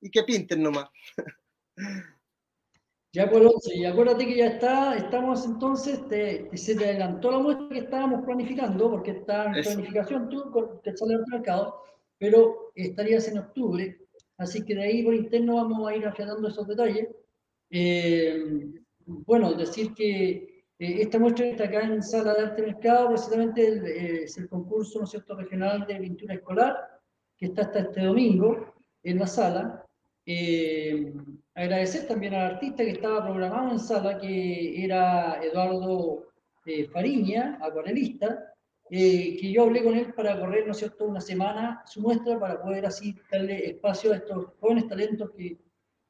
Y 0.00 0.10
que 0.10 0.22
pinten 0.24 0.62
nomás. 0.62 0.88
Ya, 3.16 3.30
pues, 3.30 3.42
y 3.74 3.86
acuérdate 3.86 4.26
que 4.26 4.36
ya 4.36 4.46
está, 4.48 4.94
estamos 4.94 5.46
entonces, 5.46 6.00
se 6.52 6.74
te 6.74 6.84
adelantó 6.84 7.30
la 7.30 7.38
muestra 7.38 7.68
que 7.70 7.78
estábamos 7.78 8.22
planificando, 8.26 8.90
porque 8.90 9.12
está 9.12 9.46
en 9.46 9.62
planificación 9.62 10.28
tú, 10.28 10.52
te 10.84 10.94
sale 10.94 11.14
al 11.14 11.24
mercado, 11.26 11.82
pero 12.18 12.72
estarías 12.74 13.26
en 13.28 13.38
octubre, 13.38 13.98
así 14.36 14.62
que 14.66 14.74
de 14.74 14.82
ahí 14.82 15.02
por 15.02 15.14
interno 15.14 15.54
vamos 15.56 15.88
a 15.88 15.96
ir 15.96 16.04
afianando 16.04 16.46
esos 16.46 16.68
detalles. 16.68 17.08
Eh, 17.70 18.74
bueno, 19.06 19.54
decir 19.54 19.94
que 19.94 20.64
eh, 20.78 21.00
esta 21.00 21.18
muestra 21.18 21.46
está 21.46 21.64
acá 21.64 21.84
en 21.84 22.02
Sala 22.02 22.34
de 22.34 22.42
Arte 22.42 22.60
Mercado, 22.60 23.08
precisamente 23.08 23.62
eh, 23.62 24.24
es 24.24 24.36
el 24.36 24.46
concurso 24.46 25.00
¿no 25.00 25.06
cierto? 25.06 25.34
regional 25.36 25.86
de 25.86 25.96
pintura 25.96 26.34
escolar, 26.34 27.00
que 27.34 27.46
está 27.46 27.62
hasta 27.62 27.78
este 27.78 28.02
domingo 28.02 28.74
en 29.02 29.18
la 29.18 29.26
sala. 29.26 29.86
Eh, 30.26 31.14
agradecer 31.56 32.06
también 32.06 32.34
al 32.34 32.52
artista 32.52 32.84
que 32.84 32.92
estaba 32.92 33.24
programado 33.24 33.72
en 33.72 33.80
sala, 33.80 34.18
que 34.18 34.84
era 34.84 35.42
Eduardo 35.42 36.28
Fariña, 36.92 37.58
acuarelista, 37.60 38.52
que 38.88 39.52
yo 39.52 39.64
hablé 39.64 39.82
con 39.82 39.96
él 39.96 40.14
para 40.14 40.38
correr, 40.38 40.64
¿no 40.66 40.72
es 40.72 40.78
cierto?, 40.78 41.06
una 41.06 41.20
semana 41.20 41.82
su 41.86 42.00
muestra 42.00 42.38
para 42.38 42.62
poder 42.62 42.86
así 42.86 43.16
darle 43.32 43.70
espacio 43.70 44.12
a 44.12 44.16
estos 44.16 44.52
jóvenes 44.60 44.86
talentos 44.86 45.30
que 45.36 45.58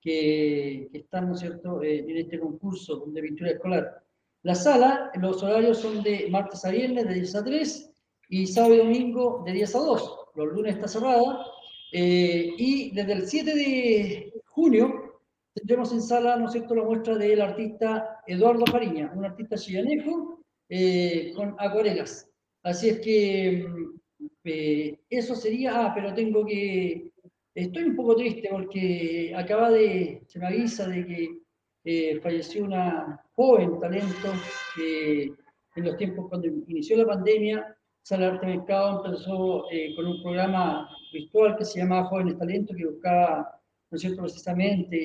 que, 0.07 0.89
están, 0.93 1.29
¿no 1.29 1.35
es 1.35 1.41
cierto?, 1.41 1.83
eh, 1.83 1.99
en 1.99 2.17
este 2.17 2.39
concurso 2.39 3.03
de 3.07 3.23
pintura 3.23 3.51
escolar. 3.51 4.05
La 4.45 4.55
sala, 4.55 5.11
los 5.21 5.43
horarios 5.43 5.79
son 5.79 6.01
de 6.05 6.29
martes 6.31 6.65
a 6.65 6.71
viernes 6.71 7.09
de 7.09 7.15
10 7.15 7.35
a 7.35 7.45
3 7.45 7.93
y 8.29 8.47
sábado 8.47 8.75
y 8.77 8.79
domingo 8.79 9.43
de 9.45 9.53
10 9.53 9.75
a 9.75 9.79
2. 9.81 10.19
Los 10.37 10.53
lunes 10.53 10.77
está 10.77 10.87
cerrada. 10.87 11.45
Eh, 11.93 12.55
y 12.57 12.95
desde 12.95 13.13
el 13.15 13.27
7 13.27 13.55
de 13.55 14.33
junio 14.47 15.16
tendremos 15.57 15.93
en 15.93 16.03
sala, 16.03 16.37
¿no 16.37 16.47
es 16.47 16.53
cierto?, 16.53 16.75
la 16.75 16.85
muestra 16.85 17.17
del 17.17 17.41
artista 17.41 18.21
Eduardo 18.27 18.65
Fariña, 18.67 19.13
un 19.17 19.25
artista 19.25 19.57
chillanejo 19.57 20.45
eh, 20.69 21.33
con 21.35 21.57
acuarelas. 21.59 22.31
Así 22.63 22.91
es 22.91 23.01
que 23.01 23.67
mm, 23.69 24.99
eso 25.11 25.35
sería, 25.35 25.87
ah, 25.87 25.93
pero 25.95 26.15
tengo 26.15 26.47
que 26.47 27.11
Estoy 27.57 27.85
un 27.85 27.97
poco 27.97 28.17
triste 28.17 28.51
porque 28.53 29.33
acaba 29.35 29.71
de, 29.71 30.23
se 30.27 30.39
me 30.39 30.49
avisa 30.49 30.87
de 30.87 31.07
que 31.07 31.39
eh, 31.85 32.21
falleció 32.21 32.63
una 32.65 33.25
joven 33.33 33.81
talento 33.81 34.29
que 34.75 35.33
en 35.77 35.85
los 35.85 35.97
tiempos 35.97 36.29
cuando 36.29 36.49
inició 36.49 36.99
la 36.99 37.07
pandemia, 37.07 37.75
Sala 38.03 38.27
Arte 38.27 38.47
Mercado 38.47 39.07
empezó 39.07 39.71
eh, 39.71 39.95
con 39.97 40.07
un 40.07 40.23
programa 40.23 40.87
virtual 41.11 41.57
que 41.57 41.65
se 41.65 41.79
llamaba 41.79 42.09
Jóvenes 42.09 42.39
Talentos, 42.39 42.77
que 42.77 42.89
buscaba, 42.89 43.56
¿no 43.91 43.97
es 43.97 44.01
cierto?, 44.01 44.23
precisamente 44.23 44.97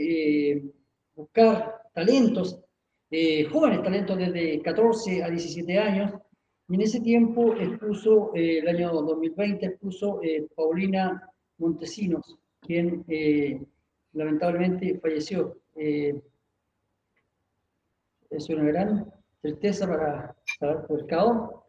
eh, 0.52 0.64
buscar 1.16 1.82
talentos, 1.94 2.60
jóvenes 3.52 3.84
talentos 3.84 4.18
desde 4.18 4.62
14 4.62 5.24
a 5.24 5.30
17 5.30 5.78
años, 5.78 6.14
y 6.70 6.76
en 6.76 6.82
ese 6.82 7.02
tiempo 7.02 7.54
expuso, 7.56 8.32
el 8.34 8.66
año 8.68 8.94
2020 8.94 9.66
expuso 9.66 10.22
Paulina 10.56 11.22
Montesinos, 11.62 12.38
quien 12.60 13.06
eh, 13.08 13.62
lamentablemente 14.14 15.00
falleció. 15.00 15.58
Eh, 15.76 16.20
es 18.30 18.50
una 18.50 18.64
gran 18.64 19.14
tristeza 19.42 19.88
para, 19.88 20.36
el 20.62 20.96
mercado 20.96 21.66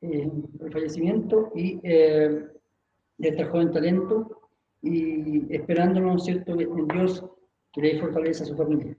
eh, 0.00 0.30
el 0.60 0.72
fallecimiento 0.72 1.52
y, 1.54 1.80
de 1.80 2.48
este 3.18 3.44
joven 3.44 3.70
talento 3.70 4.39
y 4.82 5.54
esperándonos, 5.54 6.24
¿cierto?, 6.24 6.58
en 6.58 6.88
Dios 6.88 7.24
que 7.72 7.80
le 7.82 7.94
dé 7.94 8.30
a 8.30 8.34
su 8.34 8.56
familia. 8.56 8.96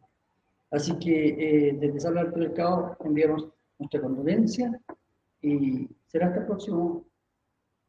Así 0.71 0.97
que 0.99 1.77
desde 1.79 1.99
Sala 1.99 2.23
del 2.23 2.39
Mercado 2.39 2.95
enviamos 3.03 3.49
nuestra 3.77 4.01
condolencia 4.01 4.79
y 5.41 5.89
será 6.07 6.27
hasta 6.27 6.41
el 6.41 6.45
próximo 6.45 7.05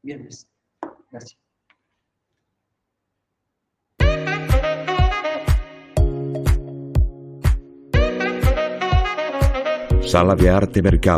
viernes. 0.02 0.48
Gracias. 1.10 1.38
Sala 10.00 10.34
de 10.34 10.50
Arte 10.50 10.82
Mercado 10.82 11.02